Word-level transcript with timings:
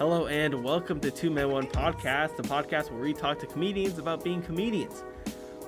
Hello 0.00 0.28
and 0.28 0.64
welcome 0.64 0.98
to 1.00 1.10
Two 1.10 1.28
Men 1.28 1.50
One 1.50 1.66
Podcast, 1.66 2.34
the 2.38 2.42
podcast 2.42 2.90
where 2.90 3.02
we 3.02 3.12
talk 3.12 3.38
to 3.40 3.46
comedians 3.46 3.98
about 3.98 4.24
being 4.24 4.40
comedians. 4.40 5.04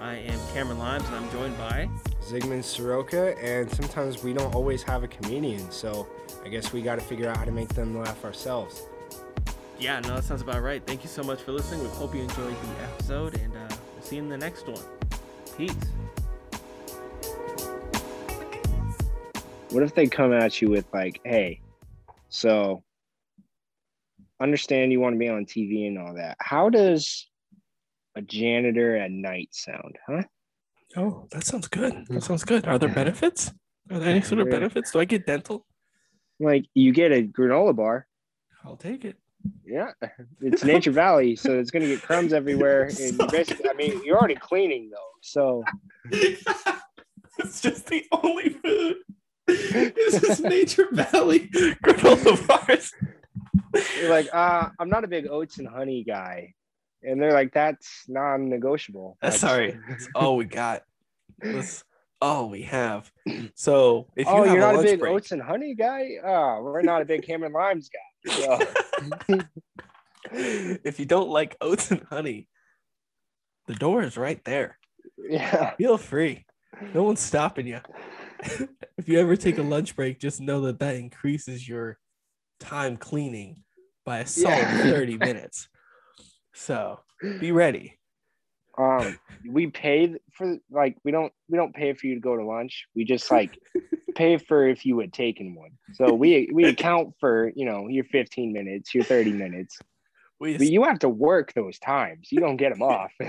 I 0.00 0.14
am 0.14 0.38
Cameron 0.54 0.78
Limes 0.78 1.04
and 1.04 1.16
I'm 1.16 1.30
joined 1.30 1.58
by 1.58 1.90
Zygmunt 2.22 2.64
Soroka, 2.64 3.38
and 3.38 3.70
sometimes 3.70 4.24
we 4.24 4.32
don't 4.32 4.54
always 4.54 4.82
have 4.84 5.02
a 5.02 5.06
comedian, 5.06 5.70
so 5.70 6.08
I 6.42 6.48
guess 6.48 6.72
we 6.72 6.80
got 6.80 6.94
to 6.94 7.02
figure 7.02 7.28
out 7.28 7.36
how 7.36 7.44
to 7.44 7.52
make 7.52 7.68
them 7.74 7.94
laugh 7.94 8.24
ourselves. 8.24 8.86
Yeah, 9.78 10.00
no, 10.00 10.14
that 10.14 10.24
sounds 10.24 10.40
about 10.40 10.62
right. 10.62 10.82
Thank 10.86 11.02
you 11.02 11.10
so 11.10 11.22
much 11.22 11.42
for 11.42 11.52
listening. 11.52 11.82
We 11.82 11.90
hope 11.90 12.14
you 12.14 12.22
enjoyed 12.22 12.56
the 12.56 12.84
episode 12.84 13.38
and 13.38 13.54
uh, 13.54 13.68
we'll 13.68 14.02
see 14.02 14.16
you 14.16 14.22
in 14.22 14.30
the 14.30 14.38
next 14.38 14.66
one. 14.66 14.80
Peace. 15.58 15.76
What 19.68 19.82
if 19.82 19.94
they 19.94 20.06
come 20.06 20.32
at 20.32 20.62
you 20.62 20.70
with 20.70 20.86
like, 20.94 21.20
hey, 21.22 21.60
so 22.30 22.82
understand 24.42 24.92
you 24.92 25.00
want 25.00 25.14
to 25.14 25.18
be 25.18 25.28
on 25.28 25.46
TV 25.46 25.86
and 25.86 25.98
all 25.98 26.14
that. 26.14 26.36
How 26.40 26.68
does 26.68 27.28
a 28.16 28.22
janitor 28.22 28.96
at 28.96 29.10
night 29.10 29.48
sound, 29.52 29.98
huh? 30.06 30.22
Oh, 30.96 31.26
that 31.30 31.44
sounds 31.44 31.68
good. 31.68 31.92
That 31.92 32.08
mm. 32.08 32.22
sounds 32.22 32.44
good. 32.44 32.66
Are 32.66 32.78
there 32.78 32.88
benefits? 32.88 33.52
Are 33.90 33.98
there 33.98 34.10
any 34.10 34.20
sort 34.20 34.40
of 34.40 34.50
benefits? 34.50 34.92
Do 34.92 35.00
I 35.00 35.04
get 35.04 35.26
dental? 35.26 35.66
Like 36.38 36.66
you 36.74 36.92
get 36.92 37.12
a 37.12 37.22
granola 37.22 37.74
bar. 37.74 38.06
I'll 38.64 38.76
take 38.76 39.04
it. 39.04 39.16
Yeah, 39.64 39.92
it's 40.40 40.62
Nature 40.62 40.92
Valley, 40.92 41.34
so 41.34 41.58
it's 41.58 41.70
gonna 41.70 41.86
get 41.86 42.02
crumbs 42.02 42.32
everywhere. 42.32 42.90
And 43.00 43.18
you 43.18 43.26
basically, 43.28 43.68
I 43.68 43.72
mean, 43.74 44.02
you're 44.04 44.18
already 44.18 44.36
cleaning 44.36 44.90
though, 44.90 44.98
so 45.20 45.64
it's 46.10 47.60
just 47.60 47.86
the 47.86 48.04
only 48.12 48.50
food. 48.50 48.96
This 49.46 50.22
is 50.22 50.40
Nature 50.40 50.88
Valley 50.92 51.48
granola 51.84 52.46
bars. 52.46 52.92
You're 54.00 54.10
like, 54.10 54.28
uh, 54.32 54.68
I'm 54.78 54.88
not 54.88 55.04
a 55.04 55.08
big 55.08 55.26
oats 55.28 55.58
and 55.58 55.68
honey 55.68 56.04
guy, 56.04 56.54
and 57.02 57.20
they're 57.20 57.32
like, 57.32 57.52
that's 57.52 58.04
non-negotiable. 58.08 59.18
That's 59.20 59.38
sorry. 59.38 59.78
That's 59.88 60.08
all 60.14 60.36
we 60.36 60.44
got. 60.44 60.82
That's 61.38 61.84
all 62.20 62.48
we 62.48 62.62
have. 62.62 63.10
So 63.54 64.08
if 64.16 64.26
you 64.26 64.32
oh, 64.32 64.44
you're 64.44 64.58
not 64.58 64.76
a 64.76 64.82
big 64.82 65.00
break, 65.00 65.12
oats 65.12 65.32
and 65.32 65.42
honey 65.42 65.74
guy. 65.74 66.12
Oh, 66.24 66.62
we're 66.62 66.82
not 66.82 67.02
a 67.02 67.04
big 67.04 67.24
Cameron 67.24 67.52
Limes 67.52 67.90
guy. 67.90 68.32
So. 68.32 69.38
if 70.84 71.00
you 71.00 71.06
don't 71.06 71.28
like 71.28 71.56
oats 71.60 71.90
and 71.90 72.02
honey, 72.04 72.48
the 73.66 73.74
door 73.74 74.02
is 74.02 74.16
right 74.16 74.42
there. 74.44 74.78
Yeah. 75.18 75.74
Feel 75.76 75.98
free. 75.98 76.46
No 76.94 77.02
one's 77.02 77.20
stopping 77.20 77.66
you. 77.66 77.80
if 78.98 79.08
you 79.08 79.18
ever 79.18 79.36
take 79.36 79.58
a 79.58 79.62
lunch 79.62 79.94
break, 79.94 80.18
just 80.18 80.40
know 80.40 80.62
that 80.62 80.78
that 80.80 80.96
increases 80.96 81.68
your 81.68 81.98
time 82.62 82.96
cleaning 82.96 83.56
by 84.04 84.20
a 84.20 84.26
solid 84.26 84.56
Yeah. 84.58 84.82
30 84.84 85.18
minutes. 85.18 85.68
So 86.54 87.00
be 87.40 87.52
ready. 87.52 87.98
Um, 88.78 89.18
we 89.46 89.66
pay 89.66 90.14
for 90.32 90.56
like 90.70 90.96
we 91.04 91.10
don't 91.10 91.32
we 91.48 91.58
don't 91.58 91.74
pay 91.74 91.92
for 91.92 92.06
you 92.06 92.14
to 92.14 92.20
go 92.20 92.36
to 92.36 92.44
lunch. 92.44 92.86
We 92.94 93.04
just 93.04 93.30
like 93.30 93.58
pay 94.14 94.38
for 94.38 94.66
if 94.66 94.86
you 94.86 94.98
had 95.00 95.12
taken 95.12 95.54
one. 95.54 95.72
So 95.94 96.14
we 96.14 96.48
we 96.52 96.64
account 96.64 97.14
for 97.20 97.52
you 97.54 97.66
know 97.66 97.88
your 97.88 98.04
15 98.04 98.52
minutes, 98.52 98.94
your 98.94 99.04
30 99.04 99.32
minutes, 99.32 99.78
We 100.40 100.56
but 100.56 100.68
you 100.68 100.84
have 100.84 101.00
to 101.00 101.08
work 101.08 101.52
those 101.52 101.78
times. 101.78 102.28
You 102.30 102.40
don't 102.40 102.56
get 102.56 102.72
them 102.72 102.82
off. 102.82 103.12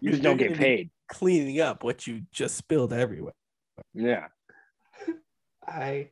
You 0.00 0.10
just 0.10 0.22
don't 0.22 0.36
get 0.36 0.54
paid. 0.54 0.90
Cleaning 1.08 1.60
up 1.60 1.82
what 1.82 2.06
you 2.06 2.22
just 2.30 2.56
spilled 2.56 2.92
everywhere. 2.92 3.32
Yeah. 3.94 4.26
I 5.66 6.10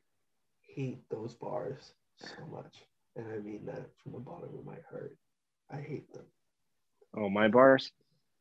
hate 0.75 1.03
those 1.11 1.35
bars 1.35 1.93
so 2.23 2.47
much. 2.51 2.75
And 3.17 3.27
I 3.33 3.39
mean 3.39 3.65
that 3.67 3.91
from 4.03 4.13
the 4.13 4.19
bottom 4.19 4.51
of 4.59 4.65
my 4.65 4.79
heart. 4.91 5.17
I 5.71 5.77
hate 5.77 6.13
them. 6.13 6.25
Oh, 7.17 7.29
my 7.29 7.49
bars. 7.49 7.91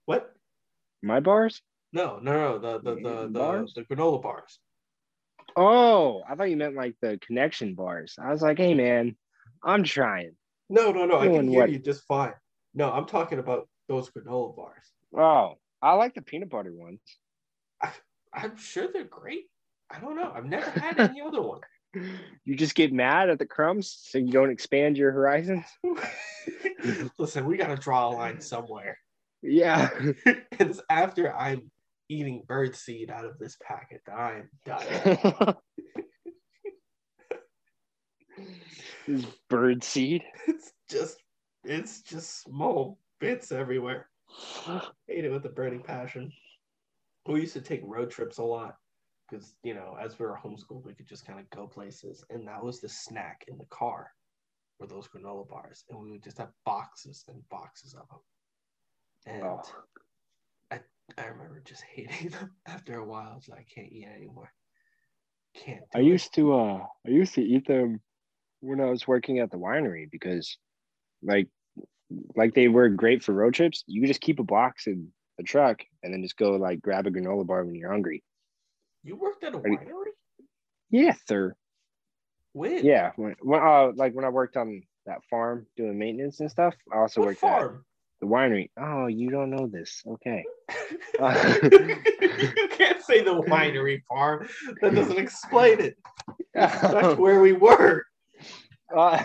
What? 0.05 0.33
My 1.01 1.19
bars. 1.19 1.61
No, 1.93 2.19
no, 2.19 2.33
no. 2.33 2.59
The 2.59 2.79
the 2.79 2.95
the 2.95 3.21
the, 3.23 3.39
Bars? 3.39 3.73
the 3.75 3.83
granola 3.83 4.21
bars. 4.21 4.59
Oh, 5.57 6.23
I 6.29 6.35
thought 6.35 6.49
you 6.49 6.55
meant 6.55 6.75
like 6.75 6.95
the 7.01 7.19
connection 7.25 7.75
bars. 7.75 8.15
I 8.21 8.31
was 8.31 8.41
like, 8.41 8.57
hey 8.57 8.73
man, 8.73 9.17
I'm 9.63 9.83
trying. 9.83 10.35
No, 10.69 10.91
no, 10.91 11.05
no. 11.05 11.19
I 11.19 11.27
can 11.27 11.49
hear 11.49 11.61
what? 11.61 11.71
you 11.71 11.79
just 11.79 12.05
fine. 12.07 12.33
No, 12.73 12.89
I'm 12.91 13.05
talking 13.05 13.39
about 13.39 13.67
those 13.89 14.09
granola 14.09 14.55
bars. 14.55 14.85
Oh, 15.17 15.55
I 15.81 15.93
like 15.95 16.15
the 16.15 16.21
peanut 16.21 16.49
butter 16.49 16.71
ones. 16.73 17.01
I'm 18.33 18.55
sure 18.55 18.87
they're 18.91 19.03
great. 19.03 19.49
I 19.89 19.99
don't 19.99 20.15
know. 20.15 20.31
I've 20.33 20.45
never 20.45 20.69
had 20.69 20.97
any 20.97 21.21
other 21.21 21.41
one. 21.41 21.59
You 21.93 22.55
just 22.55 22.75
get 22.75 22.93
mad 22.93 23.29
at 23.29 23.39
the 23.39 23.45
crumbs 23.45 23.97
so 24.03 24.17
you 24.17 24.31
don't 24.31 24.49
expand 24.49 24.97
your 24.97 25.11
horizons. 25.11 25.65
Listen, 27.17 27.45
we 27.45 27.57
gotta 27.57 27.75
draw 27.75 28.09
a 28.09 28.11
line 28.11 28.41
somewhere. 28.41 28.97
Yeah. 29.41 29.89
it's 30.25 30.81
after 30.89 31.35
I'm 31.35 31.69
eating 32.09 32.43
bird 32.47 32.75
seed 32.75 33.09
out 33.09 33.25
of 33.25 33.37
this 33.39 33.57
packet 33.61 34.01
that 34.05 34.15
I 34.15 34.39
am 34.39 34.49
done. 34.65 35.55
this 39.07 39.25
bird 39.49 39.83
seed. 39.83 40.23
it's 40.47 40.73
just 40.89 41.17
it's 41.63 42.01
just 42.01 42.41
small 42.41 42.99
bits 43.19 43.51
everywhere. 43.51 44.07
I 44.67 44.87
Hate 45.07 45.25
it 45.25 45.31
with 45.31 45.45
a 45.45 45.49
burning 45.49 45.83
passion. 45.83 46.31
We 47.27 47.41
used 47.41 47.53
to 47.53 47.61
take 47.61 47.81
road 47.83 48.09
trips 48.09 48.37
a 48.39 48.43
lot 48.43 48.75
because 49.31 49.55
you 49.63 49.73
know, 49.73 49.97
as 50.03 50.19
we 50.19 50.25
were 50.25 50.37
homeschooled, 50.43 50.85
we 50.85 50.93
could 50.93 51.07
just 51.07 51.25
kind 51.25 51.39
of 51.39 51.49
go 51.49 51.67
places, 51.67 52.23
and 52.29 52.47
that 52.47 52.63
was 52.63 52.81
the 52.81 52.89
snack 52.89 53.45
in 53.47 53.57
the 53.57 53.65
car 53.65 54.11
were 54.79 54.87
those 54.87 55.07
granola 55.07 55.47
bars, 55.47 55.85
and 55.89 55.99
we 55.99 56.11
would 56.11 56.23
just 56.23 56.39
have 56.39 56.49
boxes 56.65 57.23
and 57.27 57.47
boxes 57.49 57.93
of 57.93 58.07
them. 58.09 59.35
And 59.35 59.43
Oh. 59.43 59.61
I 60.71 60.79
I 61.17 61.25
remember 61.27 61.61
just 61.63 61.83
hating 61.83 62.29
them 62.29 62.51
after 62.67 62.95
a 62.95 63.05
while. 63.05 63.35
It's 63.37 63.47
like 63.47 63.59
I 63.59 63.65
can't 63.73 63.91
eat 63.91 64.07
anymore. 64.07 64.51
Can't. 65.55 65.83
I 65.93 65.99
it. 65.99 66.05
used 66.05 66.33
to 66.35 66.53
uh 66.53 66.85
I 67.05 67.09
used 67.09 67.35
to 67.35 67.43
eat 67.43 67.67
them 67.67 68.01
when 68.61 68.81
I 68.81 68.85
was 68.85 69.07
working 69.07 69.39
at 69.39 69.51
the 69.51 69.57
winery 69.57 70.09
because 70.09 70.57
like 71.21 71.47
like 72.35 72.53
they 72.53 72.67
were 72.67 72.89
great 72.89 73.23
for 73.23 73.33
road 73.33 73.53
trips. 73.53 73.83
You 73.87 74.01
could 74.01 74.07
just 74.07 74.21
keep 74.21 74.39
a 74.39 74.43
box 74.43 74.87
in 74.87 75.11
the 75.37 75.43
truck 75.43 75.83
and 76.03 76.13
then 76.13 76.21
just 76.23 76.37
go 76.37 76.51
like 76.51 76.81
grab 76.81 77.07
a 77.07 77.11
granola 77.11 77.45
bar 77.45 77.63
when 77.63 77.75
you're 77.75 77.91
hungry. 77.91 78.23
You 79.03 79.15
worked 79.15 79.43
at 79.43 79.55
a 79.55 79.59
winery? 79.59 80.11
Yeah, 80.89 81.13
sir. 81.27 81.55
When? 82.53 82.85
Yeah. 82.85 83.11
When, 83.15 83.35
when 83.41 83.61
uh 83.61 83.91
like 83.95 84.13
when 84.13 84.25
I 84.25 84.29
worked 84.29 84.57
on 84.57 84.83
that 85.05 85.19
farm 85.29 85.65
doing 85.77 85.97
maintenance 85.97 86.39
and 86.39 86.51
stuff, 86.51 86.75
I 86.93 86.97
also 86.97 87.21
What 87.21 87.27
worked 87.27 87.39
farm? 87.39 87.75
at 87.77 88.27
the 88.27 88.27
winery. 88.27 88.69
Oh, 88.77 89.07
you 89.07 89.29
don't 89.31 89.49
know 89.49 89.67
this. 89.67 90.03
Okay. 90.07 90.43
Uh, 91.19 91.57
you 91.63 92.67
can't 92.71 93.01
say 93.01 93.23
the 93.23 93.41
winery 93.47 94.01
farm. 94.07 94.47
That 94.81 94.93
doesn't 94.93 95.17
explain 95.17 95.79
it. 95.79 95.97
That's 96.53 97.17
where 97.17 97.39
we 97.41 97.53
were. 97.53 98.03
uh, 98.95 99.23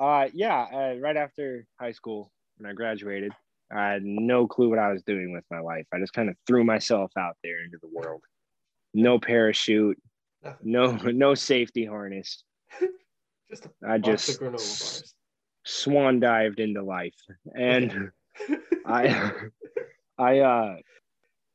uh, 0.00 0.28
yeah, 0.32 0.66
uh, 0.72 0.94
right 1.00 1.16
after 1.16 1.66
high 1.80 1.92
school, 1.92 2.30
when 2.58 2.70
I 2.70 2.74
graduated, 2.74 3.32
I 3.72 3.88
had 3.92 4.04
no 4.04 4.46
clue 4.46 4.70
what 4.70 4.78
I 4.78 4.92
was 4.92 5.02
doing 5.02 5.32
with 5.32 5.44
my 5.50 5.60
life. 5.60 5.86
I 5.92 5.98
just 5.98 6.12
kind 6.12 6.28
of 6.28 6.36
threw 6.46 6.64
myself 6.64 7.10
out 7.18 7.36
there 7.42 7.62
into 7.64 7.78
the 7.82 7.88
world. 7.92 8.22
No 8.94 9.18
parachute, 9.18 10.00
Nothing. 10.42 10.58
no 10.62 10.92
no 10.96 11.34
safety 11.34 11.84
harness. 11.84 12.42
Just 13.50 13.66
a 13.66 13.70
I 13.86 13.98
just 13.98 14.40
swan 15.64 16.20
dived 16.20 16.58
into 16.60 16.82
life, 16.82 17.14
and 17.54 18.10
I, 18.86 19.32
I, 20.18 20.38
uh, 20.40 20.76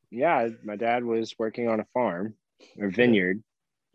yeah, 0.09 0.49
my 0.63 0.75
dad 0.77 1.03
was 1.03 1.35
working 1.37 1.67
on 1.67 1.79
a 1.81 1.85
farm, 1.93 2.35
or 2.79 2.89
vineyard, 2.89 3.43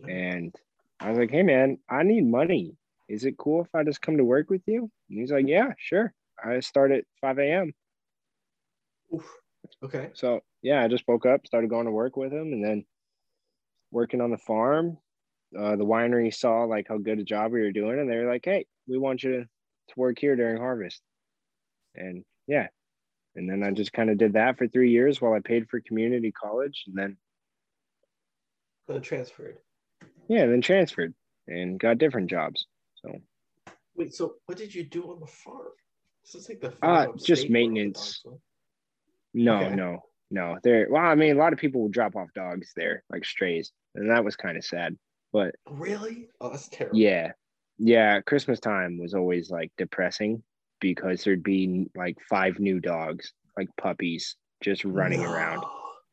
and 0.06 0.54
I 1.00 1.10
was 1.10 1.18
like, 1.18 1.30
"Hey, 1.30 1.42
man, 1.42 1.78
I 1.88 2.02
need 2.02 2.26
money. 2.26 2.76
Is 3.08 3.24
it 3.24 3.38
cool 3.38 3.62
if 3.64 3.74
I 3.74 3.82
just 3.82 4.02
come 4.02 4.18
to 4.18 4.24
work 4.24 4.50
with 4.50 4.62
you?" 4.66 4.90
And 5.08 5.18
he's 5.18 5.32
like, 5.32 5.46
"Yeah, 5.48 5.72
sure." 5.78 6.12
I 6.44 6.60
start 6.60 6.92
at 6.92 7.04
5 7.22 7.38
a.m. 7.38 7.72
Oof. 9.14 9.26
Okay. 9.82 10.10
So 10.14 10.40
yeah, 10.62 10.82
I 10.82 10.88
just 10.88 11.06
woke 11.08 11.26
up, 11.26 11.46
started 11.46 11.70
going 11.70 11.86
to 11.86 11.92
work 11.92 12.16
with 12.16 12.32
him, 12.32 12.52
and 12.52 12.64
then 12.64 12.84
working 13.90 14.20
on 14.20 14.30
the 14.30 14.38
farm. 14.38 14.98
Uh, 15.56 15.76
the 15.76 15.84
winery 15.84 16.34
saw 16.34 16.64
like 16.64 16.86
how 16.88 16.98
good 16.98 17.18
a 17.18 17.24
job 17.24 17.52
we 17.52 17.60
were 17.60 17.72
doing, 17.72 17.98
and 17.98 18.10
they 18.10 18.16
were 18.16 18.30
like, 18.30 18.44
"Hey, 18.44 18.66
we 18.88 18.98
want 18.98 19.22
you 19.22 19.32
to, 19.32 19.40
to 19.42 19.94
work 19.96 20.18
here 20.18 20.36
during 20.36 20.56
harvest." 20.58 21.00
And 21.94 22.24
yeah, 22.46 22.68
and 23.36 23.48
then 23.48 23.62
I 23.62 23.70
just 23.70 23.92
kind 23.92 24.10
of 24.10 24.18
did 24.18 24.34
that 24.34 24.58
for 24.58 24.66
three 24.66 24.90
years 24.90 25.20
while 25.20 25.32
I 25.32 25.40
paid 25.40 25.68
for 25.68 25.80
community 25.80 26.32
college, 26.32 26.84
and 26.88 26.96
then 26.96 27.16
Then 28.88 29.00
transferred. 29.02 29.58
yeah, 30.28 30.46
then 30.46 30.60
transferred 30.60 31.14
and 31.46 31.78
got 31.78 31.98
different 31.98 32.28
jobs. 32.28 32.66
So 32.96 33.12
Wait, 33.94 34.14
so 34.14 34.34
what 34.46 34.58
did 34.58 34.74
you 34.74 34.84
do 34.84 35.04
on 35.10 35.20
the 35.20 35.26
farm? 35.26 35.68
This 36.22 36.34
is 36.34 36.48
like 36.48 36.60
the 36.60 36.68
Uh, 36.68 37.04
farm 37.04 37.10
upstate 37.10 37.26
just 37.26 37.42
where 37.42 37.46
all 37.46 37.48
the 37.48 37.52
maintenance. 37.74 38.24
no, 39.32 39.56
Okay. 39.62 39.74
no, 39.76 40.02
no. 40.30 40.58
There. 40.62 40.86
Well, 40.90 41.02
I 41.04 41.14
mean, 41.14 41.36
a 41.36 41.38
lot 41.38 41.52
of 41.52 41.58
people 41.58 41.82
would 41.82 41.92
drop 41.92 42.16
off 42.16 42.28
dogs 42.34 42.72
there, 42.76 43.02
like 43.10 43.24
strays, 43.24 43.72
and 43.94 44.10
that 44.10 44.24
was 44.24 44.36
kind 44.36 44.56
of 44.56 44.64
sad. 44.64 44.96
But 45.32 45.54
Really? 45.70 46.28
Oh, 46.40 46.50
that's 46.50 46.68
terrible. 46.68 46.98
yeah, 46.98 47.32
yeah, 47.78 48.20
Christmas 48.22 48.58
time 48.60 48.98
was 48.98 49.14
always 49.14 49.50
like 49.50 49.70
depressing 49.76 50.42
because 50.80 51.24
there'd 51.24 51.42
be 51.42 51.86
like 51.94 52.16
five 52.28 52.58
new 52.58 52.80
dogs, 52.80 53.32
like 53.56 53.68
puppies, 53.80 54.36
just 54.62 54.84
running 54.84 55.24
around. 55.24 55.62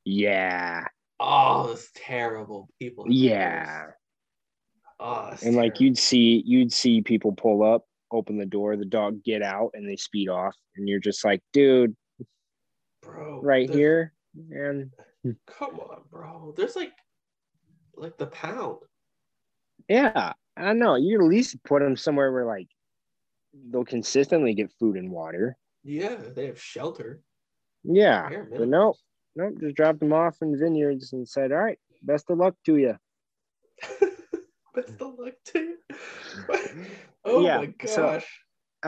Yeah, 0.06 0.86
Oh, 1.20 1.72
it's 1.72 1.90
terrible. 1.96 2.68
People. 2.80 3.06
yeah. 3.10 3.86
Oh, 5.00 5.34
And 5.42 5.56
like 5.56 5.80
you'd 5.80 5.98
see 5.98 6.44
you'd 6.46 6.72
see 6.72 7.02
people 7.02 7.34
pull 7.34 7.64
up, 7.64 7.86
open 8.12 8.38
the 8.38 8.46
door, 8.46 8.76
the 8.78 8.86
dog 8.86 9.24
get 9.24 9.42
out, 9.42 9.72
and 9.74 9.88
they 9.90 9.96
speed 9.96 10.30
off, 10.30 10.56
and 10.76 10.88
you're 10.88 11.00
just 11.00 11.24
like, 11.26 11.42
dude, 11.52 11.96
bro, 13.04 13.42
right 13.42 13.68
there's- 13.68 13.78
here, 13.78 14.14
and 14.52 14.92
Come 15.48 15.80
on, 15.80 16.02
bro. 16.12 16.54
There's 16.58 16.76
like, 16.76 16.92
like 17.96 18.18
the 18.18 18.28
pound. 18.28 18.80
yeah, 19.88 20.34
I 20.58 20.62
don't 20.66 20.80
know. 20.80 20.96
You 20.96 21.20
at 21.20 21.26
least 21.28 21.64
put 21.64 21.82
them 21.82 21.96
somewhere 21.96 22.32
where 22.32 22.46
like 22.46 22.68
they'll 23.70 23.86
consistently 23.86 24.54
get 24.54 24.72
food 24.80 24.98
and 24.98 25.12
water. 25.12 25.56
Yeah, 25.84 26.16
they 26.36 26.48
have 26.48 26.60
shelter. 26.62 27.22
Yeah, 27.84 28.30
but 28.50 28.68
nope, 28.68 28.96
nope. 29.36 29.54
Just 29.60 29.76
dropped 29.76 30.00
them 30.00 30.14
off 30.14 30.38
in 30.42 30.58
vineyards 30.58 31.14
and 31.14 31.28
said, 31.28 31.52
all 31.52 31.58
right, 31.60 31.78
best 32.02 32.30
of 32.30 32.38
luck 32.38 32.56
to 32.66 32.78
you. 32.78 32.96
Best 34.76 35.00
of 35.02 35.20
luck 35.20 35.34
to 35.46 35.60
you. 35.60 35.78
oh 37.26 37.46
Yeah, 37.46 37.58
my 37.60 37.66
gosh. 37.68 37.90
so- 37.94 38.22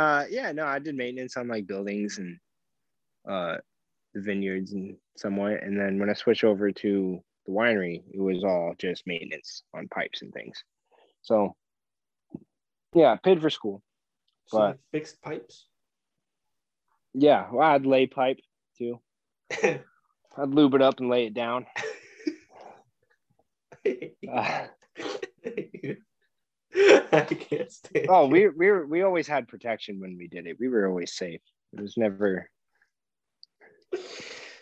Uh, 0.02 0.26
yeah, 0.30 0.52
no, 0.52 0.66
I 0.66 0.80
did 0.80 0.96
maintenance 0.96 1.38
on 1.38 1.48
like 1.48 1.68
buildings 1.68 2.18
and 2.18 2.38
uh 3.30 3.58
the 4.16 4.22
vineyards 4.22 4.72
and 4.72 4.96
somewhat, 5.18 5.62
and 5.62 5.80
then 5.80 6.00
when 6.00 6.10
I 6.10 6.14
switched 6.14 6.44
over 6.46 6.72
to 6.72 7.20
the 7.46 7.52
winery, 7.52 8.02
it 8.12 8.20
was 8.20 8.44
all 8.44 8.74
just 8.80 9.06
maintenance 9.06 9.62
on 9.76 9.88
pipes 9.90 10.24
and 10.24 10.34
things. 10.34 10.64
So, 11.22 11.56
yeah, 12.96 13.12
I 13.12 13.18
paid 13.18 13.42
for 13.42 13.52
school. 13.52 13.84
so 14.48 14.58
but- 14.58 14.80
fixed 14.92 15.22
pipes. 15.22 15.68
Yeah, 17.14 17.48
well, 17.52 17.68
I'd 17.70 17.86
lay 17.86 18.08
pipe 18.08 18.40
too. 18.78 19.00
I'd 19.64 20.50
lube 20.50 20.74
it 20.74 20.82
up 20.82 21.00
and 21.00 21.10
lay 21.10 21.28
it 21.28 21.34
down. 21.34 21.66
Uh, 23.86 24.66
I 26.76 27.22
can't 27.22 27.72
stand. 27.72 28.08
oh, 28.10 28.28
we 28.28 28.50
we 28.50 28.84
we 28.86 29.02
always 29.04 29.28
had 29.28 29.48
protection 29.48 30.00
when 30.00 30.18
we 30.18 30.28
did 30.28 30.48
it. 30.48 30.58
We 30.60 30.68
were 30.68 30.88
always 30.88 31.16
safe. 31.16 31.40
It 31.72 31.82
was 31.82 31.96
never. 31.96 32.50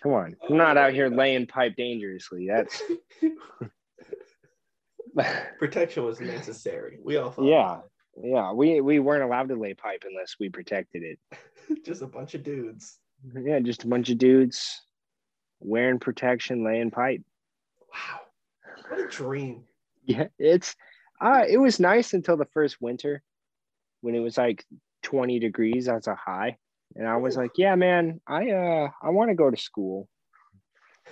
Come 0.01 0.13
on, 0.13 0.35
I'm 0.49 0.57
not 0.57 0.77
out 0.77 0.93
here 0.93 1.09
laying 1.09 1.47
pipe 1.47 1.75
dangerously. 1.77 2.47
That's 2.47 2.81
protection 5.59 6.03
was 6.03 6.19
necessary. 6.19 6.97
We 7.01 7.17
all 7.17 7.31
thought. 7.31 7.45
yeah, 7.45 7.79
yeah. 8.21 8.51
We 8.51 8.81
we 8.81 8.99
weren't 8.99 9.23
allowed 9.23 9.49
to 9.49 9.55
lay 9.55 9.73
pipe 9.73 10.03
unless 10.07 10.35
we 10.39 10.49
protected 10.49 11.03
it. 11.03 11.19
just 11.85 12.01
a 12.01 12.07
bunch 12.07 12.33
of 12.33 12.43
dudes. 12.43 12.99
Yeah, 13.33 13.59
just 13.59 13.85
a 13.85 13.87
bunch 13.87 14.09
of 14.09 14.17
dudes 14.17 14.81
wearing 15.61 15.99
protection, 15.99 16.65
laying 16.65 16.91
pipe. 16.91 17.21
Wow, 17.93 18.19
what 18.89 18.99
a 18.99 19.07
dream. 19.07 19.63
Yeah, 20.03 20.27
it's 20.37 20.75
uh 21.21 21.43
it 21.47 21.57
was 21.57 21.79
nice 21.79 22.13
until 22.13 22.35
the 22.35 22.47
first 22.53 22.81
winter 22.81 23.23
when 24.01 24.15
it 24.15 24.19
was 24.19 24.37
like 24.37 24.65
20 25.03 25.39
degrees 25.39 25.87
as 25.87 26.07
a 26.07 26.15
high. 26.15 26.57
And 26.95 27.07
I 27.07 27.17
was 27.17 27.35
like, 27.37 27.51
yeah, 27.57 27.75
man, 27.75 28.21
I 28.27 28.51
uh 28.51 28.89
I 29.01 29.09
want 29.09 29.29
to 29.31 29.35
go 29.35 29.49
to 29.49 29.57
school. 29.57 30.07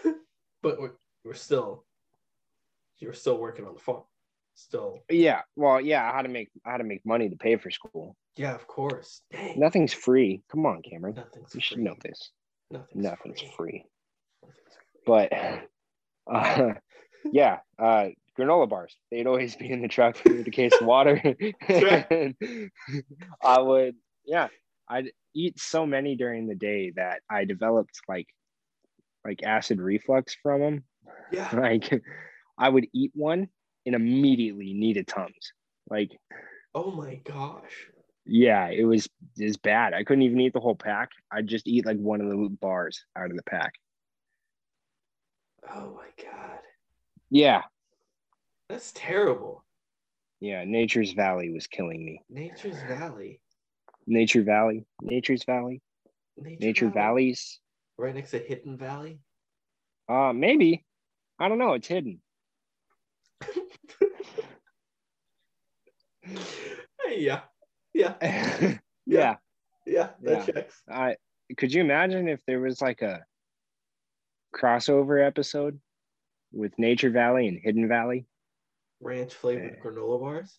But 0.63 0.79
we're, 0.79 0.91
we're 1.25 1.33
still, 1.33 1.85
you're 2.99 3.13
still 3.13 3.39
working 3.39 3.65
on 3.65 3.73
the 3.73 3.79
farm. 3.79 4.03
Still, 4.53 4.99
Yeah, 5.09 5.41
well, 5.55 5.81
yeah, 5.81 6.07
I 6.07 6.15
had 6.15 6.21
to 6.23 6.29
make 6.29 6.49
I 6.63 6.71
had 6.71 6.77
to 6.77 6.83
make 6.83 7.03
money 7.03 7.29
to 7.29 7.35
pay 7.35 7.55
for 7.55 7.71
school. 7.71 8.15
yeah, 8.35 8.53
of 8.53 8.67
course. 8.67 9.21
Dang, 9.31 9.59
Nothing's 9.59 9.91
free. 9.93 10.43
Come 10.51 10.67
on, 10.67 10.83
Cameron. 10.83 11.15
nothing's 11.15 11.55
You 11.55 11.61
should 11.61 11.77
free. 11.77 11.83
know 11.85 11.95
this. 12.03 12.29
Nothing's, 12.69 13.03
Nothing's 13.03 13.41
free. 13.41 13.51
free. 13.57 13.85
But 15.07 15.33
uh 16.31 16.73
yeah, 17.31 17.59
uh 17.79 18.09
granola 18.37 18.69
bars. 18.69 18.95
They'd 19.09 19.25
always 19.25 19.55
be 19.55 19.71
in 19.71 19.81
the 19.81 19.87
truck 19.87 20.17
with 20.25 20.47
a 20.47 20.51
case 20.51 20.73
of 20.79 20.85
water. 20.85 21.19
I 23.41 23.59
would, 23.59 23.95
yeah, 24.25 24.47
I'd 24.91 25.11
eat 25.33 25.59
so 25.59 25.85
many 25.85 26.15
during 26.15 26.47
the 26.47 26.55
day 26.55 26.91
that 26.97 27.21
I 27.29 27.45
developed 27.45 28.01
like 28.09 28.27
like 29.25 29.43
acid 29.43 29.79
reflux 29.79 30.35
from 30.43 30.59
them. 30.61 30.83
Yeah, 31.31 31.49
Like 31.55 32.01
I 32.57 32.67
would 32.69 32.87
eat 32.93 33.11
one 33.15 33.47
and 33.85 33.95
immediately 33.95 34.73
need 34.73 34.97
a 34.97 35.03
Tums. 35.03 35.53
Like, 35.89 36.11
oh 36.75 36.91
my 36.91 37.15
gosh. 37.23 37.87
yeah, 38.25 38.67
it 38.67 38.83
was 38.83 39.07
is 39.37 39.57
bad. 39.57 39.93
I 39.93 40.03
couldn't 40.03 40.23
even 40.23 40.41
eat 40.41 40.53
the 40.53 40.59
whole 40.59 40.75
pack. 40.75 41.09
I'd 41.31 41.47
just 41.47 41.67
eat 41.67 41.85
like 41.85 41.97
one 41.97 42.19
of 42.21 42.27
the 42.29 42.49
bars 42.59 43.05
out 43.17 43.31
of 43.31 43.37
the 43.37 43.43
pack. 43.43 43.73
Oh 45.73 45.95
my 45.95 46.23
god. 46.23 46.59
Yeah, 47.29 47.61
That's 48.67 48.91
terrible. 48.93 49.63
yeah. 50.41 50.63
Nature's 50.65 51.13
Valley 51.13 51.49
was 51.49 51.67
killing 51.67 52.03
me. 52.03 52.21
Nature's 52.29 52.81
Valley. 52.83 53.39
Nature 54.07 54.43
Valley, 54.43 54.85
Nature's 55.01 55.43
Valley, 55.45 55.81
Nature 56.37 56.89
Valleys. 56.89 57.59
Right 57.97 58.15
next 58.15 58.31
to 58.31 58.39
Hidden 58.39 58.77
Valley. 58.77 59.19
Uh, 60.09 60.33
maybe. 60.33 60.83
I 61.39 61.47
don't 61.49 61.57
know. 61.59 61.73
It's 61.73 61.87
hidden. 61.87 62.21
Hey, 67.05 67.19
yeah. 67.19 67.41
Yeah. 67.93 68.15
yeah. 69.05 69.35
Yeah. 69.85 70.09
That 70.21 70.21
Yeah. 70.21 70.45
checks. 70.45 70.81
I 70.89 71.15
could 71.57 71.73
you 71.73 71.81
imagine 71.81 72.27
if 72.29 72.39
there 72.45 72.59
was 72.61 72.81
like 72.81 73.01
a 73.01 73.25
crossover 74.55 75.25
episode 75.25 75.79
with 76.53 76.77
Nature 76.77 77.09
Valley 77.09 77.47
and 77.47 77.59
Hidden 77.59 77.87
Valley, 77.89 78.25
Ranch 79.01 79.33
flavored 79.33 79.79
granola 79.81 80.19
bars. 80.21 80.57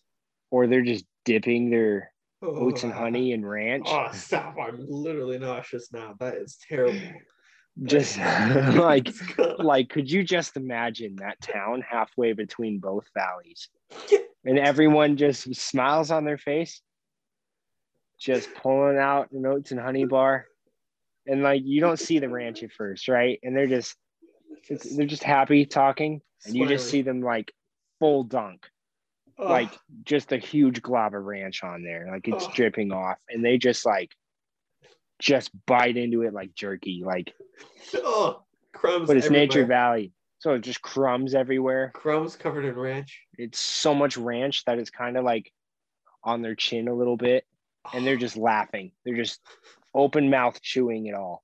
or 0.51 0.67
they're 0.67 0.83
just 0.83 1.05
dipping 1.25 1.69
their 1.71 2.12
Oh, 2.43 2.67
oats 2.67 2.83
and 2.83 2.91
honey 2.93 3.31
and 3.33 3.49
ranch? 3.49 3.87
Oh, 3.89 4.09
stop. 4.13 4.57
I'm 4.59 4.85
literally 4.87 5.39
nauseous 5.39 5.91
now. 5.91 6.15
That 6.19 6.35
is 6.35 6.57
terrible. 6.67 6.99
Just 7.85 8.19
like 8.19 9.09
like 9.57 9.89
could 9.89 10.09
you 10.09 10.23
just 10.23 10.57
imagine 10.57 11.15
that 11.15 11.41
town 11.41 11.81
halfway 11.81 12.33
between 12.33 12.77
both 12.77 13.07
valleys 13.15 13.67
and 14.45 14.59
everyone 14.59 15.17
just 15.17 15.55
smiles 15.55 16.11
on 16.11 16.23
their 16.23 16.37
face 16.37 16.83
just 18.19 18.53
pulling 18.61 18.99
out 18.99 19.31
an 19.31 19.43
oats 19.47 19.71
and 19.71 19.79
honey 19.79 20.05
bar 20.05 20.45
and 21.25 21.41
like 21.41 21.63
you 21.65 21.81
don't 21.81 21.97
see 21.97 22.19
the 22.19 22.29
ranch 22.29 22.61
at 22.61 22.71
first 22.71 23.07
right 23.07 23.39
and 23.41 23.57
they're 23.57 23.65
just 23.65 23.95
it's, 24.69 24.95
they're 24.95 25.07
just 25.07 25.23
happy 25.23 25.65
talking 25.65 26.21
and 26.45 26.55
you 26.55 26.67
just 26.67 26.87
see 26.87 27.01
them 27.01 27.21
like 27.21 27.51
full 27.99 28.23
dunk 28.23 28.67
Oh, 29.39 29.47
like 29.49 29.71
just 30.03 30.31
a 30.31 30.37
huge 30.37 30.81
glob 30.81 31.15
of 31.15 31.23
ranch 31.23 31.63
on 31.63 31.83
there 31.83 32.07
like 32.11 32.27
it's 32.27 32.45
Oh. 32.45 32.51
dripping 32.53 32.91
off 32.91 33.17
and 33.29 33.43
they 33.43 33.57
just 33.57 33.85
like 33.85 34.11
just 35.19 35.49
bite 35.65 35.97
into 35.97 36.21
it 36.21 36.33
like 36.33 36.53
jerky 36.53 37.01
like 37.05 37.33
oh, 37.95 38.43
crumbs. 38.73 39.07
but 39.07 39.17
it's 39.17 39.29
nature 39.29 39.65
valley 39.65 40.11
so 40.39 40.57
just 40.57 40.81
crumbs 40.81 41.33
everywhere 41.33 41.91
Crumbs 41.95 42.35
covered 42.35 42.65
in 42.65 42.75
ranch. 42.75 43.21
it's 43.37 43.59
so 43.59 43.95
much 43.95 44.17
ranch 44.17 44.65
that 44.65 44.77
it's 44.77 44.89
kind 44.91 45.17
of 45.17 45.23
like 45.23 45.51
on 46.23 46.41
their 46.41 46.55
chin 46.55 46.87
a 46.87 46.93
little 46.93 47.17
bit 47.17 47.45
and 47.93 48.05
they're 48.05 48.17
just 48.17 48.37
laughing 48.51 48.91
they're 49.03 49.15
just 49.15 49.39
open 49.95 50.29
mouth 50.29 50.61
chewing 50.61 51.07
it 51.07 51.15
all 51.15 51.43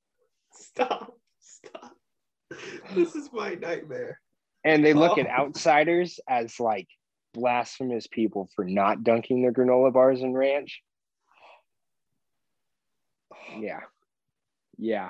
Stop. 0.54 1.14
Stop. 1.40 1.96
This 2.94 3.16
is 3.16 3.30
my 3.32 3.54
nightmare. 3.56 4.20
and 4.66 4.84
they 4.84 4.94
look 4.94 5.18
at 5.18 5.28
Oh. 5.28 5.44
outsiders 5.44 6.20
as 6.28 6.60
like 6.60 6.88
blasphemous 7.34 8.08
people 8.08 8.50
for 8.56 8.66
not 8.66 9.04
dunking 9.04 9.42
their 9.42 9.52
granola 9.54 9.92
bars 9.94 10.22
in 10.22 10.34
ranch 10.34 10.82
yeah 13.60 13.82
yeah 14.78 15.10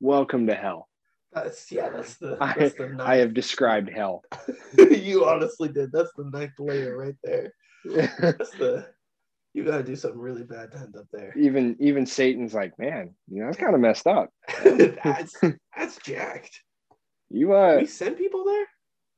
welcome 0.00 0.46
to 0.46 0.54
hell 0.54 0.88
That's 1.32 1.70
yeah. 1.72 1.88
That's 1.90 2.14
the. 2.16 2.36
I- 2.40 2.54
That's 2.58 2.74
the 2.74 2.88
ninth. 2.88 3.00
i 3.00 3.16
have 3.16 3.34
described 3.34 3.90
hell 3.90 4.22
you 4.78 5.24
honestly 5.24 5.68
did. 5.68 5.90
That's 5.92 6.12
the 6.16 6.24
ninth 6.32 6.52
layer 6.58 6.96
right 6.96 7.14
there. 7.24 7.52
That's 7.84 8.50
the. 8.52 8.86
You 9.54 9.64
gotta 9.64 9.82
do 9.82 9.96
something 9.96 10.20
really 10.20 10.44
bad 10.44 10.72
to 10.72 10.78
end 10.78 10.96
up 10.96 11.06
there. 11.12 11.32
even 11.36 11.76
even 11.78 12.06
satan's 12.06 12.54
like 12.54 12.78
man 12.78 13.14
you 13.28 13.40
know 13.40 13.46
that's 13.46 13.58
kind 13.58 13.74
of 13.74 13.80
messed 13.80 14.06
up 14.06 14.30
that's 15.04 15.34
that's 15.76 15.96
jacked. 16.04 16.60
you 17.30 17.52
uh 17.54 17.76
we 17.78 17.86
send 17.86 18.16
people 18.16 18.44
there. 18.44 18.66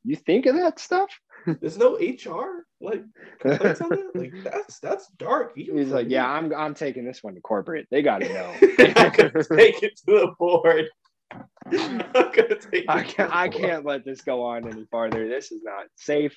you 0.04 0.16
think 0.16 0.46
of 0.46 0.56
that 0.56 0.78
stuff 0.80 1.10
There's 1.60 1.78
no 1.78 1.96
HR 1.96 2.64
like 2.80 3.04
complaints 3.40 3.80
on 3.80 3.90
that. 3.90 4.10
Like 4.14 4.32
that's 4.44 4.78
that's 4.80 5.08
dark. 5.18 5.52
He's 5.54 5.90
like, 5.90 6.08
yeah, 6.08 6.28
I'm 6.28 6.54
I'm 6.54 6.74
taking 6.74 7.04
this 7.04 7.22
one 7.22 7.34
to 7.34 7.40
corporate. 7.40 7.86
They 7.90 8.02
got 8.02 8.20
to 8.20 8.28
know. 8.28 8.54
I'm 8.96 9.12
gonna 9.12 9.44
take 9.56 9.82
it 9.82 9.96
to 9.98 10.04
the 10.06 10.34
board. 10.38 10.86
I'm 11.32 11.98
gonna 12.12 12.58
take. 12.58 12.84
I 12.88 13.02
can't 13.02 13.34
I 13.34 13.48
can't 13.48 13.84
let 13.84 14.04
this 14.04 14.22
go 14.22 14.42
on 14.44 14.68
any 14.68 14.86
farther. 14.90 15.28
This 15.28 15.52
is 15.52 15.62
not 15.62 15.86
safe. 15.96 16.36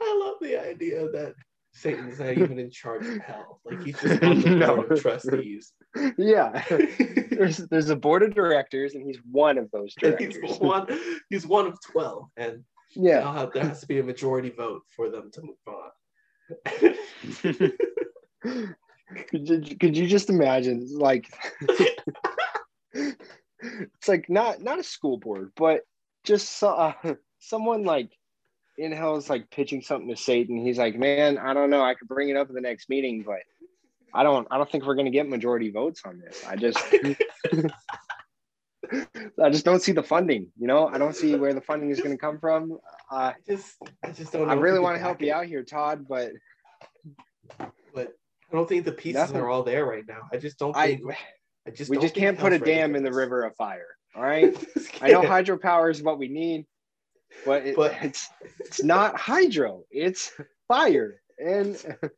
I 0.00 0.20
love 0.20 0.36
the 0.40 0.56
idea 0.56 1.08
that 1.10 1.34
Satan's 1.78 2.18
not 2.18 2.32
even 2.36 2.58
in 2.58 2.70
charge 2.70 3.06
of 3.06 3.18
hell. 3.18 3.60
Like 3.64 3.82
he's 3.84 3.98
just 4.00 4.22
on 4.22 4.40
the 4.40 4.50
No. 4.56 4.76
board 4.76 4.92
of 4.92 5.00
trustees. 5.00 5.72
Yeah. 6.16 6.64
there's 7.30 7.58
there's 7.68 7.90
a 7.90 7.96
board 7.96 8.22
of 8.22 8.34
directors, 8.34 8.94
and 8.94 9.06
he's 9.06 9.18
one 9.30 9.58
of 9.58 9.70
those 9.70 9.94
And 10.02 10.16
directors. 10.18 10.42
he's 10.50 10.58
one. 10.58 10.86
He's 11.30 11.46
one 11.46 11.66
of 11.66 11.78
twelve, 11.80 12.24
and 12.36 12.64
Yeah. 12.94 13.32
have- 13.32 13.52
there 13.52 13.64
has 13.64 13.80
to 13.80 13.86
be 13.86 13.98
a 14.00 14.02
majority 14.02 14.50
vote 14.50 14.82
for 14.96 15.10
them 15.10 15.30
to 15.32 15.42
move 15.42 15.56
on. 15.66 15.90
could, 19.28 19.48
you, 19.48 19.76
could 19.76 19.96
you 19.96 20.06
just 20.06 20.30
imagine 20.30 20.86
like 20.98 21.28
it's 22.92 24.08
like 24.08 24.28
not 24.30 24.62
not 24.62 24.78
a 24.78 24.82
school 24.82 25.18
board 25.18 25.50
but 25.56 25.82
just 26.24 26.58
so, 26.58 26.68
uh, 26.70 27.14
someone 27.38 27.84
like 27.84 28.10
in 28.78 28.92
hell's 28.92 29.28
like 29.28 29.50
pitching 29.50 29.82
something 29.82 30.08
to 30.08 30.16
satan 30.16 30.64
he's 30.64 30.78
like 30.78 30.96
man 30.96 31.36
i 31.36 31.52
don't 31.52 31.68
know 31.68 31.82
i 31.82 31.94
could 31.94 32.08
bring 32.08 32.28
it 32.28 32.36
up 32.36 32.48
in 32.48 32.54
the 32.54 32.60
next 32.60 32.88
meeting 32.88 33.24
but 33.26 33.40
i 34.14 34.22
don't 34.22 34.46
i 34.50 34.56
don't 34.56 34.70
think 34.70 34.86
we're 34.86 34.94
going 34.94 35.04
to 35.04 35.10
get 35.10 35.28
majority 35.28 35.70
votes 35.70 36.02
on 36.06 36.18
this 36.20 36.44
i 36.46 36.54
just 36.56 36.78
i 39.42 39.50
just 39.50 39.64
don't 39.64 39.82
see 39.82 39.92
the 39.92 40.02
funding 40.02 40.46
you 40.56 40.66
know 40.66 40.88
i 40.88 40.96
don't 40.96 41.16
see 41.16 41.34
where 41.34 41.52
the 41.52 41.60
funding 41.60 41.90
is 41.90 42.00
going 42.00 42.12
to 42.12 42.16
come 42.16 42.38
from 42.38 42.78
uh, 43.10 43.32
I 43.32 43.34
just, 43.46 43.76
I 44.04 44.10
just 44.10 44.32
don't. 44.32 44.46
Know 44.46 44.52
i 44.52 44.54
really 44.54 44.78
want 44.78 44.96
to 44.96 45.00
help 45.00 45.20
you 45.20 45.32
out 45.32 45.46
here 45.46 45.64
todd 45.64 46.06
but 46.08 46.30
but 47.94 48.14
I 48.50 48.56
don't 48.56 48.68
think 48.68 48.84
the 48.84 48.92
pieces 48.92 49.14
Nothing. 49.20 49.36
are 49.36 49.48
all 49.50 49.62
there 49.62 49.84
right 49.84 50.04
now. 50.08 50.20
I 50.32 50.38
just 50.38 50.58
don't 50.58 50.74
i 50.74 50.86
think. 50.86 51.02
I 51.66 51.70
just 51.70 51.90
we 51.90 51.98
just 51.98 52.14
can't 52.14 52.38
put 52.38 52.52
a 52.52 52.58
dam 52.58 52.96
in 52.96 53.02
the 53.02 53.12
river 53.12 53.42
of 53.42 53.54
fire 53.56 53.88
all 54.14 54.22
right 54.22 54.56
I 55.02 55.08
know 55.08 55.22
hydropower 55.22 55.90
is 55.90 56.02
what 56.02 56.18
we 56.18 56.28
need, 56.28 56.66
but, 57.44 57.66
it, 57.66 57.76
But- 57.76 57.94
it's 58.02 58.28
it's 58.60 58.82
not 58.82 59.16
hydro, 59.18 59.84
it's 59.90 60.32
fire. 60.66 61.20
And 61.38 61.76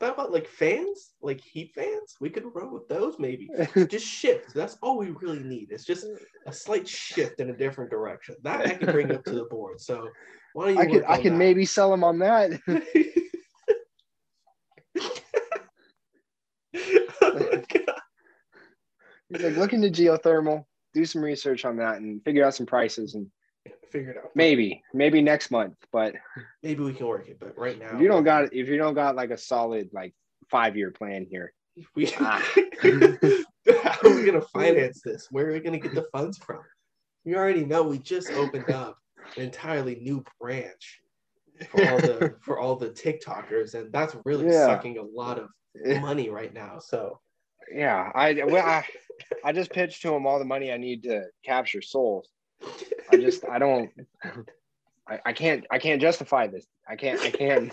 How 0.00 0.12
about 0.12 0.32
like 0.32 0.46
fans, 0.46 1.14
like 1.20 1.40
heat 1.40 1.72
fans? 1.74 2.14
We 2.20 2.30
could 2.30 2.44
run 2.54 2.72
with 2.72 2.86
those 2.88 3.18
maybe. 3.18 3.48
Just 3.88 4.06
shift. 4.06 4.54
That's 4.54 4.76
all 4.82 4.98
we 4.98 5.10
really 5.10 5.42
need. 5.42 5.68
It's 5.70 5.84
just 5.84 6.06
a 6.46 6.52
slight 6.52 6.86
shift 6.86 7.40
in 7.40 7.50
a 7.50 7.56
different 7.56 7.90
direction. 7.90 8.36
That 8.42 8.60
I 8.66 8.74
can 8.74 8.92
bring 8.92 9.10
up 9.12 9.24
to 9.24 9.32
the 9.32 9.44
board. 9.44 9.80
So 9.80 10.08
why 10.52 10.66
don't 10.66 10.76
you 10.76 10.80
I 10.82 10.86
can 10.86 11.04
I 11.08 11.22
can 11.22 11.38
maybe 11.38 11.64
sell 11.64 11.90
them 11.90 12.04
on 12.04 12.18
that. 12.20 12.52
oh 12.66 12.80
my 17.22 17.64
God. 17.72 18.00
He's 19.30 19.42
like, 19.42 19.56
look 19.56 19.72
into 19.72 19.88
geothermal, 19.88 20.64
do 20.92 21.04
some 21.04 21.22
research 21.22 21.64
on 21.64 21.76
that, 21.78 21.96
and 21.96 22.22
figure 22.24 22.44
out 22.44 22.54
some 22.54 22.66
prices, 22.66 23.14
and 23.14 23.26
Figure 23.94 24.10
it 24.10 24.16
out. 24.18 24.30
maybe 24.34 24.82
maybe 24.92 25.22
next 25.22 25.52
month. 25.52 25.76
But 25.92 26.16
Maybe 26.64 26.82
we 26.82 26.92
can 26.94 27.06
work 27.06 27.28
it, 27.28 27.38
but 27.38 27.56
right 27.56 27.78
now 27.78 27.94
if 27.94 28.00
you 28.00 28.08
don't 28.08 28.24
got 28.24 28.52
if 28.52 28.66
you 28.68 28.76
don't 28.76 28.94
got 28.94 29.14
like 29.14 29.30
a 29.30 29.38
solid 29.38 29.90
like 29.92 30.12
five 30.50 30.76
year 30.76 30.90
plan 30.90 31.24
here, 31.30 31.52
we 31.94 32.12
Ah. 32.18 32.42
how 32.82 34.10
are 34.10 34.14
we 34.16 34.24
gonna 34.24 34.40
finance 34.52 35.00
this? 35.04 35.28
Where 35.30 35.48
are 35.48 35.52
we 35.52 35.60
gonna 35.60 35.78
get 35.78 35.94
the 35.94 36.06
funds 36.10 36.38
from? 36.38 36.58
We 37.24 37.36
already 37.36 37.64
know 37.64 37.84
we 37.84 37.98
just 37.98 38.32
opened 38.32 38.68
up 38.68 38.98
an 39.36 39.44
entirely 39.44 39.94
new 39.94 40.24
branch 40.40 41.00
for 41.70 41.86
all 41.88 41.98
the 41.98 42.34
for 42.42 42.58
all 42.58 42.74
the 42.74 42.90
TikTokers, 42.90 43.74
and 43.74 43.92
that's 43.92 44.16
really 44.24 44.46
Yeah. 44.46 44.66
sucking 44.66 44.98
a 44.98 45.02
lot 45.02 45.38
of 45.38 45.48
money 46.00 46.30
right 46.30 46.52
now. 46.52 46.80
So 46.80 47.20
yeah, 47.72 48.10
I 48.12 48.42
well 48.44 48.66
I, 48.66 48.84
I 49.44 49.52
just 49.52 49.70
pitched 49.70 50.02
to 50.02 50.12
him 50.12 50.26
all 50.26 50.40
the 50.40 50.44
money 50.44 50.72
I 50.72 50.78
need 50.78 51.04
to 51.04 51.26
capture 51.44 51.80
souls. 51.80 52.28
I 53.10 53.16
just 53.16 53.44
I 53.48 53.58
don't 53.58 53.90
I, 55.08 55.20
I 55.26 55.32
can't 55.32 55.66
I 55.70 55.78
can't 55.78 56.00
justify 56.00 56.46
this. 56.46 56.66
I 56.88 56.96
can't 56.96 57.20
I 57.20 57.30
can't 57.30 57.72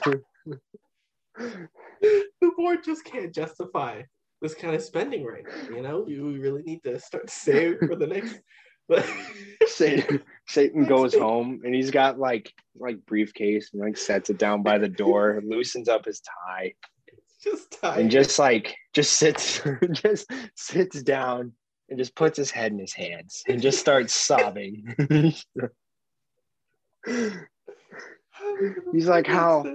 the 1.38 2.52
board 2.58 2.84
just 2.84 3.06
can't 3.06 3.34
justify 3.34 4.02
this 4.42 4.56
kind 4.56 4.76
of 4.76 4.82
spending 4.82 5.24
right 5.24 5.44
now. 5.44 5.76
You 5.76 5.82
know, 5.82 6.04
we, 6.06 6.20
we 6.20 6.40
really 6.40 6.64
need 6.64 6.84
to 6.84 7.00
start 7.00 7.30
saving 7.30 7.88
for 7.88 7.96
the 7.96 8.08
next. 8.08 8.40
Satan, 9.68 10.22
Satan 10.48 10.84
goes 10.86 11.16
home 11.16 11.62
and 11.64 11.74
he's 11.74 11.92
got 11.92 12.20
like 12.20 12.52
like 12.78 13.06
briefcase 13.06 13.70
and 13.72 13.82
like 13.82 13.96
sets 13.96 14.30
it 14.30 14.38
down 14.38 14.64
by 14.64 14.78
the 14.80 14.90
door, 14.90 15.42
loosens 15.46 15.88
up 15.88 16.06
his 16.06 16.22
tie, 16.22 16.74
it's 17.08 17.38
just 17.42 17.82
time. 17.82 18.00
and 18.00 18.12
just 18.12 18.38
like 18.38 18.76
just 18.94 19.14
sits 19.14 19.62
just 19.92 20.30
sits 20.56 21.02
down 21.04 21.54
and 21.92 22.00
just 22.00 22.16
puts 22.16 22.38
his 22.38 22.50
head 22.50 22.72
in 22.72 22.80
his 22.80 22.94
hands 22.94 23.44
and 23.48 23.62
just 23.62 23.78
starts 23.80 24.14
sobbing. 24.14 24.96
he's 28.94 29.08
like, 29.08 29.28
"How- 29.28 29.66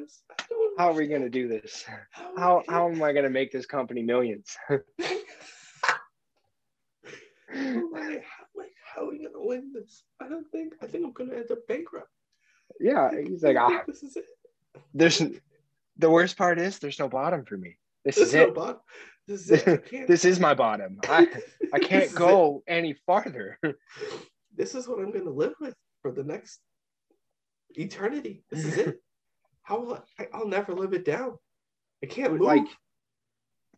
how 0.78 0.90
are 0.90 0.94
we 0.94 1.06
gonna 1.06 1.28
do 1.28 1.46
this? 1.46 1.84
How 2.36 2.62
how 2.68 2.88
am 2.90 3.02
I 3.02 3.12
gonna 3.12 3.30
make 3.30 3.52
this 3.52 3.66
company 3.66 4.02
millions? 4.02 4.56
I'm 7.54 7.90
like, 7.92 8.24
how, 8.24 8.44
like, 8.54 8.72
how 8.94 9.02
are 9.06 9.10
we 9.10 9.18
gonna 9.18 9.30
win 9.36 9.72
this? 9.72 10.02
I 10.20 10.28
don't 10.28 10.50
think. 10.50 10.74
I 10.82 10.86
think 10.86 11.04
I'm 11.04 11.12
gonna 11.12 11.34
end 11.36 11.50
up 11.50 11.66
bankrupt. 11.68 12.08
yeah, 12.80 13.10
he's 13.26 13.42
like, 13.42 13.56
ah, 13.58 13.82
this 13.86 14.02
is 14.02 14.16
it. 14.16 14.24
there's 14.94 15.22
the 15.98 16.10
worst 16.10 16.36
part 16.36 16.58
is 16.58 16.78
there's 16.78 16.98
no 16.98 17.08
bottom 17.08 17.44
for 17.44 17.56
me. 17.56 17.76
This 18.06 18.14
This 18.14 18.28
is 18.28 18.34
it. 18.34 18.54
bottom. 18.54 18.80
This 19.26 19.50
is 19.50 19.62
it. 19.66 19.84
This 20.08 20.24
is 20.24 20.38
my 20.38 20.54
bottom. 20.54 21.00
I 21.08 21.26
I 21.74 21.78
can't 21.80 22.14
go 22.14 22.62
any 22.68 22.94
farther. 23.06 23.58
This 24.54 24.74
is 24.74 24.88
what 24.88 25.00
I'm 25.00 25.10
gonna 25.12 25.28
live 25.28 25.52
with 25.60 25.74
for 26.00 26.10
the 26.12 26.24
next 26.24 26.60
eternity. 27.74 28.42
This 28.50 28.64
is 28.64 28.78
it. 28.78 29.02
How 29.64 29.80
will 29.80 30.02
I? 30.18 30.28
I'll 30.32 30.48
never 30.48 30.72
live 30.72 30.94
it 30.94 31.04
down. 31.04 31.36
I 32.02 32.06
can't 32.06 32.32
move. 32.32 32.40
like 32.40 32.64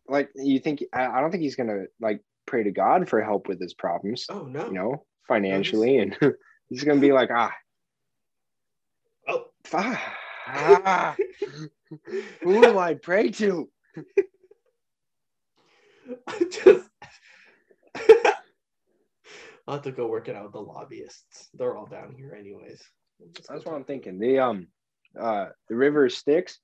like 0.07 0.29
you 0.35 0.59
think 0.59 0.83
I, 0.93 1.07
I 1.07 1.19
don't 1.19 1.31
think 1.31 1.43
he's 1.43 1.57
gonna 1.57 1.85
like 1.99 2.21
pray 2.45 2.63
to 2.63 2.71
God 2.71 3.09
for 3.09 3.21
help 3.21 3.49
with 3.49 3.59
his 3.59 3.73
problems, 3.73 4.25
oh 4.29 4.43
no. 4.43 4.67
you 4.67 4.73
know, 4.73 5.05
financially, 5.27 5.97
and 5.97 6.15
he's 6.69 6.83
gonna 6.85 7.01
be 7.01 7.11
like, 7.11 7.29
ah, 7.33 7.51
Oh. 9.27 9.45
ah, 9.73 10.15
ah, 10.47 11.15
who 12.41 12.61
do 12.61 12.77
I 12.79 12.93
pray 12.93 13.31
to? 13.31 13.69
I 16.27 16.45
just. 16.49 16.89
I'll 19.67 19.75
have 19.75 19.83
to 19.83 19.91
go 19.91 20.07
work 20.07 20.27
it 20.27 20.35
out 20.35 20.45
with 20.45 20.53
the 20.53 20.59
lobbyists. 20.59 21.49
They're 21.53 21.77
all 21.77 21.85
down 21.85 22.15
here, 22.17 22.35
anyways. 22.37 22.81
I'll 23.21 23.27
just 23.33 23.47
go 23.47 23.53
That's 23.53 23.65
what 23.65 23.75
I'm 23.75 23.83
thinking. 23.83 24.19
The 24.19 24.39
um 24.39 24.67
uh 25.19 25.47
the 25.67 25.75
river 25.75 26.09
Styx, 26.09 26.59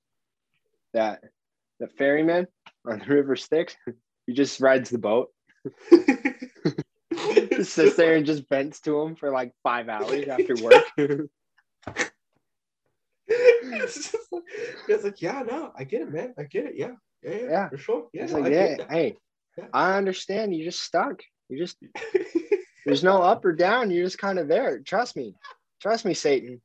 that 0.94 1.22
the 1.80 1.88
ferryman 1.88 2.48
on 2.88 3.00
the 3.00 3.14
river 3.14 3.36
Styx, 3.36 3.76
he 4.26 4.34
just 4.34 4.60
rides 4.60 4.90
the 4.90 4.98
boat, 4.98 5.30
just 7.52 7.74
sits 7.74 7.96
there 7.96 8.16
and 8.16 8.26
just 8.26 8.48
vents 8.50 8.80
to 8.82 9.00
him 9.02 9.16
for 9.16 9.32
like 9.32 9.54
five 9.64 9.90
hours 9.90 10.28
after 10.28 10.56
work. 10.56 11.30
it's 13.28 14.16
like, 14.32 14.44
it's 14.88 15.04
like, 15.04 15.22
yeah, 15.22 15.44
no, 15.48 15.72
I 15.78 15.84
get 15.84 16.02
it, 16.02 16.12
man. 16.12 16.34
I 16.38 16.44
get 16.44 16.66
it. 16.66 16.74
Yeah, 16.76 16.92
yeah, 17.24 17.38
yeah, 17.50 17.70
for 17.70 17.78
sure. 17.78 18.08
Yeah, 18.14 18.26
like, 18.26 18.52
yeah, 18.52 18.76
hey, 18.90 19.16
yeah. 19.58 19.66
I 19.74 19.98
understand. 19.98 20.56
You're 20.56 20.66
just 20.66 20.84
stuck. 20.84 21.22
You 21.50 21.58
just 21.58 21.78
there's 22.86 23.04
no 23.04 23.22
up 23.22 23.46
or 23.46 23.54
down. 23.54 23.92
You're 23.92 24.06
just 24.06 24.18
kind 24.18 24.40
of 24.40 24.48
there. 24.48 24.80
Trust 24.80 25.16
me, 25.16 25.36
trust 25.82 26.06
me, 26.06 26.14
Satan. 26.14 26.62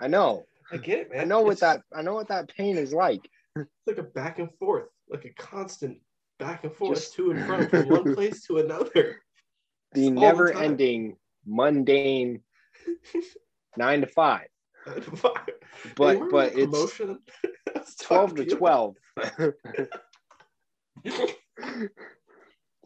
I 0.00 0.08
know. 0.08 0.44
I 0.72 0.76
get 0.76 1.00
it, 1.00 1.10
man. 1.10 1.20
I 1.20 1.24
know 1.24 1.42
what 1.42 1.52
it's, 1.52 1.60
that 1.60 1.82
I 1.94 2.02
know 2.02 2.14
what 2.14 2.28
that 2.28 2.54
pain 2.54 2.76
is 2.76 2.92
like. 2.92 3.28
It's 3.56 3.68
like 3.86 3.98
a 3.98 4.02
back 4.02 4.38
and 4.38 4.50
forth, 4.58 4.88
like 5.08 5.24
a 5.24 5.30
constant 5.30 5.98
back 6.38 6.64
and 6.64 6.72
forth 6.72 6.98
just... 6.98 7.14
to 7.14 7.32
and 7.32 7.46
from 7.46 7.68
from 7.68 7.88
one 7.88 8.14
place 8.14 8.42
to 8.46 8.58
another. 8.58 9.16
The 9.92 10.06
it's 10.06 10.20
never 10.20 10.52
the 10.52 10.60
ending 10.60 11.16
mundane 11.44 12.42
nine 13.76 14.02
to 14.02 14.06
five. 14.06 14.46
Nine 14.86 15.00
to 15.02 15.16
five. 15.16 15.48
But 15.96 16.30
but 16.30 16.52
it's 16.54 16.70
promotion. 16.70 17.18
12 18.00 18.34
to 18.36 18.44
12 18.44 18.96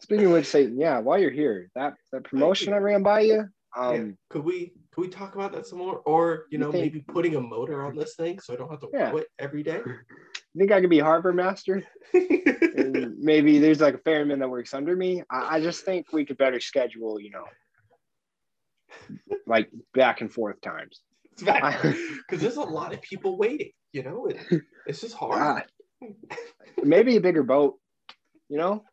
Speaking 0.00 0.26
of 0.26 0.32
which, 0.32 0.46
Satan, 0.46 0.78
yeah, 0.78 0.98
while 0.98 1.18
you're 1.18 1.30
here, 1.30 1.70
that 1.74 1.94
that 2.12 2.24
promotion 2.24 2.72
I 2.74 2.78
ran 2.78 3.02
by 3.02 3.20
you, 3.20 3.48
Yeah. 3.76 3.82
um, 3.82 4.18
Could 4.30 4.44
we 4.44 4.72
could 4.92 5.00
we 5.02 5.08
talk 5.08 5.34
about 5.34 5.52
that 5.52 5.66
some 5.66 5.78
more, 5.78 6.00
or 6.06 6.46
you 6.50 6.58
You 6.58 6.58
know 6.58 6.72
think- 6.72 6.84
maybe 6.92 7.00
putting 7.08 7.36
a 7.36 7.40
motor 7.40 7.82
on 7.82 7.96
this 7.96 8.14
thing 8.16 8.38
so 8.40 8.52
I 8.52 8.56
don't 8.56 8.70
have 8.70 8.80
to 8.80 8.88
Yeah. 8.92 9.10
row 9.10 9.18
it 9.18 9.28
every 9.38 9.62
day? 9.62 9.80
you 10.54 10.58
think 10.58 10.72
I 10.72 10.80
could 10.80 10.90
be 10.90 10.98
harbor 11.00 11.32
master? 11.32 11.82
Maybe 12.12 13.58
there's 13.58 13.80
like 13.80 13.94
a 13.94 13.98
ferryman 13.98 14.38
that 14.40 14.48
works 14.50 14.74
under 14.74 14.94
me. 14.94 15.22
I, 15.30 15.56
I 15.56 15.60
just 15.60 15.84
think 15.84 16.12
we 16.12 16.24
could 16.26 16.36
better 16.38 16.60
schedule, 16.60 17.18
you 17.20 17.30
know, 17.30 17.44
like 19.46 19.70
back 19.94 20.20
and 20.20 20.32
forth 20.32 20.60
times. 20.60 21.00
because 21.36 21.94
there's 22.40 22.56
a 22.56 22.62
lot 22.62 22.92
of 22.92 23.00
people 23.02 23.36
waiting. 23.38 23.70
You 23.92 24.02
know, 24.02 24.26
it, 24.26 24.38
it's 24.86 25.00
just 25.00 25.14
hard. 25.16 25.64
Maybe 26.82 27.16
a 27.16 27.20
bigger 27.20 27.42
boat, 27.42 27.78
you 28.48 28.58
know, 28.58 28.84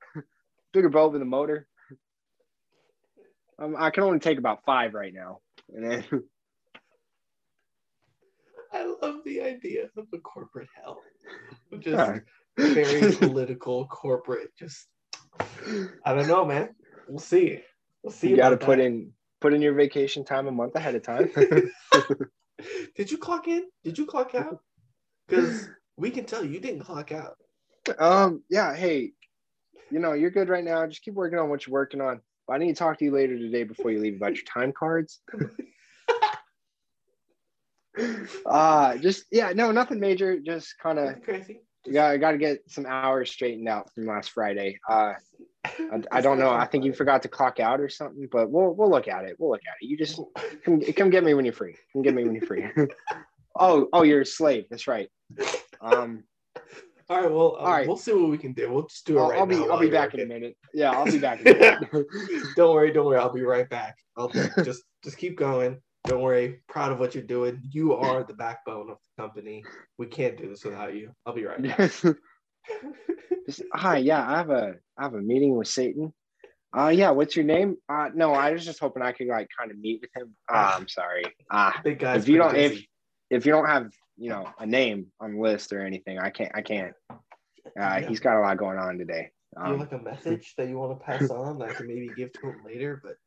bigger 0.74 0.90
boat 0.90 1.14
with 1.14 1.22
a 1.22 1.26
motor. 1.26 1.68
Um, 3.60 3.76
I 3.78 3.90
can 3.92 4.04
only 4.04 4.20
take 4.20 4.38
about 4.38 4.64
five 4.66 4.94
right 4.94 5.14
now, 5.14 5.40
and 5.74 5.84
then 5.92 6.04
I 8.74 8.86
love 9.02 9.18
the 9.26 9.42
idea 9.42 9.90
of 9.98 10.08
a 10.14 10.18
corporate 10.20 10.70
hell. 10.76 11.02
Just 11.80 11.88
Yeah. 11.88 12.20
very 12.58 13.12
political, 13.18 13.86
corporate. 13.88 14.50
Just 14.58 14.88
I 16.06 16.14
don't 16.14 16.28
know, 16.28 16.46
man. 16.46 16.70
We'll 17.08 17.20
see. 17.20 17.62
We'll 18.04 18.12
see. 18.14 18.30
you 18.30 18.36
got 18.38 18.50
to 18.50 18.58
put 18.58 18.78
that. 18.78 18.86
in 18.86 19.12
put 19.42 19.54
in 19.54 19.62
your 19.62 19.74
vacation 19.74 20.24
time 20.24 20.48
a 20.48 20.52
month 20.52 20.76
ahead 20.76 20.96
of 20.96 21.04
time. 21.04 21.30
Did 22.96 23.12
you 23.12 23.18
clock 23.18 23.48
in? 23.48 23.66
Did 23.84 23.98
you 23.98 24.06
clock 24.06 24.36
out? 24.36 24.60
Because 25.28 25.68
we 26.02 26.10
can 26.10 26.26
tell 26.26 26.44
you 26.44 26.60
didn't 26.60 26.82
clock 26.82 27.12
out. 27.12 27.38
um, 28.00 28.44
yeah. 28.50 28.76
Hey, 28.76 29.12
you 29.92 30.00
know 30.00 30.14
you're 30.14 30.32
good 30.32 30.50
right 30.50 30.64
now. 30.64 30.86
Just 30.88 31.04
keep 31.04 31.14
working 31.14 31.38
on 31.40 31.50
what 31.50 31.66
you're 31.66 31.74
working 31.74 32.02
on. 32.02 32.20
But 32.48 32.56
I 32.56 32.58
need 32.58 32.74
to 32.74 32.80
talk 32.80 32.98
to 32.98 33.06
you 33.06 33.12
later 33.12 33.38
today 33.38 33.64
before 33.64 33.92
you 33.92 34.00
leave 34.00 34.16
about 34.16 34.36
your 34.36 34.46
time 34.46 34.74
cards. 34.74 35.22
uh 38.46 38.98
just 38.98 39.26
yeah, 39.32 39.54
no, 39.54 39.72
nothing 39.72 40.00
major. 40.00 40.40
Just 40.40 40.78
kind 40.80 40.98
of 40.98 41.22
crazy. 41.24 41.62
you 41.86 41.94
got 41.94 42.20
got 42.20 42.32
to 42.32 42.38
get 42.38 42.64
some 42.68 42.86
hours 42.88 43.30
straightened 43.30 43.70
out 43.70 43.94
from 43.94 44.08
last 44.08 44.32
Friday. 44.32 44.80
Uh, 44.90 45.14
I, 45.64 46.02
I 46.12 46.22
don't 46.22 46.40
know. 46.40 46.50
I 46.50 46.66
think 46.66 46.84
you 46.84 46.94
forgot 46.94 47.22
to 47.22 47.28
clock 47.28 47.60
out 47.60 47.80
or 47.80 47.90
something, 47.90 48.28
but 48.32 48.50
we'll 48.50 48.74
we'll 48.74 48.90
look 48.90 49.08
at 49.08 49.26
it. 49.26 49.36
We'll 49.38 49.52
look 49.52 49.62
at 49.68 49.76
it. 49.82 49.88
You 49.88 49.98
just 49.98 50.20
come 50.66 50.82
come 50.82 51.12
get 51.12 51.24
me 51.24 51.36
when 51.36 51.46
you're 51.46 51.54
free. 51.54 51.76
Come 51.94 52.02
get 52.02 52.16
me 52.16 52.24
when 52.24 52.34
you're 52.34 52.48
free. 52.48 52.66
oh 53.60 53.88
oh, 53.94 54.02
you're 54.02 54.22
a 54.22 54.26
slave. 54.26 54.66
That's 54.72 54.88
right. 54.88 55.10
Um, 55.82 56.24
All 57.10 57.22
right. 57.22 57.32
Well, 57.32 57.58
um, 57.60 57.66
All 57.66 57.72
right. 57.72 57.88
we'll 57.88 57.98
see 57.98 58.14
what 58.14 58.30
we 58.30 58.38
can 58.38 58.54
do. 58.54 58.72
We'll 58.72 58.88
just 58.88 59.06
do 59.06 59.18
it 59.18 59.22
I'll, 59.22 59.30
right 59.32 59.40
I'll 59.40 59.46
be 59.46 59.58
now 59.58 59.68
I'll 59.68 59.80
be 59.80 59.90
back 59.90 60.14
in 60.14 60.22
a 60.22 60.26
minute. 60.26 60.56
Yeah, 60.74 60.92
I'll 60.92 61.06
be 61.06 61.20
back. 61.20 61.42
In 61.42 61.48
a 61.48 61.60
minute. 61.60 62.08
don't 62.56 62.74
worry, 62.74 62.94
don't 62.94 63.06
worry. 63.06 63.18
I'll 63.20 63.34
be 63.34 63.42
right 63.42 63.70
back. 63.70 63.98
I'll 64.16 64.30
just 64.30 64.84
just 65.04 65.18
keep 65.18 65.38
going. 65.38 65.82
Don't 66.06 66.22
worry. 66.22 66.62
Proud 66.70 66.92
of 66.94 67.00
what 67.00 67.14
you're 67.14 67.24
doing. 67.24 67.62
You 67.70 67.94
are 67.96 68.24
the 68.24 68.34
backbone 68.34 68.90
of 68.90 68.98
the 69.18 69.22
company. 69.22 69.64
We 69.98 70.08
can't 70.08 70.38
do 70.38 70.48
this 70.48 70.64
without 70.64 70.96
you. 70.96 71.12
I'll 71.26 71.34
be 71.34 71.46
right 71.46 71.62
back. 71.62 71.92
Hi, 73.74 73.98
yeah, 73.98 74.26
I 74.28 74.38
have 74.38 74.50
a 74.50 74.76
I 74.98 75.04
have 75.04 75.14
a 75.14 75.22
meeting 75.22 75.58
with 75.58 75.68
Satan. 75.68 76.14
Uh 76.76 76.88
yeah, 76.88 77.10
what's 77.10 77.36
your 77.36 77.44
name? 77.44 77.76
Uh 77.90 78.10
no, 78.16 78.34
I 78.34 78.52
was 78.52 78.64
just 78.64 78.80
hoping 78.80 79.04
I 79.04 79.12
could 79.12 79.28
like 79.28 79.50
kind 79.58 79.70
of 79.72 79.78
meet 79.78 80.00
with 80.02 80.12
him. 80.16 80.34
Uh, 80.52 80.76
I'm 80.78 80.88
sorry. 80.88 81.24
Uh 81.50 81.72
Big 81.84 82.00
guys. 82.00 82.24
if 82.24 82.30
you 82.30 82.38
don't 82.38 82.52
pretty 82.52 82.88
if 83.30 83.40
if 83.42 83.46
you 83.46 83.52
don't 83.52 83.66
have, 83.68 83.92
you 84.22 84.30
know, 84.30 84.48
a 84.60 84.66
name 84.66 85.08
on 85.20 85.34
the 85.34 85.42
list 85.42 85.74
or 85.74 85.82
anything, 85.86 86.20
I 86.20 86.30
can't 86.30 86.52
I 86.54 86.62
can't. 86.62 86.94
Uh 87.10 87.16
Yeah. 87.76 88.08
he's 88.08 88.20
got 88.20 88.38
a 88.38 88.42
lot 88.42 88.58
going 88.58 88.78
on 88.78 88.98
today. 88.98 89.32
Do 89.56 89.62
you 89.62 89.66
Um, 89.74 89.80
have 89.80 89.92
like 89.92 90.00
a 90.00 90.04
message 90.04 90.54
that 90.58 90.68
you 90.70 90.78
want 90.78 90.98
to 90.98 91.04
pass 91.06 91.30
on 91.30 91.58
that 91.60 91.70
I 91.72 91.74
can 91.74 91.88
maybe 91.88 92.10
give 92.16 92.32
to 92.34 92.42
him 92.50 92.62
later? 92.64 93.02
But 93.04 93.18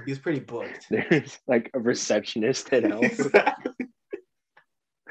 he's 0.06 0.18
pretty 0.18 0.40
booked. 0.40 0.86
there's 0.90 1.38
like 1.46 1.70
a 1.74 1.78
receptionist 1.78 2.72
at. 2.72 2.84
Exactly. 2.84 3.72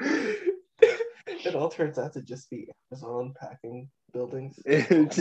it 0.00 1.54
all 1.54 1.68
turns 1.70 1.98
out 1.98 2.12
to 2.14 2.22
just 2.22 2.50
be 2.50 2.68
Amazon 2.92 3.32
packing 3.40 3.88
buildings. 4.12 4.58
It's 4.66 5.16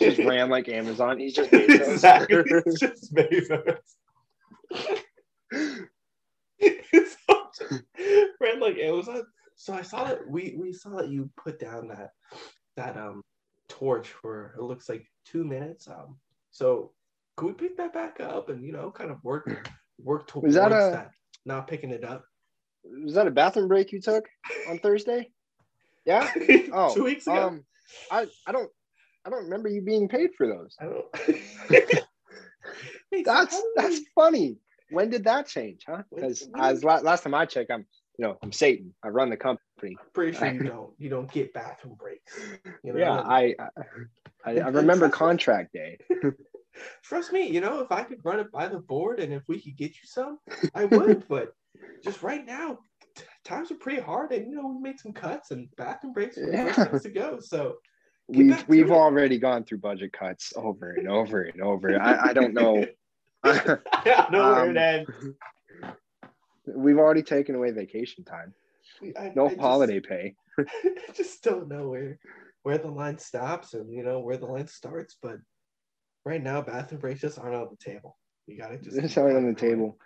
just 0.00 0.18
ran 0.20 0.48
like 0.48 0.68
Amazon. 0.68 1.18
He's 1.18 1.34
just 1.34 1.50
Bezos. 1.50 1.92
exactly. 1.92 2.42
It's 2.46 2.80
just 2.80 3.14
Bezos. 3.14 3.78
It's 6.62 7.16
all 7.28 7.50
just 7.58 7.82
ran 8.40 8.60
like 8.60 8.78
Amazon. 8.78 9.24
So 9.56 9.74
I 9.74 9.82
saw 9.82 10.04
that 10.04 10.28
we 10.28 10.54
we 10.58 10.72
saw 10.72 10.96
that 10.96 11.08
you 11.08 11.30
put 11.36 11.58
down 11.58 11.88
that 11.88 12.10
that 12.76 12.96
um 12.96 13.22
torch 13.68 14.08
for 14.08 14.54
it 14.58 14.62
looks 14.62 14.88
like 14.88 15.06
two 15.24 15.44
minutes. 15.44 15.88
Um, 15.88 16.18
so 16.50 16.92
could 17.36 17.46
we 17.46 17.52
pick 17.52 17.76
that 17.78 17.92
back 17.92 18.20
up 18.20 18.48
and 18.48 18.64
you 18.64 18.72
know 18.72 18.90
kind 18.90 19.10
of 19.10 19.22
work 19.24 19.70
work 19.98 20.26
towards 20.26 20.46
Was 20.46 20.54
that 20.56 20.70
that, 20.92 21.10
not 21.44 21.66
picking 21.68 21.90
it 21.90 22.04
up? 22.04 22.24
Was 22.84 23.14
that 23.14 23.26
a 23.26 23.30
bathroom 23.30 23.68
break 23.68 23.92
you 23.92 24.00
took 24.00 24.24
on 24.68 24.78
Thursday? 24.78 25.28
Yeah. 26.04 26.28
Oh, 26.72 26.92
two 26.92 27.04
weeks 27.04 27.28
ago. 27.28 27.46
Um, 27.46 27.64
I 28.10 28.26
I 28.44 28.50
don't 28.50 28.68
I 29.24 29.30
don't 29.30 29.44
remember 29.44 29.68
you 29.68 29.82
being 29.82 30.08
paid 30.08 30.30
for 30.36 30.48
those. 30.48 30.76
I 30.80 30.86
don't. 30.86 32.02
That's 33.24 33.62
that's 33.76 34.00
funny. 34.14 34.56
When 34.92 35.10
did 35.10 35.24
that 35.24 35.46
change, 35.46 35.82
huh? 35.86 36.02
Because 36.14 36.48
as 36.58 36.84
la- 36.84 37.00
last 37.00 37.22
time 37.24 37.34
I 37.34 37.46
checked, 37.46 37.70
I'm 37.70 37.86
you 38.18 38.26
know 38.26 38.38
I'm 38.42 38.52
Satan. 38.52 38.94
I 39.02 39.08
run 39.08 39.30
the 39.30 39.36
company. 39.36 39.96
pretty 40.12 40.36
sure 40.36 40.52
you 40.52 40.64
don't. 40.64 40.90
You 40.98 41.08
don't 41.10 41.30
get 41.32 41.52
bathroom 41.54 41.96
breaks. 41.98 42.38
You 42.84 42.92
know? 42.92 42.98
Yeah, 42.98 43.12
I 43.20 43.54
I, 44.44 44.52
I, 44.60 44.68
remember 44.68 44.72
and 44.72 44.98
trust 44.98 45.02
me- 45.02 45.10
contract 45.10 45.72
day. 45.72 45.98
Trust 47.02 47.32
me, 47.32 47.46
you 47.48 47.60
know, 47.60 47.80
if 47.80 47.92
I 47.92 48.02
could 48.02 48.24
run 48.24 48.40
it 48.40 48.50
by 48.50 48.66
the 48.66 48.78
board 48.78 49.20
and 49.20 49.32
if 49.32 49.42
we 49.46 49.60
could 49.60 49.76
get 49.76 49.90
you 49.90 50.06
some, 50.06 50.38
I 50.74 50.86
would. 50.86 51.24
but 51.28 51.52
just 52.02 52.22
right 52.22 52.44
now, 52.46 52.78
t- 53.14 53.24
times 53.44 53.70
are 53.70 53.74
pretty 53.76 54.00
hard, 54.00 54.32
and 54.32 54.46
you 54.48 54.54
know, 54.56 54.68
we 54.68 54.80
made 54.80 54.98
some 54.98 55.12
cuts, 55.12 55.50
and 55.50 55.68
bathroom 55.76 56.14
breaks 56.14 56.38
are 56.38 56.46
the 56.46 56.52
Yeah. 56.52 56.98
to 56.98 57.10
go. 57.10 57.38
So 57.40 57.76
We've 58.28 58.66
we've 58.68 58.86
it. 58.90 58.92
already 58.92 59.36
gone 59.38 59.64
through 59.64 59.78
budget 59.78 60.12
cuts 60.12 60.52
over 60.56 60.92
and 60.92 61.08
over 61.08 61.42
and 61.42 61.60
over. 61.60 62.00
I, 62.00 62.30
I 62.30 62.32
don't 62.32 62.54
know. 62.54 62.86
I 63.44 63.78
don't 64.04 64.30
know 64.32 64.52
where 64.52 64.60
Um, 64.62 64.76
it 64.76 64.76
ends. 64.76 65.10
we've 66.66 66.98
already 66.98 67.22
taken 67.22 67.54
away 67.54 67.70
vacation 67.72 68.24
time. 68.24 68.54
I- 69.16 69.32
No 69.34 69.46
I 69.46 69.48
just- 69.50 69.60
holiday 69.60 70.00
pay. 70.00 70.34
I 70.58 70.64
just 71.14 71.42
don't 71.42 71.68
know 71.68 71.88
where 71.88 72.18
where 72.62 72.78
the 72.78 72.88
line 72.90 73.18
stops 73.18 73.74
and 73.74 73.92
you 73.92 74.04
know 74.04 74.20
where 74.20 74.36
the 74.36 74.46
line 74.46 74.68
starts. 74.68 75.16
But 75.20 75.38
right 76.24 76.42
now, 76.42 76.62
bathroom 76.62 77.00
breaks 77.00 77.20
just 77.22 77.38
aren't 77.38 77.56
on 77.56 77.68
the 77.70 77.76
table. 77.84 78.16
You 78.46 78.56
gotta 78.58 78.78
just 78.78 79.00
keep 79.00 79.18
only 79.18 79.34
on 79.34 79.46
the 79.52 79.58
table. 79.58 79.98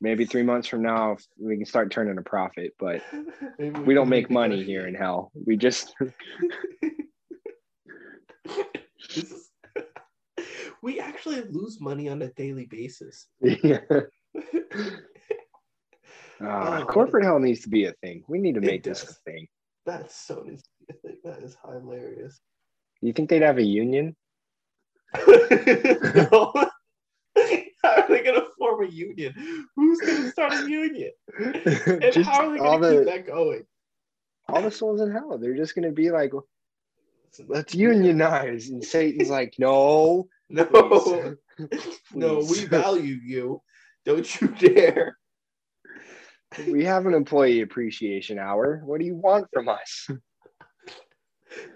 Maybe 0.00 0.24
three 0.26 0.42
months 0.42 0.66
from 0.68 0.82
now 0.82 1.16
we 1.38 1.56
can 1.56 1.64
start 1.64 1.90
turning 1.92 2.18
a 2.18 2.22
profit, 2.22 2.74
but 2.78 3.02
Maybe 3.58 3.80
we 3.80 3.94
don't 3.94 4.08
make 4.08 4.28
money 4.30 4.62
here 4.62 4.86
in 4.86 4.94
hell. 4.94 5.30
We 5.46 5.56
just 5.56 5.94
This 8.44 9.30
is- 9.30 9.41
we 10.82 11.00
actually 11.00 11.42
lose 11.42 11.80
money 11.80 12.08
on 12.08 12.20
a 12.22 12.28
daily 12.32 12.66
basis. 12.66 13.26
yeah. 13.40 13.78
Oh, 16.44 16.46
Uh, 16.48 16.84
corporate 16.86 17.22
hell 17.22 17.38
needs 17.38 17.60
to 17.60 17.68
be 17.68 17.84
a 17.84 17.92
thing. 18.02 18.24
We 18.26 18.40
need 18.40 18.56
to 18.56 18.60
make 18.60 18.82
this 18.82 19.04
a 19.04 19.12
thing. 19.30 19.46
That's 19.86 20.16
so 20.16 20.42
needs 20.44 20.62
to 20.64 20.68
be 20.80 20.86
a 20.94 20.96
thing. 21.00 21.16
That 21.22 21.40
is 21.44 21.56
hilarious. 21.64 22.40
You 23.00 23.12
think 23.12 23.30
they'd 23.30 23.42
have 23.42 23.58
a 23.58 23.62
union? 23.62 24.16
no. 25.14 26.52
How 27.84 27.90
are 28.02 28.08
they 28.08 28.22
gonna 28.24 28.46
form 28.58 28.82
a 28.84 28.88
union? 28.88 29.68
Who's 29.76 30.00
gonna 30.00 30.30
start 30.32 30.52
a 30.52 30.68
union? 30.68 31.12
And 31.38 32.12
Just 32.12 32.28
how 32.28 32.48
are 32.48 32.52
they 32.52 32.58
gonna 32.58 32.88
keep 32.90 32.98
the 32.98 33.04
that 33.04 33.26
going? 33.26 33.64
all 34.48 34.62
the 34.62 34.70
souls 34.72 35.00
in 35.00 35.12
hell. 35.12 35.38
They're 35.38 35.54
just 35.56 35.76
gonna 35.76 35.92
be 35.92 36.10
like, 36.10 36.32
let's 37.46 37.72
unionize, 37.74 38.68
and 38.68 38.82
Satan's 38.84 39.30
like, 39.30 39.54
no, 39.58 40.28
No, 40.52 40.64
please. 41.58 42.00
no, 42.12 42.38
we 42.38 42.64
value 42.66 43.18
you. 43.24 43.62
Don't 44.04 44.40
you 44.40 44.48
dare. 44.48 45.16
we 46.68 46.84
have 46.84 47.06
an 47.06 47.14
employee 47.14 47.62
appreciation 47.62 48.38
hour. 48.38 48.82
What 48.84 49.00
do 49.00 49.06
you 49.06 49.16
want 49.16 49.46
from 49.52 49.68
us? 49.68 50.08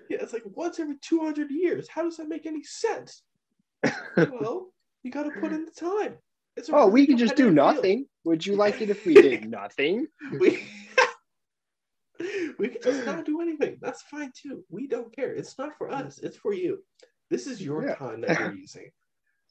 Yeah, 0.08 0.18
it's 0.22 0.32
like 0.32 0.44
once 0.46 0.80
every 0.80 0.94
200 1.02 1.50
years. 1.50 1.86
How 1.86 2.02
does 2.02 2.16
that 2.16 2.28
make 2.28 2.46
any 2.46 2.62
sense? 2.62 3.22
well, 4.16 4.72
you 5.02 5.10
got 5.10 5.24
to 5.24 5.30
put 5.38 5.52
in 5.52 5.66
the 5.66 5.70
time. 5.70 6.16
It's 6.56 6.70
oh, 6.72 6.86
we 6.86 7.06
could 7.06 7.18
just 7.18 7.36
do 7.36 7.50
nothing. 7.50 8.06
Would 8.24 8.46
you 8.46 8.56
like 8.56 8.80
it 8.80 8.88
if 8.88 9.04
we 9.04 9.12
did 9.14 9.50
nothing? 9.50 10.06
We, 10.40 10.64
we 12.58 12.68
could 12.68 12.82
just 12.82 13.04
not 13.04 13.26
do 13.26 13.42
anything. 13.42 13.76
That's 13.82 14.00
fine 14.02 14.32
too. 14.34 14.64
We 14.70 14.86
don't 14.86 15.14
care. 15.14 15.34
It's 15.34 15.58
not 15.58 15.76
for 15.76 15.90
us. 15.90 16.20
It's 16.20 16.38
for 16.38 16.54
you. 16.54 16.78
This 17.30 17.46
is 17.46 17.62
your 17.62 17.84
Yeah. 17.84 17.94
time 17.94 18.20
that 18.22 18.38
you're 18.38 18.54
using. 18.56 18.90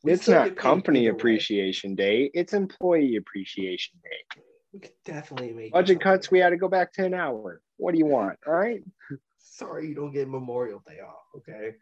We 0.04 0.14
It's 0.14 0.28
not 0.28 0.56
company 0.56 1.08
appreciation 1.08 1.96
day. 1.96 2.30
It's 2.34 2.54
employee 2.54 3.16
appreciation 3.16 4.00
day. 4.04 4.42
We 4.72 4.80
could 4.80 4.92
definitely 5.04 5.54
make 5.54 5.72
Budget 5.72 6.00
cuts, 6.00 6.30
we 6.30 6.40
had 6.40 6.50
to 6.50 6.58
go 6.58 6.68
back 6.68 6.94
to 6.94 7.06
an 7.06 7.14
hour. 7.14 7.62
What 7.78 7.94
do 7.94 7.98
you 7.98 8.06
want? 8.06 8.38
All 8.46 8.54
right. 8.54 8.84
Sorry, 9.38 9.88
you 9.88 9.96
don't 9.96 10.12
get 10.12 10.28
Memorial 10.28 10.84
Day 10.86 11.00
off. 11.00 11.24
Okay. 11.38 11.76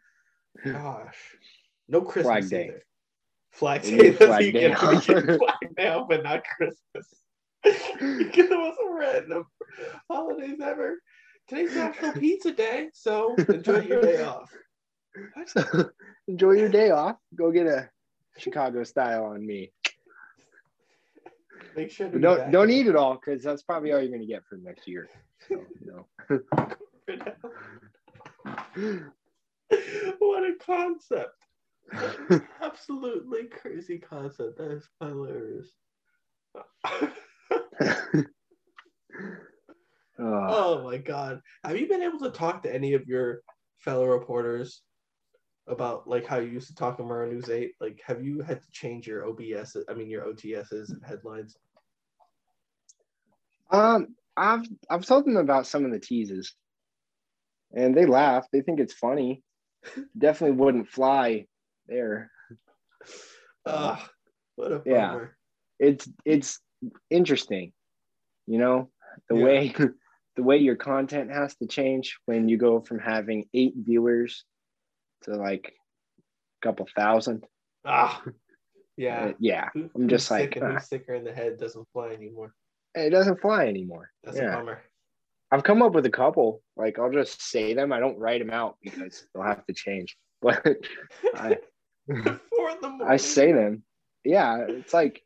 Gosh, 0.64 1.36
no 1.88 2.00
Christmas 2.02 2.48
Flag 2.48 2.50
Day. 2.50 2.66
either. 2.68 2.82
Flag 3.50 3.82
Day. 3.82 4.10
That's 4.10 4.24
Flag 4.24 4.44
you 4.44 4.52
Day 4.52 4.68
get 4.68 5.06
get 5.06 5.24
Flag 5.38 5.76
Day 5.76 6.04
but 6.08 6.22
not 6.22 6.44
Christmas. 6.44 7.22
Because 7.62 8.48
the 8.48 8.56
most 8.56 8.78
random 8.88 9.44
holidays 10.10 10.60
ever. 10.62 10.98
Today's 11.48 11.74
National 11.74 12.12
Pizza 12.12 12.52
Day, 12.52 12.88
so 12.94 13.36
enjoy 13.48 13.80
your 13.80 14.00
day 14.00 14.22
off. 14.22 14.50
Enjoy 16.28 16.52
your 16.52 16.68
day 16.68 16.90
off. 16.90 17.16
Go 17.34 17.50
get 17.50 17.66
a 17.66 17.88
Chicago 18.38 18.84
style 18.84 19.24
on 19.24 19.46
me. 19.46 19.72
Make 21.76 21.90
sure 21.90 22.08
to 22.08 22.18
don't 22.18 22.50
don't 22.50 22.70
eat 22.70 22.86
it 22.86 22.96
all 22.96 23.14
because 23.14 23.42
that's 23.42 23.62
probably 23.62 23.92
all 23.92 24.00
you're 24.00 24.10
gonna 24.10 24.26
get 24.26 24.44
for 24.48 24.56
next 24.56 24.86
year. 24.86 25.08
So, 25.48 25.62
you 25.84 26.06
what 30.18 30.44
a 30.44 30.54
concept. 30.64 31.32
Absolutely 32.62 33.44
crazy 33.44 33.98
concept. 33.98 34.58
That 34.58 34.70
is 34.70 34.88
hilarious. 35.00 35.68
Uh, 40.16 40.16
Oh 40.16 40.82
my 40.84 40.98
god. 40.98 41.40
Have 41.64 41.76
you 41.76 41.88
been 41.88 42.02
able 42.02 42.20
to 42.20 42.30
talk 42.30 42.62
to 42.62 42.74
any 42.74 42.94
of 42.94 43.06
your 43.06 43.40
fellow 43.78 44.06
reporters 44.06 44.82
about 45.66 46.06
like 46.08 46.26
how 46.26 46.38
you 46.38 46.50
used 46.50 46.68
to 46.68 46.74
talk 46.74 46.98
in 46.98 47.06
Murrow 47.06 47.30
News 47.30 47.48
8? 47.50 47.72
Like 47.80 48.00
have 48.06 48.22
you 48.22 48.42
had 48.42 48.62
to 48.62 48.70
change 48.70 49.06
your 49.06 49.26
OBS 49.26 49.76
I 49.88 49.94
mean 49.94 50.10
your 50.10 50.24
OTSs 50.24 50.90
and 50.90 51.02
headlines? 51.04 51.56
Um, 53.70 54.14
I've 54.36 54.66
I've 54.90 55.06
told 55.06 55.24
them 55.26 55.36
about 55.36 55.66
some 55.66 55.84
of 55.84 55.90
the 55.92 55.98
teases, 55.98 56.54
and 57.72 57.96
they 57.96 58.06
laugh. 58.06 58.46
They 58.52 58.60
think 58.60 58.80
it's 58.80 58.94
funny. 58.94 59.42
Definitely 60.18 60.56
wouldn't 60.56 60.88
fly 60.88 61.46
there. 61.88 62.30
Ugh, 63.66 63.98
what 64.56 64.72
a 64.72 64.82
Yeah. 64.84 65.08
bummer. 65.10 65.36
It's 65.78 66.08
it's 66.24 66.60
interesting, 67.10 67.72
you 68.46 68.58
know, 68.58 68.90
the 69.28 69.36
Yeah. 69.36 69.44
way 69.44 69.74
the 70.36 70.42
way 70.42 70.58
your 70.58 70.76
content 70.76 71.30
has 71.30 71.56
to 71.56 71.66
change 71.66 72.18
when 72.26 72.48
you 72.48 72.56
go 72.56 72.80
from 72.80 72.98
having 72.98 73.48
eight 73.54 73.74
viewers 73.76 74.44
to 75.24 75.36
like 75.36 75.74
a 76.62 76.66
couple 76.66 76.86
thousand. 76.96 77.44
Ah 77.84 78.22
yeah. 78.96 79.24
Uh, 79.24 79.32
yeah, 79.40 79.68
Who- 79.74 79.90
I'm 79.94 80.08
just 80.08 80.30
like, 80.30 80.54
sick 80.54 80.56
and 80.56 80.64
ah. 80.64 80.72
who's 80.74 80.88
sicker 80.88 81.14
in 81.14 81.24
the 81.24 81.32
head 81.32 81.58
doesn't 81.58 81.86
fly 81.92 82.10
anymore. 82.10 82.54
it 82.94 83.10
doesn't 83.10 83.40
fly 83.40 83.66
anymore. 83.66 84.10
That's 84.22 84.38
a 84.38 84.42
bummer. 84.42 84.82
I've 85.50 85.64
come 85.64 85.82
up 85.82 85.92
with 85.92 86.06
a 86.06 86.10
couple. 86.10 86.62
Like 86.76 86.98
I'll 86.98 87.12
just 87.12 87.42
say 87.42 87.74
them. 87.74 87.92
I 87.92 88.00
don't 88.00 88.18
write 88.18 88.40
them 88.40 88.50
out 88.50 88.76
because 88.82 89.26
they'll 89.34 89.44
have 89.44 89.64
to 89.66 89.72
change. 89.72 90.16
But 90.42 90.62
I 91.34 91.56
Four 92.06 92.70
the 92.82 92.88
morning. 92.90 93.06
I 93.08 93.16
say 93.16 93.52
them. 93.52 93.82
Yeah, 94.24 94.66
it's 94.68 94.92
like 94.92 95.22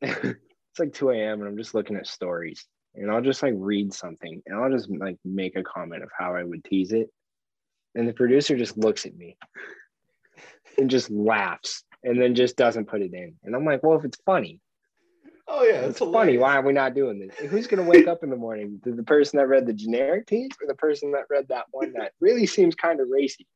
it's 0.00 0.78
like 0.78 0.94
2 0.94 1.10
a.m. 1.10 1.40
and 1.40 1.48
I'm 1.48 1.58
just 1.58 1.74
looking 1.74 1.96
at 1.96 2.06
stories 2.06 2.66
and 2.94 3.10
I'll 3.10 3.20
just 3.20 3.42
like 3.42 3.52
read 3.56 3.92
something 3.92 4.42
and 4.46 4.58
I'll 4.58 4.70
just 4.70 4.88
like 4.90 5.18
make 5.24 5.56
a 5.56 5.62
comment 5.62 6.02
of 6.02 6.08
how 6.18 6.34
I 6.34 6.44
would 6.44 6.64
tease 6.64 6.92
it. 6.92 7.10
And 7.94 8.08
the 8.08 8.12
producer 8.12 8.56
just 8.56 8.76
looks 8.78 9.04
at 9.06 9.16
me 9.16 9.36
and 10.78 10.88
just 10.90 11.10
laughs 11.10 11.84
and 12.02 12.20
then 12.20 12.34
just 12.34 12.56
doesn't 12.56 12.86
put 12.88 13.02
it 13.02 13.12
in. 13.12 13.34
And 13.44 13.54
I'm 13.54 13.64
like, 13.64 13.82
well, 13.82 13.98
if 13.98 14.04
it's 14.04 14.18
funny, 14.24 14.60
Oh 15.48 15.64
yeah, 15.64 15.80
it's 15.82 15.98
funny. 15.98 16.38
Why 16.38 16.56
are 16.56 16.62
we 16.62 16.72
not 16.72 16.94
doing 16.94 17.18
this? 17.18 17.50
Who's 17.50 17.66
gonna 17.66 17.82
wake 17.82 18.06
up 18.06 18.22
in 18.22 18.30
the 18.30 18.36
morning? 18.36 18.80
The, 18.84 19.02
person 19.02 19.38
that 19.38 19.48
read 19.48 19.66
the 19.66 19.74
generic 19.74 20.26
tease 20.26 20.50
or 20.62 20.66
the 20.66 20.74
person 20.74 21.12
that 21.12 21.24
read 21.28 21.48
that 21.48 21.66
one 21.72 21.92
that 21.94 22.12
really 22.20 22.46
seems 22.46 22.74
kind 22.74 23.00
of 23.00 23.08
racy? 23.10 23.46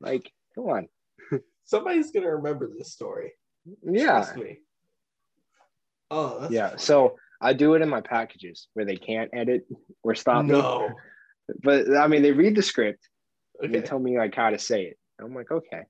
Like, 0.00 0.30
come 0.54 0.64
on. 0.64 0.88
Somebody's 1.64 2.10
gonna 2.10 2.34
remember 2.34 2.68
this 2.76 2.92
story. 2.92 3.32
Yeah. 3.82 4.12
Trust 4.12 4.36
me. 4.36 4.58
Oh, 6.10 6.40
that's 6.40 6.52
Yeah. 6.52 6.68
funny. 6.70 6.80
So 6.80 7.16
I 7.40 7.52
do 7.52 7.74
it 7.74 7.82
in 7.82 7.88
my 7.88 8.00
packages 8.00 8.68
where 8.74 8.84
they 8.84 8.96
can't 8.96 9.30
edit 9.32 9.66
or 10.02 10.14
stop 10.14 10.44
me. 10.44 10.52
no. 10.52 10.94
But 11.62 11.96
I 11.96 12.08
mean, 12.08 12.22
they 12.22 12.32
read 12.32 12.56
the 12.56 12.62
script 12.62 13.08
and 13.60 13.74
they 13.74 13.80
tell 13.80 13.98
me 13.98 14.18
like 14.18 14.34
how 14.34 14.50
to 14.50 14.58
say 14.58 14.84
it. 14.84 14.98
I'm 15.20 15.34
like, 15.34 15.50
okay, 15.50 15.82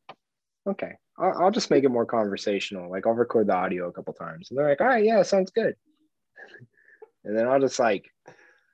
okay. 0.69 0.93
I'll, 1.19 1.45
I'll 1.45 1.51
just 1.51 1.71
make 1.71 1.85
it 1.85 1.89
more 1.91 2.07
conversational. 2.07 2.91
Like 2.91 3.07
I'll 3.07 3.15
record 3.15 3.47
the 3.49 3.55
audio 3.57 3.89
a 3.89 3.93
couple 3.93 4.15
times, 4.15 4.51
and 4.51 4.59
they're 4.59 4.69
like, 4.69 4.81
all 4.81 4.87
right, 4.87 5.05
yeah, 5.05 5.23
sounds 5.23 5.51
good. 5.51 5.75
And 7.25 7.37
then 7.37 7.49
I'll 7.49 7.59
just 7.59 7.81
like 7.81 8.09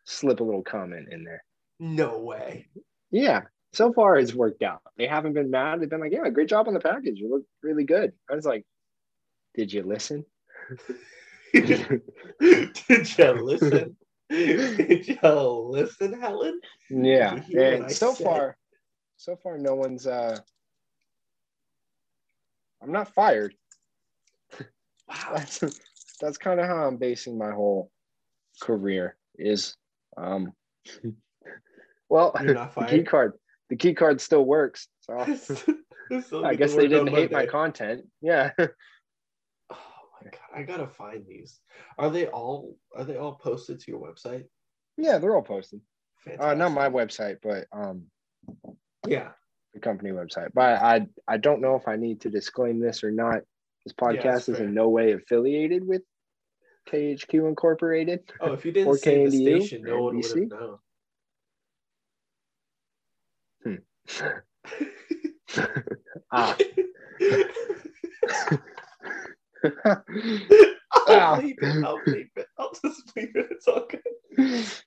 slip 0.05 0.41
a 0.41 0.45
little 0.45 0.63
comment 0.63 1.09
in 1.11 1.25
there. 1.25 1.43
No 1.81 2.19
way. 2.19 2.67
Yeah. 3.11 3.45
So 3.73 3.95
far, 3.95 4.19
it's 4.19 4.35
worked 4.35 4.63
out. 4.63 4.83
They 4.99 5.07
haven't 5.07 5.33
been 5.33 5.51
mad. 5.51 5.81
They've 5.81 5.89
been 5.89 6.01
like, 6.01 6.13
yeah, 6.13 6.29
great 6.29 6.51
job 6.51 6.69
on 6.69 6.75
the 6.75 6.81
package. 6.81 7.19
You 7.19 7.31
look 7.31 7.45
really 7.63 7.85
good. 7.85 8.13
I 8.31 8.35
was 8.35 8.45
like, 8.45 8.67
did 9.55 9.73
you 9.73 9.85
listen? 9.85 10.27
Did 11.55 11.69
you 13.19 13.33
listen? 13.43 13.97
Did 14.29 15.09
you 15.09 15.67
listen, 15.71 16.21
Helen? 16.21 16.61
Yeah. 16.91 17.35
Did 17.35 17.49
you 17.49 17.59
hear 17.59 17.73
what 17.73 17.83
And 17.83 17.93
so 17.93 18.15
said? 18.15 18.25
far, 18.25 18.57
so 19.23 19.37
far, 19.37 19.57
no 19.57 19.77
one's. 19.77 20.07
uh 20.07 20.39
I'm 22.83 22.93
not 22.93 23.15
fired. 23.15 23.55
Wow. 25.09 25.33
That's 25.35 25.65
that's 26.21 26.39
kind 26.39 26.61
of 26.61 26.67
how 26.67 26.87
I'm 26.87 26.97
basing 26.97 27.37
my 27.37 27.51
whole 27.51 27.91
career. 28.61 29.17
Is 29.37 29.77
um. 30.17 30.53
Well, 32.09 32.33
the 32.39 32.87
key 32.91 33.05
card, 33.05 33.33
the 33.71 33.77
key 33.77 33.95
card 33.95 34.21
still 34.21 34.45
works. 34.45 34.87
So 35.01 35.19
I 36.45 36.55
guess 36.55 36.75
they 36.75 36.89
didn't 36.89 37.07
hate 37.07 37.33
my 37.33 37.47
content. 37.47 38.03
Yeah. 38.21 38.51
Oh 38.59 38.67
my 40.23 40.31
god, 40.31 40.41
I 40.55 40.63
gotta 40.63 40.87
find 40.87 41.25
these. 41.27 41.61
Are 41.97 42.11
they 42.11 42.27
all 42.27 42.77
are 42.95 43.05
they 43.05 43.17
all 43.17 43.35
posted 43.35 43.81
to 43.81 43.91
your 43.91 44.01
website? 44.01 44.45
yeah, 44.99 45.17
they're 45.17 45.35
all 45.35 45.43
posted. 45.43 45.81
Uh, 46.39 46.53
not 46.53 46.73
my 46.73 46.91
website, 46.91 47.39
but 47.43 47.67
um, 47.73 48.05
Yeah. 49.07 49.31
the 49.75 49.81
company 49.81 50.11
website. 50.11 50.51
But 50.55 50.81
I 50.83 51.07
I 51.29 51.37
don't 51.39 51.61
know 51.61 51.77
if 51.77 51.87
I 51.89 51.97
need 51.97 52.21
to 52.23 52.31
disclaim 52.31 52.79
this 52.81 53.03
or 53.05 53.11
not. 53.11 53.43
This 53.85 53.93
podcast 53.95 54.23
that's 54.23 54.49
is 54.51 54.61
in 54.61 54.73
no 54.75 54.89
way 54.89 55.13
affiliated 55.13 55.87
with 55.87 56.03
KHQ 56.91 57.49
Incorporated. 57.49 58.21
Oh, 58.41 58.53
if 58.53 58.65
you 58.65 58.73
didn't 58.73 58.89
Or 58.89 58.97
say 58.97 59.27
the 59.27 59.31
station, 59.45 59.83
no 59.83 60.03
one 60.05 60.17
would 60.17 60.25
have 60.25 60.51
known. 60.51 60.79
ah. 66.33 66.57
I'll 69.85 70.03
Ah. 71.09 71.39
leave 71.43 71.57
it. 71.61 71.85
I'll 71.85 72.01
leave 72.07 72.29
it. 72.37 72.47
I'll 72.59 72.73
just 72.85 73.03
leave 73.17 73.35
it. 73.35 73.47
It's 73.51 73.67
all 73.67 73.87
good. 73.89 74.01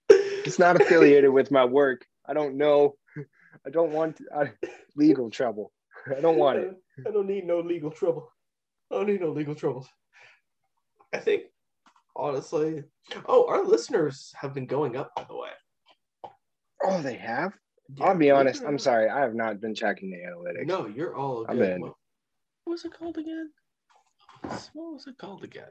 it's 0.10 0.60
not 0.60 0.80
affiliated 0.80 1.32
with 1.32 1.52
my 1.52 1.66
work. 1.66 2.06
I 2.26 2.34
don't 2.34 2.56
know. 2.58 2.96
I 3.66 3.70
don't 3.70 3.92
want 3.92 4.20
I, 4.36 4.52
legal 4.96 5.30
trouble. 5.30 5.72
I 6.16 6.22
don't 6.22 6.38
want 6.38 6.60
it. 6.60 6.76
I 7.06 7.12
don't 7.12 7.28
need 7.28 7.46
no 7.46 7.60
legal 7.60 7.92
trouble. 7.92 8.32
I 8.92 8.96
don't 8.96 9.08
need 9.08 9.22
no 9.22 9.32
legal 9.32 9.56
troubles. 9.56 9.88
I 11.14 11.18
think, 11.18 11.44
honestly, 12.16 12.84
oh, 13.28 13.48
our 13.48 13.64
listeners 13.64 14.32
have 14.36 14.54
been 14.54 14.68
going 14.68 14.96
up, 14.96 15.12
by 15.16 15.26
the 15.28 15.36
way. 15.36 15.50
Oh, 16.84 17.02
they 17.02 17.16
have. 17.16 17.54
Yeah, 17.96 18.06
I'll 18.06 18.18
be 18.18 18.32
honest. 18.32 18.64
I'm 18.64 18.80
sorry. 18.80 19.10
I 19.10 19.22
have 19.22 19.36
not 19.36 19.62
been 19.62 19.76
checking 19.76 20.10
the 20.10 20.18
analytics. 20.18 20.68
No, 20.68 20.88
you're 20.88 21.16
all 21.16 21.46
I'm 21.48 21.58
good. 21.58 21.70
in. 21.70 21.82
What 21.82 21.94
what 22.66 22.72
was 22.74 22.86
it 22.86 22.94
called 22.94 23.18
again? 23.18 23.52
What 24.74 24.94
was 24.94 25.08
it 25.08 25.18
called 25.18 25.44
again? 25.44 25.70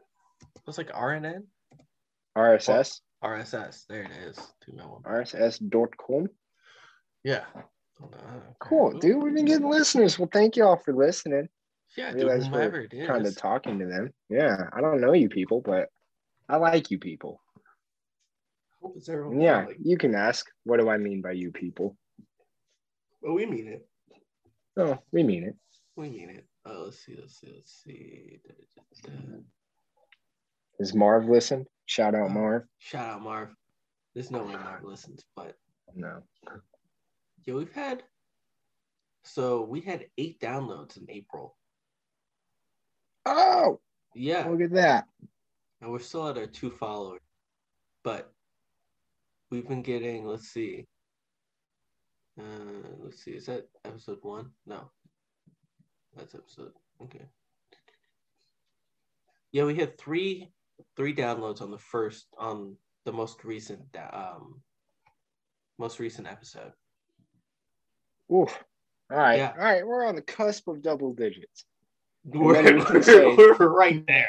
It 0.57 0.63
was 0.67 0.79
like 0.79 0.93
RNN? 0.93 1.43
RSS. 2.39 3.01
RSS. 3.23 3.85
There 3.89 4.03
it 4.03 4.11
is. 4.29 4.37
Two 4.65 4.73
mil 4.73 4.91
one. 4.91 5.03
RSS.com. 5.03 6.29
Yeah. 7.25 7.45
Cool, 8.61 8.99
dude. 8.99 9.23
We've 9.23 9.35
been 9.35 9.45
getting 9.45 9.69
listeners. 9.69 10.19
Well, 10.19 10.29
thank 10.33 10.57
you 10.57 10.65
all 10.65 10.77
for 10.77 10.95
listening. 10.95 11.49
Yeah, 11.97 12.09
I 12.09 12.13
dude, 12.13 12.23
realize 12.23 12.47
whomever 12.47 12.79
we're 12.79 12.81
it 12.85 12.93
is. 12.93 13.07
kind 13.07 13.27
of 13.27 13.37
talking 13.37 13.79
to 13.79 13.87
them. 13.87 14.11
Yeah, 14.29 14.69
I 14.73 14.81
don't 14.81 15.01
know 15.01 15.13
you 15.13 15.29
people, 15.29 15.61
but 15.61 15.89
I 16.49 16.57
like 16.57 16.91
you 16.91 16.99
people. 16.99 17.41
Hope 18.83 18.95
it's 18.97 19.09
everyone 19.09 19.41
yeah, 19.41 19.65
friendly. 19.65 19.77
you 19.83 19.97
can 19.97 20.15
ask, 20.15 20.47
what 20.65 20.81
do 20.81 20.89
I 20.89 20.99
mean 20.99 21.23
by 21.23 21.33
you 21.33 21.51
people? 21.53 21.97
Well, 23.23 23.35
we 23.35 23.47
mean 23.47 23.69
it. 23.69 23.87
Oh, 24.77 24.99
we 25.13 25.23
mean 25.23 25.45
it. 25.45 25.55
We 25.97 26.11
mean 26.11 26.31
it. 26.31 26.45
Oh, 26.67 26.85
let's 26.87 27.05
see. 27.05 27.17
Let's 27.19 27.41
see. 27.41 27.53
Let's 27.55 27.83
see. 27.85 28.41
Is 30.81 30.95
Marv 30.95 31.29
listen? 31.29 31.65
Shout 31.87 32.15
out 32.15 32.31
Marv. 32.31 32.65
Shout 32.79 33.09
out 33.09 33.23
Marv. 33.23 33.51
There's 34.15 34.31
no 34.31 34.43
way 34.43 34.55
Marv 34.55 34.83
listens, 34.83 35.25
but 35.37 35.55
No. 35.95 36.23
Yeah, 37.45 37.55
we've 37.55 37.73
had. 37.73 38.03
So 39.25 39.63
we 39.63 39.81
had 39.81 40.07
eight 40.19 40.39
downloads 40.41 40.97
in 40.99 41.07
April. 41.09 41.57
Oh, 43.27 43.81
Yeah, 44.15 44.47
look 44.49 44.61
at 44.61 44.73
that. 44.73 45.07
and 45.81 45.91
we're 45.91 45.99
still 45.99 46.29
at 46.29 46.37
our 46.39 46.47
two 46.47 46.71
followers, 46.71 47.21
but 48.03 48.31
we've 49.51 49.67
been 49.67 49.83
getting. 49.83 50.27
Let's 50.27 50.49
see. 50.49 50.87
Uh, 52.39 52.45
let's 52.99 53.23
see. 53.25 53.31
Is 53.33 53.47
that 53.47 53.67
episode 53.85 54.19
one? 54.23 54.51
No, 54.67 54.91
that's 56.17 56.35
episode. 56.35 56.73
Okay. 57.03 57.25
Yeah, 59.53 59.65
we 59.65 59.75
had 59.77 59.97
three 59.97 60.53
three 60.97 61.15
downloads 61.15 61.63
on 61.63 61.71
the 61.71 61.79
first 61.79 62.27
on 62.39 62.77
the 63.05 63.13
most 63.13 63.45
recent 63.45 63.81
um 64.13 64.61
most 65.79 65.99
recent 65.99 66.27
episode. 66.27 66.73
Oof. 68.33 68.63
All 69.11 69.19
right. 69.19 69.37
Yeah. 69.39 69.53
All 69.57 69.65
right. 69.65 69.87
We're 69.87 70.07
on 70.07 70.15
the 70.17 70.23
cusp 70.23 70.69
of 70.69 70.83
double 70.83 71.13
digits. 71.15 71.65
We're, 72.25 72.63
we 72.93 73.03
say- 73.03 73.37
we're 73.37 73.69
right 73.69 74.03
there. 74.07 74.29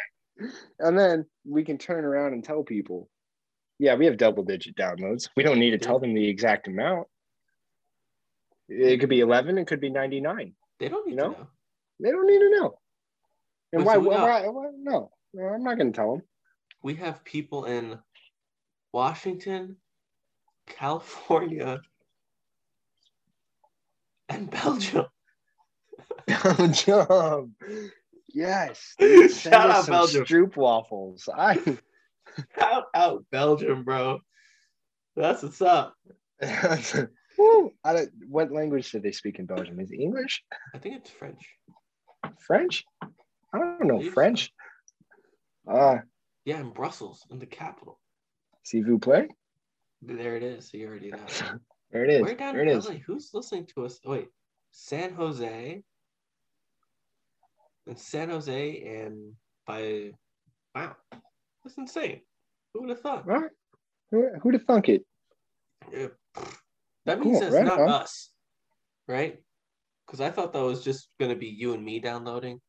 And 0.80 1.00
then 1.00 1.26
we 1.46 1.64
can 1.64 1.78
turn 1.78 2.04
around 2.04 2.34
and 2.34 2.44
tell 2.44 2.62
people, 2.62 3.10
yeah, 3.80 3.96
we 3.96 4.06
have 4.06 4.18
double 4.18 4.44
digit 4.44 4.76
downloads. 4.76 5.30
We 5.38 5.44
don't 5.44 5.60
need 5.60 5.72
to 5.72 5.78
tell 5.78 5.98
them 6.00 6.14
the 6.14 6.28
exact 6.28 6.68
amount. 6.68 7.08
It 8.68 9.00
could 9.00 9.08
be 9.10 9.22
11, 9.22 9.58
it 9.58 9.68
could 9.68 9.80
be 9.80 9.90
99. 9.90 10.54
They 10.80 10.90
don't 10.90 11.06
need 11.08 11.12
You 11.12 11.18
know? 11.18 11.32
to 11.34 11.40
know. 11.40 11.48
They 12.02 12.12
don't 12.12 12.28
need 12.28 12.40
to 12.40 12.50
know. 12.50 12.80
And 13.72 13.86
why, 13.86 13.96
why, 13.96 14.18
why, 14.24 14.48
why- 14.50 14.72
No, 14.78 15.12
no, 15.34 15.46
I'm 15.46 15.64
not 15.64 15.78
going 15.78 15.94
to 15.94 15.96
tell 15.96 16.12
them. 16.16 16.24
We 16.84 16.96
have 16.96 17.24
people 17.24 17.64
in 17.66 17.98
Washington, 18.92 19.78
California, 20.68 21.80
and 24.30 24.50
Belgium. 24.64 25.06
Belgium. 26.28 27.56
Yes. 28.34 28.96
dude, 29.00 29.32
Shout 29.32 29.70
out 29.70 29.88
Belgium. 29.88 30.26
Stroop 30.26 30.56
waffles. 30.58 31.30
I 31.36 31.56
Shout 32.60 32.86
out 32.94 33.26
Belgium, 33.32 33.84
bro. 33.84 34.20
That's 35.16 35.44
what's 35.44 35.62
up. 35.62 35.94
Woo! 37.38 37.72
What 38.28 38.52
language 38.52 38.92
do 38.92 39.00
they 39.00 39.12
speak 39.12 39.40
in 39.40 39.46
Belgium? 39.46 39.80
Is 39.80 39.92
it 39.92 40.00
English? 40.00 40.44
I 40.74 40.80
think 40.80 40.98
it's 40.98 41.10
French. 41.10 41.44
French? 42.46 42.84
I 43.02 43.58
don't 43.58 43.86
know. 43.88 44.02
French. 44.12 44.52
Uh, 45.70 46.00
Yeah, 46.44 46.60
in 46.60 46.72
Brussels, 46.72 47.26
in 47.32 47.40
the 47.40 47.46
capital. 47.46 48.00
See 48.64 48.82
vous 48.82 49.00
play? 49.00 49.28
There 50.02 50.36
it 50.36 50.44
is. 50.44 50.74
You 50.74 50.88
already 50.88 51.12
know. 51.12 51.18
There 51.96 52.04
it 52.04 52.10
is. 52.10 52.22
We're 52.24 52.36
down 52.36 52.56
There 52.56 52.64
it 52.66 52.68
is. 52.68 52.90
LA. 52.90 52.96
Who's 53.08 53.30
listening 53.34 53.68
to 53.68 53.86
us? 53.86 54.02
Wait, 54.04 54.28
San 54.72 55.14
Jose. 55.14 55.82
And 57.88 57.98
San 57.98 58.30
Jose 58.32 58.82
and 59.06 59.32
by 59.66 60.12
wow, 60.76 60.98
that's 61.64 61.78
insane. 61.78 62.20
Who 62.74 62.82
would 62.82 62.90
have 62.90 63.00
thought? 63.00 63.26
Right. 63.26 63.50
Who, 64.12 64.28
who'd 64.42 64.56
have 64.56 64.64
thunk 64.66 64.90
it? 64.90 65.06
Yeah, 65.94 66.08
That 67.06 67.22
means 67.22 67.40
Cool, 67.40 67.44
it's 67.48 67.56
right 67.56 67.64
not 67.64 67.80
on. 67.80 67.88
us, 67.90 68.30
right? 69.08 69.40
Because 70.06 70.20
I 70.20 70.32
thought 70.32 70.52
that 70.52 70.64
was 70.64 70.84
just 70.84 71.08
gonna 71.18 71.36
be 71.38 71.48
you 71.48 71.74
and 71.76 71.86
me 71.86 72.00
downloading. 72.02 72.60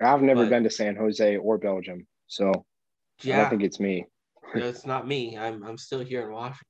I've 0.00 0.20
never 0.22 0.42
But- 0.46 0.50
been 0.50 0.64
to 0.64 0.70
San 0.70 0.96
Jose 0.96 1.36
or 1.36 1.58
Belgium, 1.58 2.08
so 2.26 2.50
I 3.22 3.28
don't 3.28 3.50
think 3.50 3.62
it's 3.62 3.78
me. 3.78 4.06
it's 4.52 4.84
not 4.84 5.06
me. 5.06 5.38
I'm 5.38 5.62
I'm 5.62 5.78
still 5.78 6.00
here 6.00 6.22
in 6.26 6.32
Washington. 6.32 6.66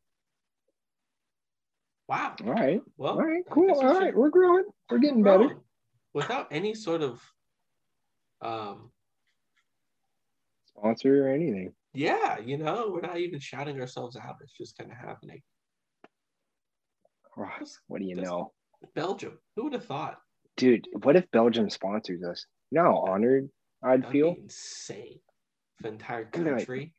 Wow. 2.09 2.35
All 2.45 2.53
right. 2.53 2.81
Well, 2.97 3.13
All 3.15 3.25
right. 3.25 3.43
Cool. 3.51 3.71
All 3.75 3.81
should 3.81 4.03
right. 4.03 4.15
We're 4.17 4.29
growing. 4.31 4.65
We're 4.91 4.99
getting 4.99 5.23
grow 5.23 5.49
better. 5.49 5.57
without 6.13 6.49
any 6.51 6.75
sort 6.75 7.03
of 7.03 7.21
um 8.43 8.91
Sponsor 10.77 11.27
or 11.27 11.31
anything. 11.33 11.73
yeah, 11.95 12.39
you 12.41 12.59
know, 12.59 12.91
we're 12.93 13.01
not 13.01 13.19
even 13.19 13.39
shouting 13.39 13.81
ourselves 13.81 14.17
out. 14.17 14.37
It's 14.43 14.53
just 14.53 14.77
kind 14.77 14.91
of 14.91 14.97
happening. 14.99 15.41
Oh, 17.39 17.49
what 17.87 18.01
do 18.01 18.05
you 18.07 18.17
know? 18.17 18.53
Belgium. 18.95 19.39
Who 19.57 19.65
would 19.65 19.73
have 19.73 19.87
thought? 19.87 20.19
Dude, 20.57 20.87
what 21.03 21.17
if 21.17 21.31
Belgium 21.31 21.71
sponsors 21.71 22.23
us? 22.23 22.45
You 22.71 22.83
know 22.83 22.85
how 22.85 23.13
honored 23.13 23.49
I'd 23.83 24.03
That'd 24.03 24.13
feel? 24.13 24.35
insane. 24.39 25.21
The 25.81 25.89
entire 25.89 26.25
like- 26.25 26.33
country. 26.33 26.93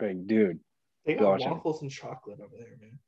Like, 0.00 0.26
dude, 0.26 0.58
They 1.04 1.14
got 1.14 1.38
Belgium. 1.38 1.50
waffles 1.52 1.82
and 1.82 1.90
chocolate 1.90 2.40
over 2.40 2.54
there, 2.56 2.76
man. 2.80 2.98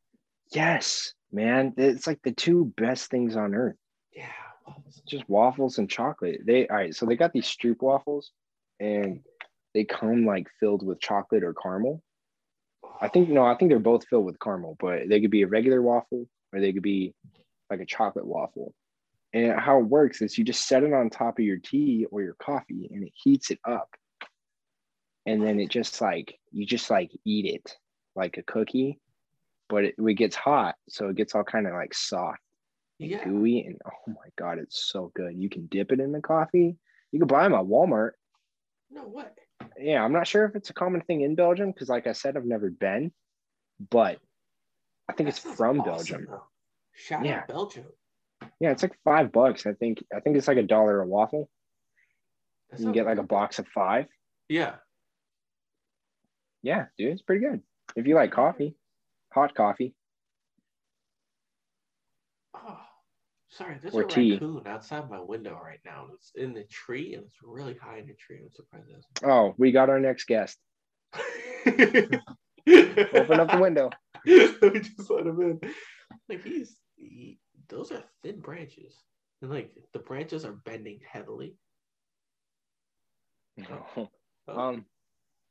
yes, 0.52 1.14
man. 1.32 1.72
It's 1.76 2.06
like 2.06 2.20
the 2.22 2.32
two 2.32 2.72
best 2.76 3.10
things 3.10 3.36
on 3.36 3.54
earth. 3.54 3.76
Yeah. 4.12 4.26
waffles 4.66 5.02
Just 5.06 5.28
waffles 5.28 5.78
and 5.78 5.88
chocolate. 5.88 6.40
They 6.44 6.66
all 6.68 6.76
right, 6.76 6.94
so 6.94 7.06
they 7.06 7.16
got 7.16 7.32
these 7.32 7.46
Stroop 7.46 7.80
waffles 7.82 8.32
and 8.80 9.20
they 9.74 9.84
come 9.84 10.24
like 10.26 10.46
filled 10.60 10.84
with 10.84 11.00
chocolate 11.00 11.42
or 11.44 11.54
caramel. 11.54 12.02
I 13.00 13.08
think 13.08 13.28
no, 13.28 13.44
I 13.44 13.56
think 13.56 13.70
they're 13.70 13.78
both 13.78 14.06
filled 14.08 14.24
with 14.24 14.40
caramel, 14.40 14.76
but 14.78 15.08
they 15.08 15.20
could 15.20 15.30
be 15.30 15.42
a 15.42 15.46
regular 15.48 15.82
waffle 15.82 16.26
or 16.52 16.60
they 16.60 16.72
could 16.72 16.82
be 16.82 17.14
like 17.70 17.80
a 17.80 17.86
chocolate 17.86 18.26
waffle. 18.26 18.74
And 19.32 19.58
how 19.58 19.78
it 19.80 19.86
works 19.86 20.22
is 20.22 20.38
you 20.38 20.44
just 20.44 20.66
set 20.66 20.82
it 20.82 20.92
on 20.94 21.10
top 21.10 21.38
of 21.38 21.44
your 21.44 21.58
tea 21.58 22.06
or 22.10 22.22
your 22.22 22.36
coffee 22.40 22.88
and 22.90 23.02
it 23.02 23.12
heats 23.14 23.50
it 23.50 23.58
up. 23.68 23.88
And 25.26 25.42
then 25.42 25.60
it 25.60 25.68
just 25.68 26.00
like 26.00 26.38
you 26.52 26.64
just 26.64 26.88
like 26.88 27.10
eat 27.24 27.44
it 27.46 27.76
like 28.16 28.38
a 28.38 28.42
cookie, 28.42 28.98
but 29.68 29.84
it, 29.84 29.94
it 29.98 30.14
gets 30.14 30.34
hot, 30.36 30.76
so 30.88 31.08
it 31.08 31.16
gets 31.16 31.34
all 31.34 31.44
kind 31.44 31.66
of 31.66 31.74
like 31.74 31.94
soft, 31.94 32.40
and 33.00 33.10
Yeah. 33.10 33.24
gooey, 33.24 33.64
and 33.66 33.80
oh 33.86 34.12
my 34.12 34.28
god, 34.36 34.58
it's 34.58 34.84
so 34.90 35.10
good. 35.14 35.36
You 35.36 35.48
can 35.48 35.66
dip 35.66 35.92
it 35.92 36.00
in 36.00 36.12
the 36.12 36.20
coffee. 36.20 36.76
You 37.12 37.18
can 37.18 37.28
buy 37.28 37.42
them 37.44 37.54
at 37.54 37.64
Walmart. 37.64 38.12
No 38.90 39.06
way. 39.06 39.26
Yeah, 39.78 40.02
I'm 40.02 40.12
not 40.12 40.26
sure 40.26 40.44
if 40.44 40.54
it's 40.54 40.70
a 40.70 40.74
common 40.74 41.00
thing 41.02 41.20
in 41.22 41.34
Belgium 41.34 41.70
because, 41.72 41.88
like 41.88 42.06
I 42.06 42.12
said, 42.12 42.36
I've 42.36 42.44
never 42.44 42.70
been, 42.70 43.12
but 43.90 44.18
I 45.08 45.12
think 45.12 45.28
That 45.28 45.36
it's 45.36 45.38
from 45.38 45.80
awesome, 45.80 45.92
Belgium. 45.94 46.26
though. 46.30 46.42
Shout 46.92 47.24
Yeah. 47.24 47.40
out 47.40 47.48
Belgium. 47.48 47.86
Yeah, 48.60 48.70
it's 48.70 48.82
like 48.82 48.96
five 49.04 49.32
bucks. 49.32 49.66
I 49.66 49.72
think. 49.74 50.02
I 50.14 50.20
think 50.20 50.36
it's 50.36 50.48
like 50.48 50.56
a 50.58 50.62
dollar 50.62 51.00
a 51.00 51.06
waffle. 51.06 51.48
That 52.70 52.78
You 52.80 52.86
can 52.86 52.92
get 52.92 53.06
like 53.06 53.18
a 53.18 53.22
box 53.22 53.58
of 53.58 53.66
five. 53.68 54.06
Yeah. 54.48 54.76
Yeah, 56.62 56.86
dude, 56.98 57.12
it's 57.12 57.22
pretty 57.22 57.44
good. 57.46 57.62
If 57.96 58.06
you 58.06 58.14
like 58.14 58.30
coffee, 58.30 58.76
hot 59.32 59.54
coffee. 59.54 59.94
Oh, 62.54 62.78
sorry. 63.48 63.78
There's 63.80 63.94
Or 63.94 64.02
a 64.02 64.06
tea. 64.06 64.32
raccoon 64.32 64.62
outside 64.66 65.08
my 65.10 65.18
window 65.20 65.58
right 65.62 65.80
now. 65.84 66.08
It's 66.14 66.32
in 66.34 66.52
the 66.52 66.64
tree 66.64 67.14
and 67.14 67.24
it's 67.24 67.36
really 67.42 67.74
high 67.74 67.98
in 67.98 68.06
the 68.06 68.14
tree. 68.14 68.40
I'm 68.42 68.50
surprised. 68.52 68.90
it 68.90 69.24
Oh, 69.24 69.54
we 69.56 69.72
got 69.72 69.88
our 69.88 69.98
next 69.98 70.26
guest. 70.26 70.58
Open 71.66 72.20
up 73.40 73.50
the 73.50 73.58
window. 73.60 73.90
Let 74.26 74.74
me 74.74 74.80
just 74.80 75.10
let 75.10 75.26
him 75.26 75.40
in. 75.40 75.60
Like 76.28 76.42
he's 76.44 76.76
he, 76.96 77.38
those 77.68 77.92
are 77.92 78.02
thin 78.22 78.40
branches. 78.40 78.94
And 79.40 79.50
like 79.50 79.72
the 79.92 80.00
branches 80.00 80.44
are 80.44 80.52
bending 80.52 81.00
heavily. 81.10 81.54
Oh, 83.96 84.08
um. 84.48 84.84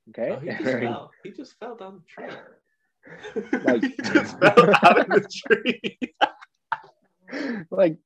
Okay. 0.09 0.31
oh, 0.31 0.39
he 0.39 0.47
just 0.63 0.79
fell. 0.79 1.11
He 1.23 1.31
just 1.31 1.59
fell 1.59 1.75
down 1.75 2.01
the 2.01 2.23
tree. 2.23 3.61
Like- 3.63 3.81
he 3.97 4.03
just 4.03 4.39
fell 4.39 4.69
out 4.83 4.99
of 4.99 5.07
the 5.07 5.29
tree. 5.47 5.99
like 7.71 7.97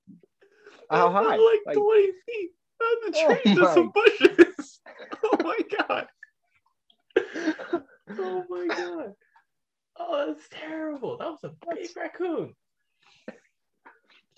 how 0.90 1.12
high? 1.12 1.36
Like, 1.38 1.60
Like 1.66 1.76
20 1.76 2.12
feet 2.26 2.52
down 2.80 3.12
the 3.12 3.18
Oh 3.18 3.28
tree 3.28 3.54
to 3.56 3.74
some 3.74 3.92
bushes. 3.94 4.80
Oh 5.24 5.38
my 5.44 5.58
god. 5.78 6.08
Oh 8.18 8.46
my 8.50 8.68
god. 8.68 9.14
Oh, 9.98 10.26
that's 10.28 10.48
terrible. 10.50 11.18
That 11.18 11.30
was 11.32 11.40
a 11.44 11.52
big 11.76 11.90
raccoon. 11.96 12.56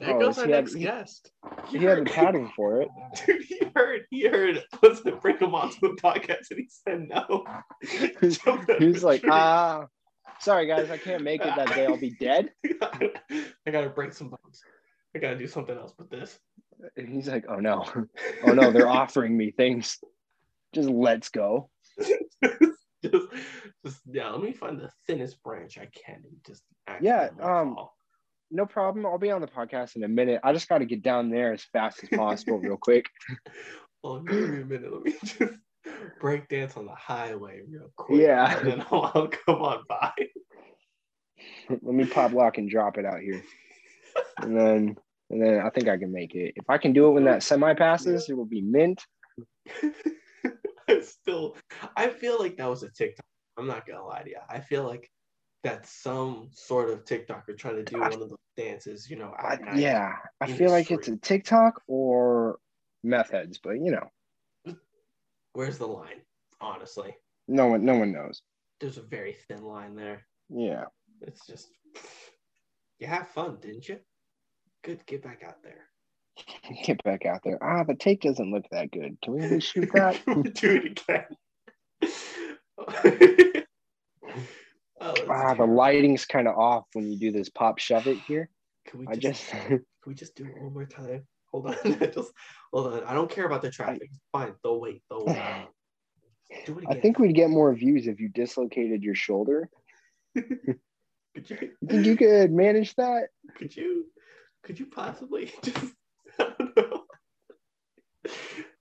There 0.01 0.15
Oh, 0.15 0.19
goes 0.19 0.37
our 0.39 0.45
he 0.47 0.51
had- 0.51 0.63
next 0.63 0.73
he- 0.73 0.83
guest. 0.83 1.31
he 1.69 1.77
had 1.77 1.99
the 1.99 2.05
padding 2.09 2.51
for 2.55 2.81
it. 2.81 2.89
Dude, 3.25 3.43
he 3.43 3.61
heard, 3.75 4.01
he 4.09 4.27
heard, 4.27 4.63
let's 4.81 5.01
bring 5.21 5.37
him 5.37 5.53
onto 5.55 5.79
the 5.79 5.95
podcast, 6.01 6.49
and 6.49 6.59
he 6.59 6.67
said 6.69 7.07
no. 7.07 7.45
He's- 7.81 8.37
Jumped 8.43 8.69
out 8.69 8.77
of 8.77 8.81
He's 8.81 9.01
the 9.01 9.05
like, 9.07 9.21
tree. 9.21 9.29
ah, 9.31 9.85
sorry 10.39 10.65
guys, 10.65 10.89
I 10.89 10.97
can't 10.97 11.23
make 11.23 11.41
it 11.41 11.55
that 11.55 11.67
day. 11.75 11.85
I'll 11.85 11.97
be 11.97 12.15
dead. 12.19 12.51
I 12.81 13.71
gotta 13.71 13.89
break 13.89 14.13
some 14.13 14.29
bones. 14.29 14.61
I 15.15 15.19
gotta 15.19 15.37
do 15.37 15.45
something 15.47 15.77
else 15.77 15.93
with 15.99 16.09
this. 16.09 16.39
And 16.97 17.07
he's 17.09 17.27
like, 17.27 17.45
oh 17.47 17.57
no, 17.57 17.85
oh 18.45 18.53
no, 18.53 18.71
they're 18.71 18.89
offering 18.89 19.37
me 19.37 19.51
things. 19.51 19.99
Just 20.73 20.89
let's 20.89 21.29
go. 21.29 21.69
just, 22.01 23.27
just 23.85 23.99
yeah. 24.11 24.29
Let 24.31 24.41
me 24.41 24.51
find 24.53 24.79
the 24.79 24.89
thinnest 25.05 25.43
branch 25.43 25.77
I 25.77 25.87
can 25.93 26.23
and 26.23 26.37
just 26.47 26.63
Yeah, 27.01 27.29
um. 27.41 27.75
No 28.51 28.65
problem. 28.65 29.05
I'll 29.05 29.17
be 29.17 29.31
on 29.31 29.41
the 29.41 29.47
podcast 29.47 29.95
in 29.95 30.03
a 30.03 30.07
minute. 30.07 30.41
I 30.43 30.51
just 30.51 30.67
got 30.67 30.79
to 30.79 30.85
get 30.85 31.01
down 31.01 31.29
there 31.29 31.53
as 31.53 31.63
fast 31.63 32.03
as 32.03 32.09
possible, 32.09 32.59
real 32.59 32.77
quick. 32.77 33.05
Well, 34.03 34.21
give 34.21 34.49
me 34.49 34.61
a 34.61 34.65
minute. 34.65 34.91
Let 34.91 35.03
me 35.03 35.13
just 35.23 35.39
break 36.19 36.47
dance 36.49 36.75
on 36.75 36.87
the 36.87 36.95
highway 36.95 37.61
real 37.69 37.91
quick. 37.95 38.19
Yeah. 38.19 38.57
and 38.57 38.67
then 38.67 38.85
I'll, 38.91 39.11
I'll 39.13 39.27
come 39.27 39.61
on 39.61 39.83
by. 39.87 40.11
Let 41.69 41.83
me 41.83 42.05
pop 42.05 42.33
lock 42.33 42.57
and 42.57 42.67
drop 42.67 42.97
it 42.97 43.05
out 43.05 43.19
here, 43.19 43.43
and 44.39 44.57
then 44.57 44.97
and 45.29 45.39
then 45.39 45.59
I 45.59 45.69
think 45.69 45.87
I 45.87 45.97
can 45.97 46.11
make 46.11 46.33
it. 46.33 46.53
If 46.55 46.67
I 46.67 46.79
can 46.79 46.93
do 46.93 47.07
it 47.07 47.11
when 47.11 47.25
that 47.25 47.43
semi 47.43 47.75
passes, 47.75 48.27
it 48.27 48.33
will 48.35 48.45
be 48.45 48.61
mint. 48.61 49.03
I 50.89 51.01
still, 51.01 51.55
I 51.95 52.09
feel 52.09 52.39
like 52.39 52.57
that 52.57 52.69
was 52.69 52.81
a 52.81 52.89
TikTok. 52.89 53.25
I'm 53.57 53.67
not 53.67 53.85
gonna 53.85 54.03
lie 54.03 54.23
to 54.23 54.29
you. 54.29 54.39
I 54.49 54.59
feel 54.59 54.83
like 54.83 55.09
that's 55.63 55.91
some 55.91 56.49
sort 56.53 56.89
of 56.89 57.05
TikToker 57.05 57.57
trying 57.57 57.75
to 57.75 57.83
do 57.83 57.99
one 57.99 58.13
of 58.13 58.19
those 58.19 58.37
dances. 58.57 59.09
You 59.09 59.17
know, 59.17 59.33
I, 59.37 59.57
night. 59.57 59.77
yeah, 59.77 60.13
I 60.39 60.51
feel 60.51 60.71
like 60.71 60.91
it's 60.91 61.07
a 61.07 61.17
TikTok 61.17 61.81
or 61.87 62.59
meth 63.03 63.31
heads, 63.31 63.59
but 63.61 63.73
you 63.73 63.91
know, 63.91 64.75
Where's 65.53 65.77
the 65.77 65.87
line? 65.87 66.21
Honestly, 66.59 67.15
no 67.47 67.67
one 67.67 67.83
no 67.85 67.97
one 67.97 68.11
knows. 68.11 68.41
there's 68.79 68.97
a 68.97 69.01
very 69.01 69.35
thin 69.47 69.63
line 69.63 69.95
there. 69.95 70.25
Yeah. 70.49 70.85
It's 71.21 71.45
just, 71.45 71.69
you 72.99 73.07
have 73.07 73.27
fun, 73.29 73.57
didn't 73.61 73.87
you? 73.87 73.99
Good, 74.83 75.05
get 75.05 75.21
back 75.21 75.43
out 75.45 75.61
there. 75.63 75.85
Get 76.83 77.03
back 77.03 77.25
out 77.25 77.41
there. 77.43 77.59
Ah, 77.61 77.83
the 77.83 77.93
take 77.93 78.21
doesn't 78.21 78.51
look 78.51 78.65
that 78.71 78.89
good. 78.91 79.17
Can 79.21 79.33
we 79.33 79.41
reshoot 79.41 79.91
that? 79.93 80.19
do 80.55 80.81
it 80.83 81.01
again. 82.01 83.63
oh, 85.01 85.13
ah, 85.29 85.53
the 85.53 85.65
lighting's 85.65 86.25
kind 86.25 86.47
of 86.47 86.57
off 86.57 86.85
when 86.93 87.11
you 87.11 87.17
do 87.17 87.31
this 87.31 87.49
pop 87.49 87.79
shove 87.79 88.07
it 88.07 88.17
here. 88.27 88.49
Can 88.87 89.01
we 89.01 89.07
I 89.07 89.15
just, 89.15 89.49
just 89.49 89.51
can 89.67 89.83
we 90.07 90.13
just 90.13 90.35
do 90.35 90.45
it 90.45 90.61
one 90.61 90.73
more 90.73 90.85
time? 90.85 91.27
Hold 91.51 91.67
on, 91.67 91.75
just 92.13 92.31
hold 92.71 92.93
on. 92.93 93.03
I 93.03 93.13
don't 93.13 93.29
care 93.29 93.45
about 93.45 93.61
the 93.61 93.71
traffic. 93.71 94.03
It's 94.03 94.19
fine. 94.31 94.53
They'll 94.63 94.79
wait. 94.79 95.01
They'll 95.09 95.25
wait. 95.25 95.37
Do 96.65 96.77
it 96.79 96.83
again. 96.83 96.97
I 96.97 96.99
think 96.99 97.17
we'd 97.17 97.33
get 97.33 97.49
more 97.49 97.73
views 97.73 98.07
if 98.07 98.19
you 98.19 98.27
dislocated 98.27 99.03
your 99.03 99.15
shoulder 99.15 99.69
could 100.35 101.49
you 101.49 101.57
You 101.61 101.87
think 101.87 102.05
you 102.05 102.15
could 102.15 102.51
manage 102.51 102.95
that? 102.95 103.29
could 103.55 103.75
you 103.75 104.05
could 104.63 104.79
you 104.79 104.85
possibly 104.85 105.51
just 105.63 105.85
I 106.39 106.53
don't 106.57 106.77
know. 106.77 107.03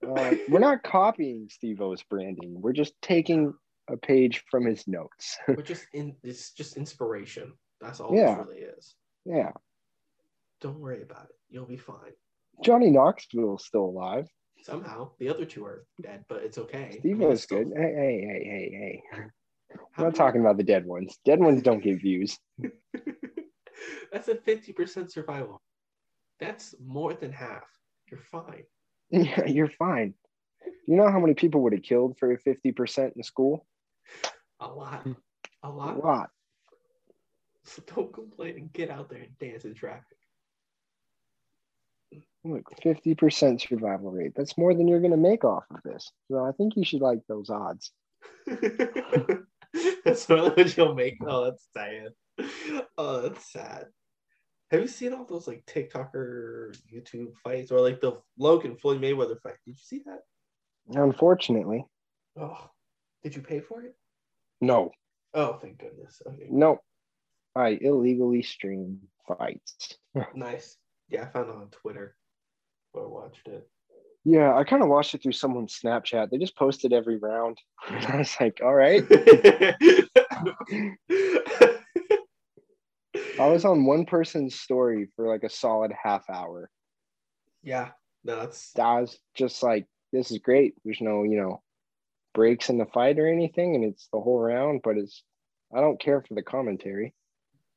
Uh, 0.03 0.35
we're 0.49 0.59
not 0.59 0.83
copying 0.83 1.47
Steve-O's 1.49 2.03
branding. 2.03 2.59
We're 2.59 2.73
just 2.73 2.93
taking 3.01 3.53
a 3.89 3.97
page 3.97 4.43
from 4.49 4.65
his 4.65 4.87
notes. 4.87 5.37
We're 5.47 5.61
just 5.61 5.85
in 5.93 6.15
it's 6.23 6.51
just 6.51 6.77
inspiration. 6.77 7.53
That's 7.79 7.99
all 7.99 8.15
Yeah. 8.15 8.35
this 8.35 8.47
really 8.47 8.61
is. 8.61 8.95
yeah. 9.25 9.51
Don't 10.61 10.79
worry 10.79 11.01
about 11.01 11.23
it. 11.25 11.35
You'll 11.49 11.65
be 11.65 11.77
fine. 11.77 12.11
Johnny 12.63 12.91
Knoxville's 12.91 13.65
still 13.65 13.85
alive. 13.85 14.27
Somehow 14.63 15.09
the 15.17 15.27
other 15.29 15.43
two 15.45 15.65
are 15.65 15.85
dead, 16.01 16.23
but 16.29 16.43
it's 16.43 16.59
okay. 16.59 16.97
Steve 16.99 17.15
I 17.15 17.17
mean, 17.17 17.27
O's 17.31 17.41
still- 17.43 17.63
good. 17.63 17.73
Hey, 17.75 17.93
hey, 17.95 18.21
hey, 18.21 18.43
hey, 18.45 19.03
hey. 19.11 19.23
How 19.93 20.03
I'm 20.03 20.09
not 20.09 20.15
talking 20.15 20.41
about 20.41 20.57
the 20.57 20.63
dead 20.63 20.85
ones. 20.85 21.17
Dead 21.25 21.39
ones 21.39 21.61
don't 21.63 21.81
get 21.83 21.99
views. 22.01 22.37
That's 24.11 24.27
a 24.27 24.35
50% 24.35 25.09
survival. 25.11 25.61
That's 26.39 26.75
more 26.85 27.13
than 27.13 27.31
half. 27.31 27.63
You're 28.09 28.19
fine. 28.31 28.63
Yeah, 29.13 29.45
you're 29.45 29.71
fine. 29.77 30.13
You 30.87 30.95
know 30.95 31.09
how 31.11 31.19
many 31.19 31.33
people 31.33 31.61
would 31.63 31.73
have 31.73 31.81
killed 31.83 32.17
for 32.17 32.31
a 32.31 32.37
50% 32.39 33.11
in 33.17 33.23
school? 33.23 33.65
A 34.59 34.67
lot. 34.67 35.05
Mm. 35.05 35.15
A 35.63 35.69
lot, 35.69 35.95
A 35.95 35.99
lot. 35.99 36.29
So 37.63 37.83
don't 37.95 38.13
complain 38.13 38.57
and 38.57 38.73
get 38.73 38.89
out 38.89 39.09
there 39.09 39.19
and 39.21 39.37
dance 39.39 39.65
in 39.65 39.73
traffic. 39.73 40.17
Look, 42.43 42.63
50% 42.83 43.61
survival 43.61 44.11
rate. 44.11 44.33
That's 44.35 44.57
more 44.57 44.73
than 44.73 44.87
you're 44.87 44.99
going 44.99 45.11
to 45.11 45.17
make 45.17 45.43
off 45.43 45.63
of 45.69 45.81
this. 45.83 46.11
So 46.29 46.43
I 46.43 46.51
think 46.53 46.75
you 46.75 46.83
should 46.83 47.01
like 47.01 47.19
those 47.27 47.51
odds. 47.51 47.91
that's 48.47 50.27
what 50.27 50.75
you'll 50.75 50.95
make. 50.95 51.17
Oh, 51.25 51.45
that's 51.45 51.67
sad. 51.71 52.13
Oh, 52.97 53.21
that's 53.21 53.51
sad. 53.51 53.85
Have 54.71 54.81
you 54.81 54.87
seen 54.87 55.13
all 55.13 55.25
those 55.25 55.47
like 55.47 55.65
TikToker 55.65 56.75
YouTube 56.91 57.35
fights 57.43 57.71
or 57.71 57.79
like 57.79 58.01
the 58.01 58.13
Logan 58.39 58.75
Floyd 58.75 59.01
Mayweather 59.01 59.39
fight? 59.41 59.55
Did 59.65 59.71
you 59.71 59.83
see 59.83 60.01
that? 60.05 60.21
Unfortunately, 60.99 61.85
Oh, 62.39 62.69
did 63.23 63.35
you 63.35 63.41
pay 63.41 63.59
for 63.59 63.81
it? 63.83 63.95
no, 64.61 64.91
Oh, 65.33 65.53
thank 65.53 65.77
goodness. 65.79 66.21
Okay, 66.27 66.47
no. 66.49 66.79
I 67.55 67.77
illegally 67.81 68.43
stream 68.43 68.99
fights. 69.27 69.97
nice. 70.35 70.77
Yeah, 71.09 71.23
I 71.23 71.25
found 71.27 71.49
it 71.49 71.55
on 71.55 71.67
Twitter. 71.69 72.15
I 72.95 72.99
watched 73.05 73.47
it. 73.47 73.67
Yeah, 74.25 74.55
I 74.55 74.63
kind 74.65 74.83
of 74.83 74.89
watched 74.89 75.15
it 75.15 75.23
through 75.23 75.31
someone's 75.31 75.79
Snapchat. 75.83 76.29
They 76.29 76.37
just 76.37 76.55
posted 76.57 76.93
every 76.93 77.17
round. 77.17 77.57
And 77.89 78.05
I 78.05 78.17
was 78.17 78.35
like, 78.39 78.59
all 78.63 78.73
right. 78.75 79.03
I 83.39 83.47
was 83.47 83.65
on 83.65 83.85
one 83.85 84.05
person's 84.05 84.59
story 84.59 85.07
for 85.15 85.27
like 85.27 85.43
a 85.43 85.49
solid 85.49 85.91
half 86.03 86.29
hour. 86.29 86.69
yeah, 87.63 87.89
no, 88.23 88.35
that's 88.37 88.77
I 88.77 89.01
was 89.01 89.17
just 89.35 89.63
like, 89.63 89.87
this 90.13 90.29
is 90.31 90.37
great. 90.39 90.75
There's 90.83 91.01
no, 91.01 91.23
you 91.23 91.37
know, 91.37 91.61
breaks 92.33 92.69
in 92.69 92.77
the 92.77 92.85
fight 92.85 93.19
or 93.19 93.27
anything, 93.27 93.75
and 93.75 93.83
it's 93.83 94.07
the 94.13 94.19
whole 94.19 94.39
round, 94.39 94.81
but 94.83 94.97
it's 94.97 95.23
I 95.75 95.79
don't 95.81 95.99
care 96.01 96.21
for 96.21 96.33
the 96.33 96.43
commentary. 96.43 97.13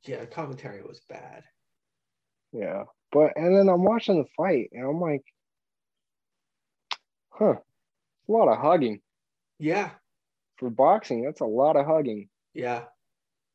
yeah. 0.05 0.25
Commentary 0.27 0.83
was 0.83 1.01
bad. 1.09 1.45
Yeah. 2.53 2.85
But 3.12 3.33
and 3.37 3.57
then 3.57 3.69
I'm 3.69 3.85
watching 3.85 4.19
the 4.19 4.29
fight 4.37 4.71
and 4.73 4.85
I'm 4.85 5.01
like, 5.01 5.23
huh, 7.31 7.55
a 8.29 8.33
lot 8.33 8.49
of 8.49 8.59
hugging. 8.59 9.01
Yeah, 9.59 9.90
For 10.59 10.69
boxing, 10.71 11.23
that's 11.25 11.40
a 11.40 11.45
lot 11.47 11.77
of 11.77 11.87
hugging. 11.87 12.29
yeah. 12.53 12.85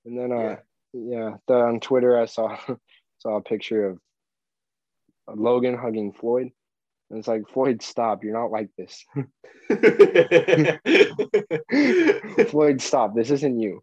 And 0.05 0.17
then 0.17 0.31
uh 0.31 0.55
yeah, 0.93 1.35
the, 1.47 1.53
on 1.53 1.79
Twitter 1.81 2.17
I 2.19 2.25
saw 2.25 2.57
saw 3.19 3.35
a 3.35 3.41
picture 3.41 3.85
of 3.89 3.99
Logan 5.27 5.77
hugging 5.77 6.13
Floyd. 6.13 6.51
And 7.09 7.19
it's 7.19 7.27
like, 7.27 7.41
Floyd, 7.51 7.81
stop. 7.81 8.23
You're 8.23 8.39
not 8.39 8.51
like 8.51 8.69
this. 8.77 9.03
Floyd, 12.49 12.81
stop. 12.81 13.15
This 13.15 13.31
isn't 13.31 13.59
you. 13.59 13.81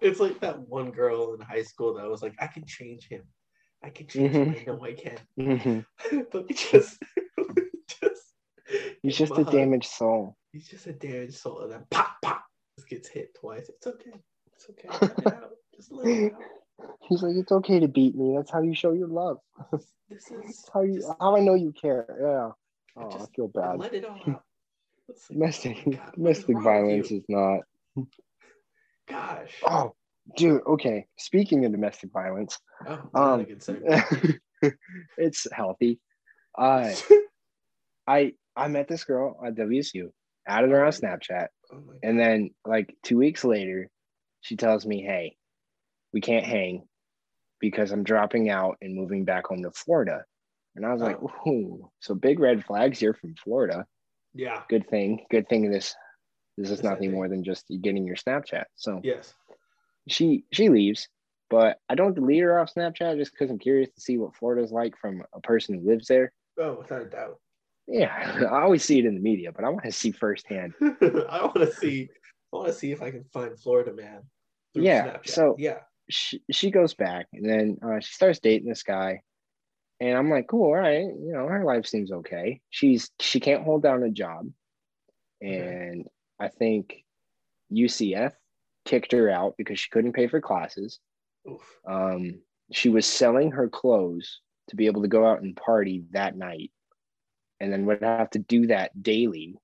it's 0.00 0.20
like 0.20 0.40
that 0.40 0.60
one 0.68 0.90
girl 0.90 1.34
in 1.34 1.40
high 1.40 1.62
school 1.62 1.94
that 1.94 2.08
was 2.08 2.22
like, 2.22 2.34
I 2.40 2.46
can 2.46 2.64
change 2.66 3.08
him. 3.08 3.22
I 3.82 3.90
can 3.90 4.06
change 4.06 4.32
him. 4.32 4.54
I 4.58 4.64
know 4.64 4.84
I 4.84 4.92
can. 4.92 5.18
Mhm. 5.38 5.84
but 6.32 6.48
just, 6.48 6.98
just 8.00 8.22
He's 9.02 9.16
just 9.16 9.36
a 9.38 9.44
damaged 9.44 9.88
soul. 9.90 10.36
He's 10.52 10.68
just 10.68 10.86
a 10.86 10.92
damaged 10.92 11.36
soul. 11.38 11.60
And 11.62 11.72
then 11.72 11.84
pop, 11.90 12.16
pop, 12.22 12.44
just 12.76 12.88
gets 12.88 13.08
hit 13.08 13.34
twice. 13.34 13.68
It's 13.68 13.86
okay. 13.86 14.12
It's 14.54 14.68
okay. 14.70 14.88
Let 15.24 15.34
it. 15.34 15.42
Just 15.76 15.92
let 15.92 16.06
it 16.06 16.32
out. 16.32 16.40
He's 17.08 17.22
like, 17.22 17.34
it's 17.36 17.52
okay 17.52 17.80
to 17.80 17.88
beat 17.88 18.14
me. 18.14 18.34
That's 18.36 18.50
how 18.50 18.62
you 18.62 18.74
show 18.74 18.92
your 18.92 19.08
love. 19.08 19.38
This 20.10 20.30
is 20.30 20.70
how 20.72 20.80
you 20.82 20.94
just- 21.00 21.12
how 21.20 21.36
I 21.36 21.40
know 21.40 21.52
you 21.54 21.70
care. 21.78 22.06
Yeah. 22.18 22.52
Oh, 23.02 23.08
I 23.10 23.18
just 23.18 23.34
feel 23.34 23.48
bad. 23.48 23.78
Let 23.78 23.92
it 23.92 24.06
all 24.06 24.18
out. 24.26 24.42
Domestic 25.30 25.76
oh 25.86 25.92
domestic 26.14 26.56
violence 26.62 27.10
is 27.10 27.24
not. 27.28 27.60
Gosh. 29.06 29.54
Oh, 29.66 29.94
dude. 30.36 30.62
Okay. 30.66 31.06
Speaking 31.18 31.64
of 31.64 31.72
domestic 31.72 32.10
violence, 32.10 32.58
Oh, 32.86 33.00
um, 33.14 33.46
it's 35.18 35.46
healthy. 35.52 36.00
Uh, 36.56 36.90
I 38.06 38.32
I 38.56 38.68
met 38.68 38.88
this 38.88 39.04
girl 39.04 39.38
at 39.44 39.54
WSU, 39.54 40.10
added 40.46 40.70
her 40.70 40.84
on 40.84 40.92
Snapchat, 40.92 41.48
oh 41.72 41.82
and 42.02 42.18
then 42.18 42.50
like 42.66 42.94
two 43.02 43.16
weeks 43.18 43.44
later, 43.44 43.88
she 44.40 44.56
tells 44.56 44.86
me, 44.86 45.02
"Hey, 45.02 45.36
we 46.12 46.20
can't 46.20 46.44
hang 46.46 46.86
because 47.60 47.90
I'm 47.92 48.04
dropping 48.04 48.50
out 48.50 48.76
and 48.80 48.94
moving 48.94 49.24
back 49.24 49.46
home 49.46 49.62
to 49.62 49.70
Florida." 49.72 50.24
And 50.76 50.86
I 50.86 50.92
was 50.92 51.02
like, 51.02 51.18
Oh. 51.20 51.50
"Ooh, 51.50 51.90
so 52.00 52.14
big 52.14 52.38
red 52.38 52.64
flags. 52.64 53.02
You're 53.02 53.14
from 53.14 53.34
Florida. 53.34 53.86
Yeah. 54.34 54.62
Good 54.68 54.88
thing. 54.88 55.26
Good 55.30 55.48
thing 55.48 55.70
this 55.70 55.94
this 56.56 56.70
is 56.70 56.82
nothing 56.82 57.12
more 57.12 57.28
than 57.28 57.42
just 57.44 57.66
getting 57.82 58.06
your 58.06 58.16
Snapchat." 58.16 58.64
So 58.76 59.00
Yes. 59.02 59.34
she 60.08 60.44
she 60.52 60.68
leaves, 60.68 61.08
but 61.50 61.78
I 61.88 61.94
don't 61.94 62.14
delete 62.14 62.42
her 62.42 62.58
off 62.58 62.72
Snapchat 62.74 63.16
just 63.16 63.32
because 63.32 63.50
I'm 63.50 63.58
curious 63.58 63.90
to 63.94 64.00
see 64.00 64.18
what 64.18 64.34
Florida's 64.36 64.72
like 64.72 64.96
from 64.98 65.22
a 65.32 65.40
person 65.40 65.74
who 65.78 65.86
lives 65.88 66.06
there. 66.08 66.32
Oh, 66.58 66.74
without 66.78 67.02
a 67.02 67.06
doubt. 67.06 67.40
Yeah, 67.86 68.46
I 68.52 68.62
always 68.62 68.84
see 68.84 68.98
it 68.98 69.04
in 69.06 69.14
the 69.14 69.20
media, 69.20 69.50
but 69.52 69.64
I 69.64 69.68
want 69.70 69.84
to 69.84 69.92
see 69.92 70.10
firsthand. 70.12 70.74
I 70.80 71.40
want 71.42 71.54
to 71.56 71.72
see. 71.72 72.08
I 72.52 72.56
want 72.56 72.68
to 72.68 72.74
see 72.74 72.92
if 72.92 73.02
I 73.02 73.10
can 73.10 73.24
find 73.32 73.58
Florida 73.58 73.92
man. 73.92 74.22
through 74.74 74.84
Yeah, 74.84 75.06
Snapchat. 75.06 75.30
so- 75.30 75.56
yeah. 75.58 75.78
She, 76.10 76.40
she 76.50 76.70
goes 76.70 76.94
back 76.94 77.26
and 77.32 77.48
then 77.48 77.78
uh, 77.84 78.00
she 78.00 78.12
starts 78.12 78.40
dating 78.40 78.68
this 78.68 78.82
guy, 78.82 79.20
and 80.00 80.16
I'm 80.16 80.30
like, 80.30 80.46
cool, 80.48 80.66
all 80.66 80.74
right, 80.74 81.04
you 81.04 81.32
know, 81.32 81.46
her 81.46 81.64
life 81.64 81.86
seems 81.86 82.12
okay. 82.12 82.60
She's 82.70 83.10
she 83.20 83.40
can't 83.40 83.64
hold 83.64 83.82
down 83.82 84.02
a 84.02 84.10
job, 84.10 84.48
and 85.40 86.06
I 86.40 86.48
think 86.48 87.04
UCF 87.72 88.32
kicked 88.84 89.12
her 89.12 89.28
out 89.28 89.54
because 89.58 89.78
she 89.78 89.90
couldn't 89.90 90.14
pay 90.14 90.28
for 90.28 90.40
classes. 90.40 91.00
Um, 91.86 92.40
she 92.72 92.88
was 92.88 93.06
selling 93.06 93.50
her 93.52 93.68
clothes 93.68 94.40
to 94.68 94.76
be 94.76 94.86
able 94.86 95.02
to 95.02 95.08
go 95.08 95.26
out 95.26 95.42
and 95.42 95.56
party 95.56 96.04
that 96.12 96.36
night, 96.36 96.70
and 97.60 97.72
then 97.72 97.86
would 97.86 98.02
have 98.02 98.30
to 98.30 98.38
do 98.38 98.66
that 98.68 99.02
daily 99.02 99.56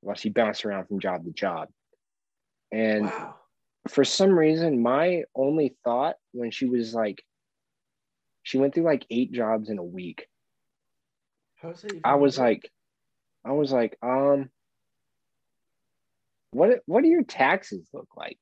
while 0.00 0.16
she 0.16 0.30
bounced 0.30 0.64
around 0.64 0.86
from 0.86 1.00
job 1.00 1.24
to 1.24 1.32
job. 1.32 1.68
And 2.70 3.06
wow. 3.06 3.36
For 3.90 4.04
some 4.04 4.30
reason, 4.38 4.82
my 4.82 5.24
only 5.34 5.76
thought 5.84 6.16
when 6.32 6.50
she 6.50 6.66
was 6.66 6.94
like, 6.94 7.22
she 8.42 8.58
went 8.58 8.74
through 8.74 8.84
like 8.84 9.04
eight 9.10 9.32
jobs 9.32 9.68
in 9.70 9.78
a 9.78 9.84
week. 9.84 10.26
How 11.56 11.70
is 11.70 11.84
it? 11.84 12.00
I 12.04 12.14
was 12.16 12.38
work? 12.38 12.46
like, 12.48 12.72
I 13.44 13.52
was 13.52 13.72
like, 13.72 13.96
um, 14.02 14.50
what 16.52 16.80
what 16.86 17.02
do 17.02 17.08
your 17.08 17.22
taxes 17.24 17.86
look 17.92 18.08
like? 18.16 18.38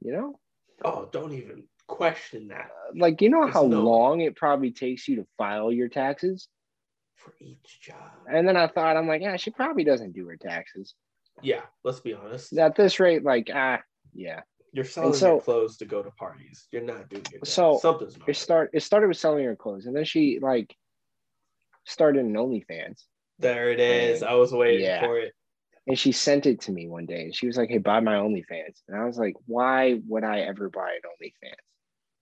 You 0.00 0.12
know, 0.12 0.38
oh, 0.84 1.08
don't 1.12 1.32
even 1.32 1.64
question 1.86 2.48
that 2.48 2.70
like 2.94 3.20
you 3.20 3.28
know 3.28 3.42
There's 3.42 3.54
how 3.54 3.66
no- 3.66 3.82
long 3.82 4.20
it 4.20 4.36
probably 4.36 4.70
takes 4.70 5.08
you 5.08 5.16
to 5.16 5.26
file 5.36 5.72
your 5.72 5.88
taxes. 5.88 6.48
for 7.16 7.34
each 7.40 7.80
job. 7.82 7.96
And 8.32 8.46
then 8.48 8.56
I 8.56 8.66
thought, 8.68 8.96
I'm 8.96 9.06
like, 9.08 9.20
yeah, 9.22 9.36
she 9.36 9.50
probably 9.50 9.84
doesn't 9.84 10.12
do 10.12 10.26
her 10.28 10.36
taxes 10.36 10.94
Yeah, 11.42 11.62
let's 11.84 12.00
be 12.00 12.14
honest. 12.14 12.56
at 12.56 12.76
this 12.76 12.98
rate. 13.00 13.24
Like, 13.24 13.50
ah, 13.54 13.80
yeah. 14.14 14.40
You're 14.72 14.84
selling 14.84 15.14
so- 15.14 15.32
your 15.34 15.40
clothes 15.40 15.76
to 15.78 15.84
go 15.84 16.02
to 16.02 16.10
parties. 16.12 16.66
You're 16.70 16.82
not 16.82 17.08
doing 17.08 17.24
your 17.32 17.40
job. 17.40 17.46
So, 17.46 17.78
something's 17.80 18.18
not. 18.18 18.28
It 18.28 18.36
start 18.36 18.70
it 18.72 18.82
started 18.82 19.08
with 19.08 19.16
selling 19.16 19.44
her 19.44 19.56
clothes, 19.56 19.86
and 19.86 19.96
then 19.96 20.04
she 20.04 20.38
like 20.40 20.74
started 21.84 22.24
an 22.24 22.34
OnlyFans. 22.34 23.04
there 23.38 23.70
it 23.70 23.80
is. 23.80 24.20
And- 24.22 24.30
I 24.30 24.34
was 24.34 24.52
waiting 24.52 24.84
yeah. 24.84 25.00
for 25.00 25.18
it. 25.18 25.32
And 25.86 25.98
she 25.98 26.12
sent 26.12 26.44
it 26.46 26.60
to 26.62 26.72
me 26.72 26.88
one 26.88 27.06
day, 27.06 27.24
and 27.24 27.34
she 27.34 27.46
was 27.46 27.56
like, 27.56 27.70
"Hey, 27.70 27.78
buy 27.78 28.00
my 28.00 28.14
OnlyFans." 28.16 28.82
And 28.86 28.96
I 29.00 29.06
was 29.06 29.16
like, 29.18 29.34
"Why 29.46 29.98
would 30.06 30.24
I 30.24 30.40
ever 30.40 30.68
buy 30.68 30.90
an 30.92 31.00
OnlyFans?" 31.10 31.54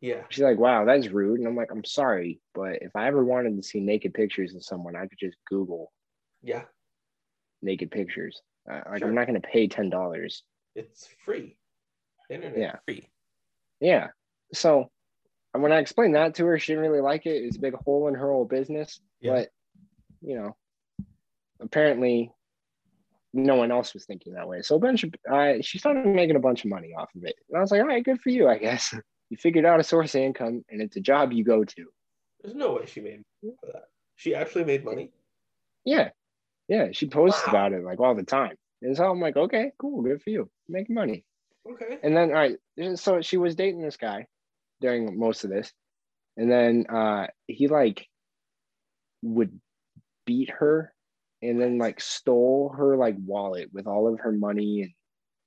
Yeah. 0.00 0.22
She's 0.30 0.44
like, 0.44 0.58
"Wow, 0.58 0.84
that's 0.84 1.08
rude." 1.08 1.40
And 1.40 1.48
I'm 1.48 1.56
like, 1.56 1.72
"I'm 1.72 1.84
sorry, 1.84 2.40
but 2.54 2.80
if 2.82 2.94
I 2.94 3.08
ever 3.08 3.22
wanted 3.24 3.56
to 3.56 3.62
see 3.62 3.80
naked 3.80 4.14
pictures 4.14 4.54
of 4.54 4.64
someone, 4.64 4.94
I 4.96 5.06
could 5.06 5.18
just 5.18 5.36
Google 5.48 5.92
Yeah. 6.40 6.64
naked 7.60 7.90
pictures. 7.90 8.40
Uh, 8.70 8.80
like, 8.88 9.00
Sure. 9.00 9.08
I'm 9.08 9.14
not 9.16 9.26
going 9.26 9.40
to 9.40 9.46
pay 9.46 9.66
ten 9.66 9.90
dollars." 9.90 10.44
It's 10.76 11.08
free. 11.24 11.57
Internet 12.30 12.58
Yeah. 12.58 12.76
free. 12.84 13.08
Yeah. 13.80 14.08
So 14.52 14.90
when 15.52 15.72
I 15.72 15.78
explained 15.78 16.14
that 16.14 16.34
to 16.36 16.46
her, 16.46 16.58
she 16.58 16.72
didn't 16.72 16.88
really 16.88 17.00
like 17.02 17.26
it. 17.26 17.42
It 17.42 17.46
was 17.46 17.56
a 17.56 17.60
big 17.60 17.74
hole 17.74 18.08
in 18.08 18.14
her 18.14 18.30
whole 18.32 18.44
business. 18.44 19.00
Yeah. 19.20 19.32
But 19.32 19.48
you 20.20 20.36
know, 20.36 20.56
apparently 21.60 22.32
no 23.34 23.56
one 23.56 23.70
else 23.70 23.94
was 23.94 24.04
thinking 24.06 24.34
that 24.34 24.48
way. 24.48 24.62
So 24.62 24.76
a 24.76 24.78
bunch 24.80 25.04
of 25.04 25.14
uh, 25.30 25.54
she 25.60 25.78
started 25.78 26.06
making 26.06 26.36
a 26.36 26.40
bunch 26.40 26.64
of 26.64 26.70
money 26.70 26.92
off 26.96 27.10
of 27.14 27.24
it. 27.24 27.34
And 27.48 27.58
I 27.58 27.60
was 27.60 27.70
like, 27.70 27.80
all 27.80 27.86
right, 27.86 28.04
good 28.04 28.20
for 28.20 28.30
you, 28.30 28.48
I 28.48 28.58
guess. 28.58 28.94
You 29.30 29.36
figured 29.36 29.66
out 29.66 29.78
a 29.78 29.82
source 29.84 30.14
of 30.14 30.22
income 30.22 30.64
and 30.70 30.80
it's 30.80 30.96
a 30.96 31.00
job 31.00 31.32
you 31.32 31.44
go 31.44 31.62
to. 31.62 31.84
There's 32.40 32.54
no 32.54 32.72
way 32.72 32.86
she 32.86 33.02
made 33.02 33.20
that. 33.42 33.82
She 34.16 34.34
actually 34.34 34.64
made 34.64 34.86
money. 34.86 35.10
Yeah. 35.84 36.12
Yeah. 36.66 36.88
She 36.92 37.08
posts 37.08 37.42
Wow. 37.46 37.50
about 37.52 37.72
it 37.74 37.84
like 37.84 38.00
all 38.00 38.14
the 38.14 38.22
time. 38.22 38.56
And 38.80 38.96
so 38.96 39.04
I'm 39.04 39.20
like, 39.20 39.36
okay, 39.36 39.72
cool, 39.78 40.00
good 40.00 40.22
for 40.22 40.30
you. 40.30 40.48
Make 40.66 40.88
money. 40.88 41.26
Okay. 41.70 41.98
And 42.02 42.16
then 42.16 42.30
all 42.30 42.34
right, 42.34 42.56
so 42.94 43.20
she 43.20 43.36
was 43.36 43.54
dating 43.54 43.82
this 43.82 43.96
guy 43.96 44.26
during 44.80 45.18
most 45.18 45.44
of 45.44 45.50
this. 45.50 45.72
And 46.36 46.50
then 46.50 46.86
uh 46.88 47.26
he 47.46 47.68
like 47.68 48.06
would 49.22 49.58
beat 50.24 50.50
her 50.50 50.92
and 51.42 51.60
then 51.60 51.78
like 51.78 52.00
stole 52.00 52.72
her 52.76 52.96
like 52.96 53.16
wallet 53.24 53.70
with 53.72 53.86
all 53.86 54.12
of 54.12 54.20
her 54.20 54.32
money 54.32 54.82
and 54.82 54.92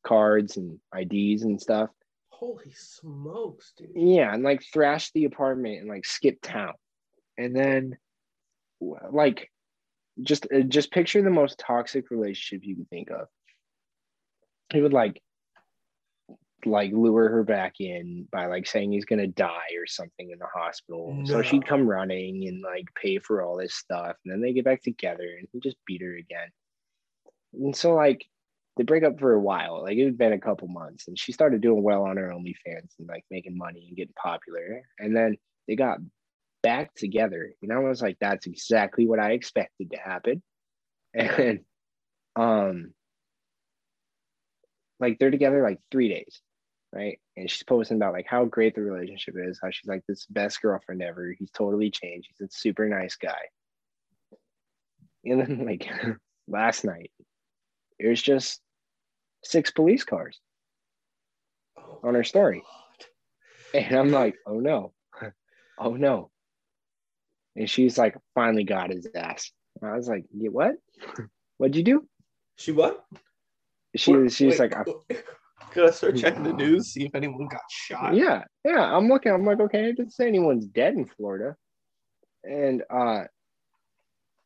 cards 0.03 0.57
and 0.57 0.80
IDs 0.95 1.43
and 1.43 1.61
stuff. 1.61 1.89
Holy 2.30 2.72
smokes, 2.74 3.74
dude. 3.78 3.89
Yeah, 3.95 4.34
and 4.34 4.43
like 4.43 4.63
thrashed 4.74 5.13
the 5.13 5.26
apartment 5.26 5.80
and 5.80 5.89
like 5.89 6.05
skipped 6.05 6.43
town. 6.43 6.74
And 7.38 7.55
then 7.55 7.97
like 9.11 9.49
just 10.22 10.47
uh, 10.53 10.61
just 10.61 10.91
picture 10.91 11.22
the 11.22 11.30
most 11.30 11.59
toxic 11.59 12.09
relationship 12.11 12.65
you 12.65 12.76
can 12.76 12.86
think 12.86 13.11
of. 13.11 13.28
He 14.74 14.82
would 14.82 14.93
like 14.93 15.22
like 16.66 16.91
lure 16.93 17.30
her 17.30 17.43
back 17.43 17.76
in 17.80 18.28
by 18.32 18.47
like 18.47 18.68
saying 18.68 18.91
he's 18.91 19.05
gonna 19.05 19.28
die 19.28 19.76
or 19.78 19.88
something 19.88 20.32
in 20.32 20.39
the 20.39 20.47
hospital. 20.53 21.22
So 21.26 21.41
she'd 21.41 21.66
come 21.66 21.88
running 21.88 22.47
and 22.47 22.62
like 22.62 22.86
pay 22.95 23.20
for 23.20 23.43
all 23.43 23.57
this 23.57 23.76
stuff, 23.76 24.16
and 24.24 24.34
then 24.34 24.41
they 24.41 24.53
get 24.53 24.66
back 24.66 24.82
together 24.84 25.28
and 25.38 25.47
he 25.51 25.59
just 25.59 25.78
beat 25.86 26.01
her 26.01 26.16
again. 26.16 26.49
And 27.53 27.76
so 27.76 27.93
like 27.95 28.26
they 28.78 28.84
break 28.84 29.03
up 29.03 29.20
for 29.20 29.34
a 29.34 29.39
while. 29.39 29.84
Like 29.84 29.97
it 29.97 30.05
had 30.05 30.18
been 30.18 30.34
a 30.34 30.39
couple 30.39 30.68
months, 30.68 31.07
and 31.07 31.18
she 31.18 31.32
started 31.32 31.62
doing 31.62 31.84
well 31.84 32.03
on 32.03 32.18
her 32.18 32.30
OnlyFans 32.30 32.93
and 32.99 33.07
like 33.07 33.26
making 33.30 33.57
money 33.57 33.86
and 33.88 33.97
getting 33.97 34.14
popular. 34.22 34.84
And 34.99 35.16
then 35.16 35.38
they 35.68 35.76
got 35.76 35.99
back 36.64 36.93
together. 36.95 37.53
And 37.62 37.72
I 37.72 37.80
was 37.80 38.01
like, 38.01 38.18
that's 38.20 38.45
exactly 38.45 39.07
what 39.07 39.20
I 39.20 39.32
expected 39.32 39.91
to 39.91 39.97
happen. 39.97 40.41
And 41.14 41.59
um 42.38 42.93
like 45.01 45.20
they're 45.20 45.32
together 45.32 45.62
like 45.62 45.80
three 45.91 46.07
days, 46.07 46.41
right? 46.93 47.19
And 47.37 47.49
she's 47.49 47.63
posting 47.63 47.97
about 47.97 48.13
like 48.13 48.27
how 48.27 48.45
great 48.45 48.75
the 48.75 48.81
relationship 48.81 49.35
is, 49.37 49.59
how 49.61 49.69
she's 49.71 49.87
like 49.87 50.03
this 50.07 50.25
best 50.25 50.61
girlfriend 50.61 51.01
ever. 51.01 51.33
He's 51.37 51.51
totally 51.51 51.89
changed. 51.89 52.29
He's 52.29 52.47
a 52.47 52.51
super 52.51 52.87
nice 52.87 53.15
guy. 53.15 53.39
And 55.25 55.39
then 55.41 55.65
like 55.65 55.89
last 56.47 56.83
night, 56.83 57.11
it 57.99 58.07
was 58.07 58.21
just 58.21 58.59
six 59.43 59.71
police 59.71 60.03
cars. 60.03 60.39
Oh 61.77 61.99
on 62.03 62.15
her 62.15 62.23
story. 62.23 62.63
God. 63.73 63.83
And 63.83 63.95
I'm 63.95 64.11
like, 64.11 64.35
oh 64.45 64.59
no, 64.59 64.93
oh 65.79 65.93
no. 65.95 66.29
And 67.55 67.69
she's 67.69 67.97
like, 67.97 68.15
finally 68.33 68.63
got 68.63 68.91
his 68.91 69.07
ass. 69.15 69.51
And 69.81 69.89
I 69.91 69.95
was 69.95 70.07
like, 70.07 70.25
what? 70.31 70.75
What'd 71.57 71.75
you 71.75 71.83
do? 71.83 72.07
She 72.57 72.71
what? 72.71 73.03
She 73.95 74.15
What- 74.15 74.31
she 74.31 74.45
was 74.45 74.59
wait, 74.59 74.71
like, 74.71 74.87
"I- 75.09 75.15
I 75.78 75.91
start 75.91 76.17
checking 76.17 76.43
the 76.43 76.53
news, 76.53 76.88
see 76.88 77.05
if 77.05 77.15
anyone 77.15 77.47
got 77.47 77.61
shot? 77.69 78.15
yeah, 78.15 78.43
yeah. 78.65 78.95
I'm 78.95 79.07
looking, 79.07 79.32
I'm 79.32 79.45
like, 79.45 79.59
okay, 79.59 79.89
it 79.89 79.97
didn't 79.97 80.13
say 80.13 80.28
anyone's 80.28 80.65
dead 80.65 80.93
in 80.93 81.05
Florida. 81.05 81.55
And 82.43 82.84
uh 82.89 83.24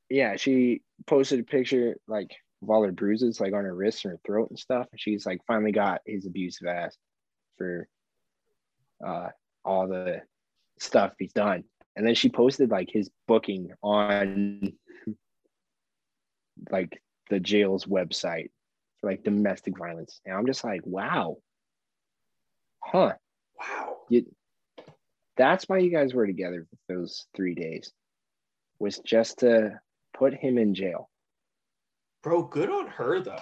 yeah, 0.10 0.36
she 0.36 0.82
posted 1.08 1.40
a 1.40 1.44
picture 1.44 1.98
like 2.08 2.32
of 2.62 2.70
all 2.70 2.84
her 2.84 2.92
bruises 2.92 3.40
like 3.40 3.54
on 3.54 3.64
her 3.64 3.76
wrists 3.76 4.06
and 4.06 4.12
her 4.12 4.20
throat 4.26 4.50
and 4.50 4.60
stuff. 4.60 4.88
And 4.92 5.00
she's 5.00 5.26
like 5.26 5.40
finally 5.48 5.72
got 5.72 6.02
his 6.06 6.26
abusive 6.26 6.68
ass 6.68 6.98
for 7.58 7.88
uh 9.06 9.30
all 9.64 9.88
the 9.88 10.22
stuff 10.80 11.14
he's 11.18 11.34
done. 11.34 11.64
And 11.96 12.06
then 12.06 12.16
she 12.16 12.30
posted 12.30 12.70
like 12.70 12.90
his 12.92 13.10
booking 13.28 13.72
on 13.82 14.74
like 16.70 17.02
the 17.30 17.40
jail's 17.40 17.86
website 17.86 18.50
for 19.02 19.10
like 19.10 19.24
domestic 19.24 19.78
violence. 19.78 20.20
And 20.26 20.36
I'm 20.36 20.46
just 20.46 20.64
like, 20.64 20.82
wow. 20.86 21.38
Huh. 22.80 23.14
Wow. 23.60 23.98
That's 25.38 25.68
why 25.68 25.80
you 25.80 25.92
guys 25.92 26.14
were 26.14 26.28
together 26.28 26.66
for 26.70 26.94
those 26.94 27.26
three 27.36 27.56
days. 27.56 27.92
Was 28.80 29.00
just 29.00 29.40
to 29.40 29.80
put 30.14 30.34
him 30.34 30.58
in 30.58 30.74
jail. 30.76 31.10
Bro, 32.24 32.44
good 32.44 32.70
on 32.70 32.88
her 32.88 33.22
though. 33.22 33.38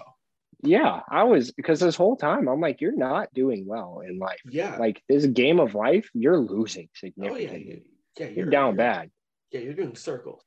Yeah, 0.62 1.02
I 1.10 1.24
was 1.24 1.52
because 1.52 1.80
this 1.80 1.96
whole 1.96 2.16
time 2.16 2.48
I'm 2.48 2.62
like, 2.62 2.80
you're 2.82 2.96
not 2.96 3.34
doing 3.34 3.66
well 3.68 4.02
in 4.08 4.18
life. 4.18 4.40
Yeah. 4.50 4.78
Like 4.78 5.04
this 5.10 5.26
game 5.26 5.60
of 5.60 5.76
life, 5.76 6.10
you're 6.14 6.38
losing 6.40 6.88
oh 6.88 6.96
yeah. 7.04 7.10
significantly. 7.10 7.66
you- 7.68 7.82
Yeah, 8.18 8.28
you're, 8.28 8.46
down 8.50 8.74
you're- 8.76 8.78
bad. 8.78 9.12
Yeah, 9.52 9.60
you're 9.62 9.74
doing 9.74 9.96
circles. 9.96 10.42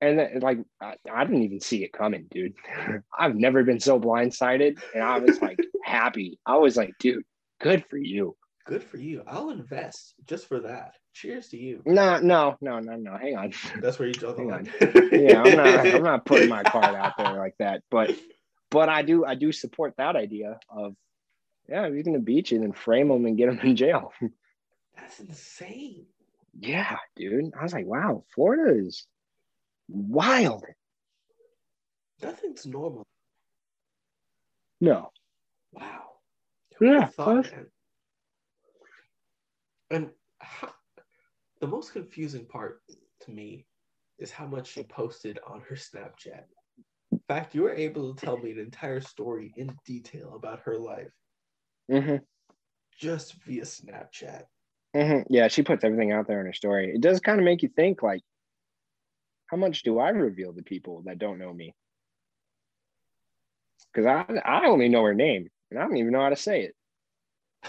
And 0.00 0.18
then, 0.18 0.40
like, 0.40 0.58
I, 0.80 0.94
I 1.10 1.24
didn't 1.24 1.42
even 1.42 1.60
see 1.60 1.84
it 1.84 1.92
coming, 1.92 2.26
dude. 2.30 2.54
I've 3.18 3.36
never 3.36 3.64
been 3.64 3.80
so 3.80 3.98
blindsided. 3.98 4.78
And 4.94 5.02
I 5.02 5.18
was 5.18 5.40
like 5.40 5.58
happy. 5.84 6.38
I 6.44 6.56
was 6.56 6.76
like, 6.76 6.92
dude, 6.98 7.24
good 7.60 7.84
for 7.88 7.96
you. 7.96 8.36
Good 8.66 8.82
for 8.82 8.96
you. 8.96 9.22
I'll 9.26 9.50
invest 9.50 10.14
just 10.26 10.48
for 10.48 10.60
that. 10.60 10.94
Cheers 11.12 11.48
to 11.48 11.58
you. 11.58 11.82
No, 11.84 12.18
no, 12.18 12.56
no, 12.60 12.80
no, 12.80 12.96
no. 12.96 13.16
Hang 13.16 13.36
on. 13.36 13.52
That's 13.80 13.98
where 13.98 14.08
you 14.08 14.14
draw 14.14 14.32
the 14.32 14.42
line. 14.42 14.68
yeah, 15.12 15.42
I'm 15.42 15.56
not 15.56 15.86
I'm 15.86 16.02
not 16.02 16.24
putting 16.24 16.48
my 16.48 16.62
card 16.62 16.94
out 16.94 17.12
there 17.18 17.34
like 17.34 17.54
that. 17.58 17.82
But 17.90 18.16
but 18.70 18.88
I 18.88 19.02
do 19.02 19.24
I 19.24 19.34
do 19.34 19.52
support 19.52 19.94
that 19.98 20.16
idea 20.16 20.58
of 20.70 20.96
yeah, 21.68 21.86
if 21.86 22.04
gonna 22.04 22.18
beat 22.18 22.50
you, 22.50 22.58
then 22.58 22.72
frame 22.72 23.08
them 23.08 23.26
and 23.26 23.36
get 23.36 23.46
them 23.46 23.60
in 23.60 23.76
jail. 23.76 24.12
That's 24.96 25.20
insane. 25.20 26.06
yeah, 26.58 26.96
dude. 27.16 27.52
I 27.58 27.62
was 27.62 27.72
like, 27.72 27.86
wow, 27.86 28.24
Florida 28.34 28.78
is 28.86 29.06
wild. 29.88 30.64
Nothing's 32.22 32.66
normal. 32.66 33.06
No. 34.80 35.10
Wow. 35.72 36.02
Who 36.78 36.86
Yeah, 36.86 37.06
thought, 37.06 37.52
And 39.90 40.10
how, 40.40 40.70
the 41.60 41.66
most 41.66 41.92
confusing 41.92 42.46
part 42.46 42.82
to 43.20 43.30
me 43.30 43.66
is 44.18 44.30
how 44.30 44.46
much 44.46 44.72
she 44.72 44.82
posted 44.82 45.38
on 45.46 45.60
her 45.68 45.76
Snapchat. 45.76 46.44
In 47.12 47.20
fact, 47.28 47.54
you 47.54 47.62
were 47.62 47.74
able 47.74 48.14
to 48.14 48.24
tell 48.24 48.38
me 48.38 48.52
an 48.52 48.58
entire 48.58 49.00
story 49.00 49.52
in 49.56 49.74
detail 49.86 50.34
about 50.34 50.60
her 50.60 50.78
life 50.78 51.12
hmm 51.90 52.16
just 52.98 53.34
via 53.44 53.62
Snapchat. 53.62 54.44
hmm 54.94 55.20
Yeah, 55.28 55.48
she 55.48 55.62
puts 55.62 55.84
everything 55.84 56.12
out 56.12 56.26
there 56.26 56.40
in 56.40 56.46
her 56.46 56.52
story. 56.52 56.92
It 56.94 57.00
does 57.00 57.20
kind 57.20 57.38
of 57.38 57.44
make 57.44 57.62
you 57.62 57.68
think 57.68 58.02
like, 58.02 58.22
how 59.46 59.56
much 59.56 59.82
do 59.82 59.98
I 59.98 60.10
reveal 60.10 60.52
to 60.54 60.62
people 60.62 61.02
that 61.06 61.18
don't 61.18 61.38
know 61.38 61.52
me? 61.52 61.74
Because 63.92 64.06
I 64.06 64.24
I 64.44 64.66
only 64.68 64.88
know 64.88 65.02
her 65.04 65.14
name 65.14 65.50
and 65.70 65.80
I 65.80 65.84
don't 65.84 65.96
even 65.96 66.12
know 66.12 66.22
how 66.22 66.28
to 66.30 66.36
say 66.36 66.62
it. 66.62 66.74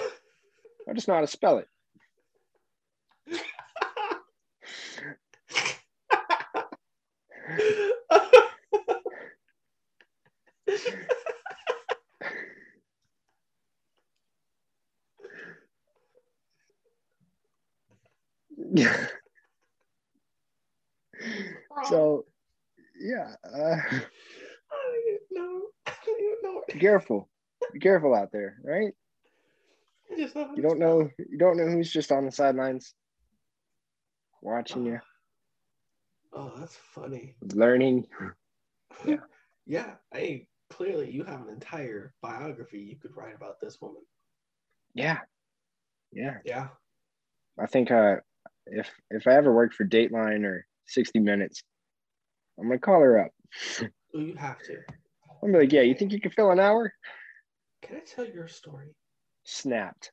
I 0.90 0.94
just 0.94 1.08
know 1.08 1.16
how 1.16 1.22
to 1.22 1.28
spell 1.28 1.60
it. 1.60 1.68
so 21.84 22.26
yeah, 23.00 23.36
uh, 23.44 23.76
I 24.72 25.02
don't 25.06 25.22
know. 25.32 25.62
I 25.86 25.94
don't 26.06 26.44
know. 26.44 26.62
be 26.72 26.80
careful. 26.80 27.30
Be 27.74 27.80
careful 27.80 28.14
out 28.16 28.32
there, 28.32 28.58
right? 28.64 28.94
I 30.12 30.18
just 30.18 30.36
know 30.36 30.46
how 30.48 30.56
You 30.56 30.62
don't 30.62 30.80
know 30.80 31.10
you 31.18 31.38
don't 31.38 31.58
know 31.58 31.68
who's 31.68 31.92
just 31.92 32.12
on 32.12 32.26
the 32.26 32.32
sidelines 32.32 32.94
watching 34.42 34.86
you, 34.86 35.00
Oh, 36.34 36.52
that's 36.58 36.76
funny. 36.94 37.36
learning. 37.54 38.08
Yeah. 39.06 39.18
yeah. 39.66 39.92
I 40.14 40.48
clearly 40.70 41.12
you 41.12 41.24
have 41.26 41.42
an 41.42 41.50
entire 41.50 42.14
biography 42.22 42.80
you 42.80 42.96
could 42.96 43.16
write 43.16 43.36
about 43.36 43.60
this 43.60 43.82
woman. 43.82 44.02
Yeah. 44.94 45.20
Yeah. 46.14 46.38
Yeah. 46.46 46.70
I 47.60 47.66
think 47.66 47.92
uh 47.92 48.18
if 48.68 48.90
if 49.10 49.28
I 49.28 49.34
ever 49.34 49.54
worked 49.54 49.76
for 49.76 49.86
Dateline 49.86 50.46
or 50.46 50.66
60 50.88 51.20
Minutes, 51.20 51.64
I'm 52.60 52.68
gonna 52.68 52.80
call 52.80 53.02
her 53.02 53.20
up. 53.20 53.32
You 54.14 54.36
have 54.38 54.60
to. 54.64 54.78
I'm 55.44 55.52
like, 55.52 55.72
yeah, 55.72 55.82
you 55.82 55.94
think 55.96 56.12
you 56.14 56.20
can 56.22 56.32
fill 56.32 56.52
an 56.52 56.60
hour? 56.60 56.94
Can 57.82 57.98
I 57.98 58.00
tell 58.00 58.26
your 58.26 58.48
story? 58.48 58.96
Snapped. 59.44 60.12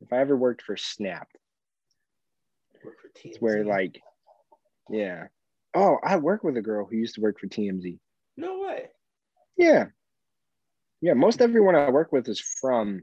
if 0.00 0.12
I 0.12 0.18
ever 0.18 0.36
worked 0.36 0.62
for 0.62 0.76
Snap, 0.76 1.28
Work 2.84 2.96
for 3.00 3.08
it's 3.24 3.40
where 3.40 3.64
like, 3.64 4.00
yeah. 4.90 5.28
Oh, 5.74 5.96
I 6.04 6.16
work 6.16 6.44
with 6.44 6.56
a 6.56 6.62
girl 6.62 6.86
who 6.86 6.96
used 6.96 7.14
to 7.14 7.20
work 7.22 7.38
for 7.40 7.46
TMZ. 7.46 7.98
no 8.36 8.60
way. 8.60 8.88
Yeah. 9.56 9.86
Yeah, 11.00 11.14
most 11.14 11.40
everyone 11.40 11.74
I 11.76 11.90
work 11.90 12.12
with 12.12 12.28
is 12.28 12.40
from 12.60 13.02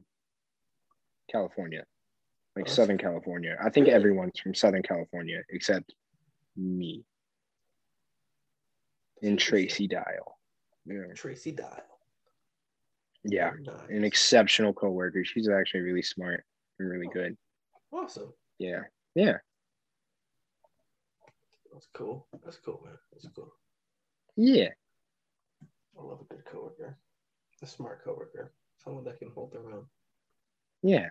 California, 1.32 1.84
like 2.55 2.65
Oh, 2.67 2.72
Southern 2.72 2.97
California. 2.97 3.57
I 3.63 3.69
think 3.69 3.86
Really? 3.88 3.95
everyone's 3.95 4.39
from 4.39 4.53
Southern 4.53 4.84
California 4.84 5.41
except 5.49 5.93
me 6.57 7.03
and 9.22 9.38
Tracy 9.39 9.88
Dial. 9.88 10.38
Yeah. 10.86 11.13
Tracy 11.15 11.51
Dial. 11.51 11.84
Yeah. 13.24 13.51
Nice. 13.61 13.76
An 13.89 14.03
exceptional 14.03 14.74
coworker. 14.74 15.24
She's 15.24 15.49
actually 15.49 15.82
really 15.82 16.01
smart 16.01 16.43
and 16.80 16.89
really 16.89 17.07
oh, 17.07 17.13
good. 17.13 17.38
Awesome. 17.91 18.34
Yeah. 18.57 18.82
Yeah. 19.15 19.38
That's 21.72 21.88
cool. 21.93 22.28
That's 22.43 22.57
cool, 22.57 22.82
man. 22.84 22.95
That's 23.11 23.28
cool. 23.36 23.53
Yeah. 24.36 24.69
I 25.99 26.03
love 26.03 26.22
a 26.22 26.34
good 26.34 26.45
coworker. 26.45 26.97
A 27.61 27.67
smart 27.67 28.03
coworker. 28.03 28.53
Someone 28.84 29.03
that 29.03 29.19
can 29.19 29.30
hold 29.36 29.53
their 29.53 29.69
own. 29.72 29.86
Yeah. 30.82 31.09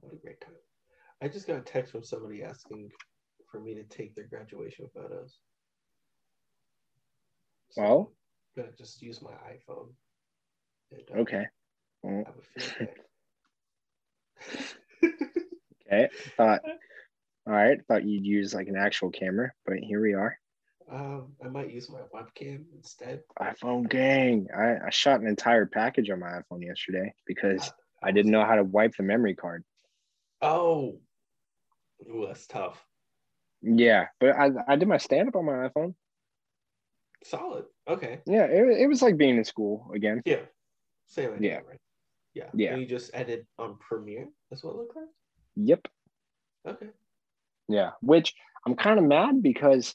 What 0.00 0.12
a 0.12 0.16
great 0.16 0.40
time. 0.40 0.54
I 1.20 1.28
just 1.28 1.48
got 1.48 1.56
a 1.56 1.62
text 1.62 1.92
from 1.92 2.04
somebody 2.04 2.44
asking 2.44 2.90
for 3.56 3.62
me 3.62 3.74
to 3.74 3.84
take 3.84 4.14
their 4.14 4.26
graduation 4.26 4.86
photos. 4.94 5.38
So 7.70 7.82
Well? 7.82 8.12
I'm 8.56 8.64
gonna 8.64 8.76
just 8.76 9.00
use 9.00 9.22
my 9.22 9.30
iPhone. 9.30 9.94
And, 10.92 11.02
uh, 11.10 11.20
Okay. 11.20 11.46
Well, 12.02 12.24
okay. 15.86 16.08
Thought 16.36 16.60
all 17.46 17.52
right. 17.52 17.78
Thought 17.88 18.04
you'd 18.04 18.26
use 18.26 18.52
like 18.54 18.68
an 18.68 18.76
actual 18.76 19.10
camera, 19.10 19.52
but 19.64 19.78
here 19.78 20.02
we 20.02 20.12
are. 20.12 20.38
um, 20.90 21.32
I 21.42 21.48
might 21.48 21.70
use 21.70 21.88
my 21.90 22.00
webcam 22.14 22.64
instead. 22.74 23.22
iPhone 23.40 23.88
gang. 23.88 24.48
I, 24.56 24.86
I 24.86 24.90
shot 24.90 25.20
an 25.20 25.26
entire 25.26 25.64
package 25.66 26.10
on 26.10 26.20
my 26.20 26.28
iPhone 26.28 26.62
yesterday 26.62 27.14
because 27.26 27.72
I 28.02 28.12
didn't 28.12 28.32
know 28.32 28.44
how 28.44 28.56
to 28.56 28.64
wipe 28.64 28.94
the 28.96 29.02
memory 29.02 29.34
card. 29.34 29.64
Oh, 30.42 31.00
Ooh, 32.08 32.26
that's 32.26 32.46
tough. 32.46 32.84
Yeah, 33.62 34.06
but 34.20 34.36
I, 34.36 34.50
I 34.68 34.76
did 34.76 34.88
my 34.88 34.98
stand 34.98 35.28
up 35.28 35.36
on 35.36 35.46
my 35.46 35.68
iPhone. 35.68 35.94
Solid. 37.24 37.64
Okay. 37.88 38.20
Yeah, 38.26 38.44
it, 38.44 38.80
it 38.82 38.86
was 38.86 39.02
like 39.02 39.16
being 39.16 39.36
in 39.36 39.44
school 39.44 39.90
again. 39.94 40.22
Yeah. 40.24 40.40
Same 41.08 41.34
idea, 41.34 41.50
Yeah. 41.50 41.56
right? 41.68 41.80
Yeah. 42.34 42.50
Yeah. 42.54 42.72
And 42.72 42.82
you 42.82 42.86
just 42.88 43.10
edit 43.14 43.46
on 43.58 43.76
Premiere. 43.78 44.28
That's 44.50 44.62
what 44.62 44.72
it 44.72 44.76
looked 44.76 44.96
like. 44.96 45.06
Yep. 45.56 45.88
Okay. 46.68 46.86
Yeah, 47.68 47.90
which 48.00 48.34
I'm 48.66 48.76
kind 48.76 48.98
of 48.98 49.04
mad 49.06 49.42
because 49.42 49.94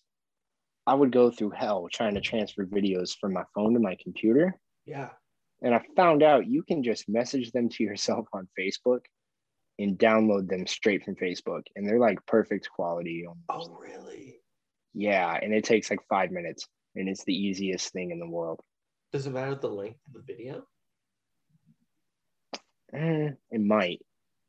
I 0.88 0.94
would 0.96 1.12
go 1.12 1.30
through 1.32 1.52
hell 1.52 1.88
trying 1.92 2.16
to 2.16 2.22
transfer 2.22 2.66
videos 2.66 3.16
from 3.20 3.34
my 3.34 3.44
phone 3.54 3.74
to 3.76 3.80
my 3.80 3.96
computer. 4.02 4.56
Yeah. 4.86 5.10
And 5.62 5.76
I 5.76 5.82
found 5.96 6.24
out 6.24 6.48
you 6.48 6.64
can 6.64 6.84
just 6.84 7.08
message 7.08 7.52
them 7.52 7.70
to 7.70 7.84
yourself 7.84 8.28
on 8.34 8.48
Facebook 8.60 9.02
and 9.82 9.98
download 9.98 10.48
them 10.48 10.68
straight 10.68 11.04
from 11.04 11.16
Facebook. 11.16 11.64
And 11.76 11.88
they're 11.88 12.00
like 12.00 12.26
perfect 12.26 12.70
quality. 12.70 13.26
almost. 13.28 13.72
Oh, 13.72 13.78
really? 13.80 14.40
Yeah, 14.94 15.38
and 15.42 15.54
it 15.54 15.64
takes 15.64 15.90
like 15.90 16.00
five 16.10 16.32
minutes. 16.32 16.68
And 16.96 17.08
it's 17.08 17.24
the 17.24 17.34
easiest 17.34 17.94
thing 17.94 18.12
in 18.12 18.20
the 18.20 18.28
world. 18.28 18.60
Does 19.14 19.26
it 19.28 19.32
matter 19.32 19.56
the 19.56 19.68
length 19.70 20.00
of 20.08 20.14
the 20.14 20.22
video? 20.34 20.64
Eh, 22.94 23.30
it 23.52 23.62
might. 23.62 24.02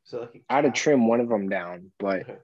So 0.04 0.20
like 0.20 0.34
a 0.34 0.40
I 0.52 0.56
had 0.56 0.64
to 0.64 0.70
trim 0.72 1.06
one 1.06 1.20
of 1.20 1.28
them 1.28 1.48
down, 1.48 1.92
but 1.98 2.22
Okay. 2.22 2.38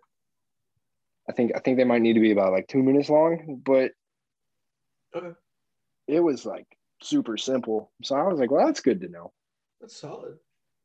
I 1.28 1.32
think 1.32 1.52
I 1.56 1.58
think 1.58 1.76
they 1.76 1.84
might 1.84 2.02
need 2.02 2.14
to 2.14 2.20
be 2.20 2.30
about 2.30 2.52
like 2.52 2.68
two 2.68 2.82
minutes 2.82 3.08
long. 3.10 3.60
But 3.64 3.92
Okay. 5.14 5.36
it 6.06 6.20
was 6.20 6.46
like 6.46 6.66
super 7.02 7.36
simple. 7.36 7.90
So 8.04 8.14
I 8.14 8.22
was 8.22 8.38
like, 8.38 8.50
well, 8.50 8.64
that's 8.66 8.80
good 8.80 9.00
to 9.00 9.08
know. 9.08 9.32
That's 9.80 9.96
solid. 9.96 10.38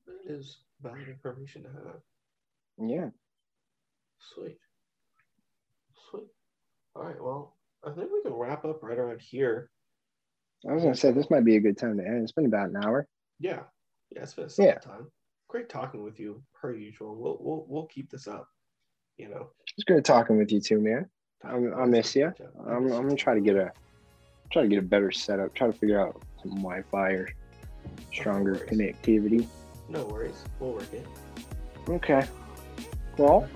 That 0.07 0.33
is 0.33 0.59
valuable 0.83 1.11
information 1.13 1.63
to 1.63 1.69
have. 1.69 2.01
Yeah. 2.89 3.09
Sweet. 4.35 4.57
Sweet. 6.09 6.27
All 6.95 7.03
right. 7.03 7.21
Well, 7.21 7.55
I 7.85 7.91
think 7.91 8.09
we 8.11 8.21
can 8.21 8.33
wrap 8.33 8.65
up 8.65 8.83
right 8.83 8.97
around 8.97 9.21
here. 9.21 9.69
I 10.69 10.73
was 10.73 10.83
gonna 10.83 10.95
say 10.95 11.11
this 11.11 11.29
might 11.29 11.43
be 11.45 11.55
a 11.57 11.61
good 11.61 11.77
time 11.77 11.97
to 11.97 12.05
end. 12.05 12.23
It's 12.23 12.31
been 12.31 12.45
about 12.45 12.69
an 12.69 12.77
hour. 12.83 13.07
Yeah. 13.39 13.63
Yeah, 14.11 14.23
it's 14.23 14.33
been 14.33 14.45
a 14.45 14.49
solid 14.49 14.67
Yeah. 14.67 14.77
time. 14.79 15.11
Great 15.49 15.69
talking 15.69 16.03
with 16.03 16.19
you, 16.19 16.41
per 16.53 16.73
usual. 16.73 17.15
We'll 17.15 17.37
we'll 17.39 17.65
we'll 17.67 17.85
keep 17.87 18.09
this 18.09 18.27
up. 18.27 18.47
You 19.17 19.29
know. 19.29 19.49
It's 19.77 19.83
good 19.83 20.05
talking 20.05 20.37
with 20.37 20.51
you 20.51 20.59
too, 20.61 20.79
man. 20.79 21.09
I'm- 21.43 21.73
I 21.75 21.85
miss. 21.85 22.15
I 22.15 22.21
I'm, 22.65 22.91
I'm 22.91 23.07
gonna 23.07 23.15
try 23.15 23.33
to 23.35 23.41
get 23.41 23.55
a 23.55 23.71
try 24.51 24.61
to 24.63 24.67
get 24.67 24.79
a 24.79 24.83
better 24.83 25.11
setup. 25.11 25.53
Try 25.53 25.67
to 25.67 25.73
figure 25.73 25.99
out 25.99 26.21
some 26.41 26.51
Wi-Fi 26.55 27.09
or 27.11 27.29
stronger 28.13 28.55
connectivity. 28.55 29.45
No 29.89 30.05
worries. 30.05 30.43
We'll 30.59 30.73
work 30.73 30.91
it. 30.93 31.05
Okay. 31.89 32.25
Well, 33.17 33.47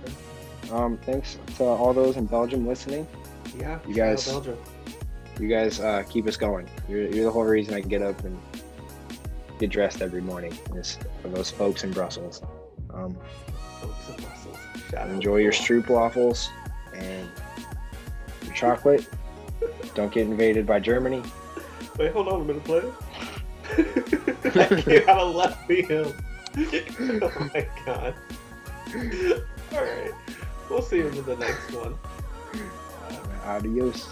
um, 0.72 0.98
thanks 1.00 1.38
to 1.58 1.64
all 1.64 1.94
those 1.94 2.18
in 2.18 2.26
Belgium 2.26 2.68
listening. 2.68 3.08
Yeah. 3.58 3.80
You 3.88 3.94
guys- 3.94 4.28
Belgium. 4.28 4.58
You 5.40 5.48
guys 5.48 5.80
uh, 5.80 6.04
keep 6.10 6.26
us 6.28 6.36
going. 6.36 6.68
You're, 6.90 7.08
you're 7.14 7.26
the 7.26 7.32
whole 7.32 7.44
reason 7.44 7.76
I 7.76 7.82
get 7.82 8.02
up 8.02 8.24
and 8.24 8.38
get 9.60 9.70
dressed 9.70 10.02
every 10.02 10.22
morning. 10.22 10.58
Is 10.76 10.98
for 11.22 11.28
those 11.30 11.52
folks 11.52 11.84
in 11.84 11.92
Brussels. 11.92 12.42
Um, 12.92 13.16
Folks 13.80 14.10
in 14.10 14.24
Brussels. 14.24 14.58
Shout 14.90 15.02
out 15.02 15.10
enjoy 15.12 15.38
your 15.38 15.52
to 15.52 15.58
Stroop 15.58 15.90
waffles 15.90 16.50
and 16.96 17.30
your 18.44 18.54
chocolate. 18.56 19.08
Don't 19.94 20.12
get 20.12 20.26
invaded 20.26 20.66
by 20.66 20.80
Germany. 20.80 21.22
Wait, 22.00 22.12
hold 22.14 22.28
on 22.28 22.42
a 22.42 22.44
minute, 22.44 22.64
player. 22.64 22.92
That 23.76 24.84
came 24.84 25.10
out 25.10 25.20
of 25.20 25.36
left 25.36 25.68
field. 25.68 26.16
oh 26.58 27.50
my 27.54 27.68
god. 27.86 28.16
All 29.74 29.84
right. 29.84 30.12
We'll 30.70 30.82
see 30.82 30.98
you 30.98 31.08
in 31.08 31.24
the 31.24 31.36
next 31.38 31.72
one. 31.72 31.98
Adios. 33.46 34.10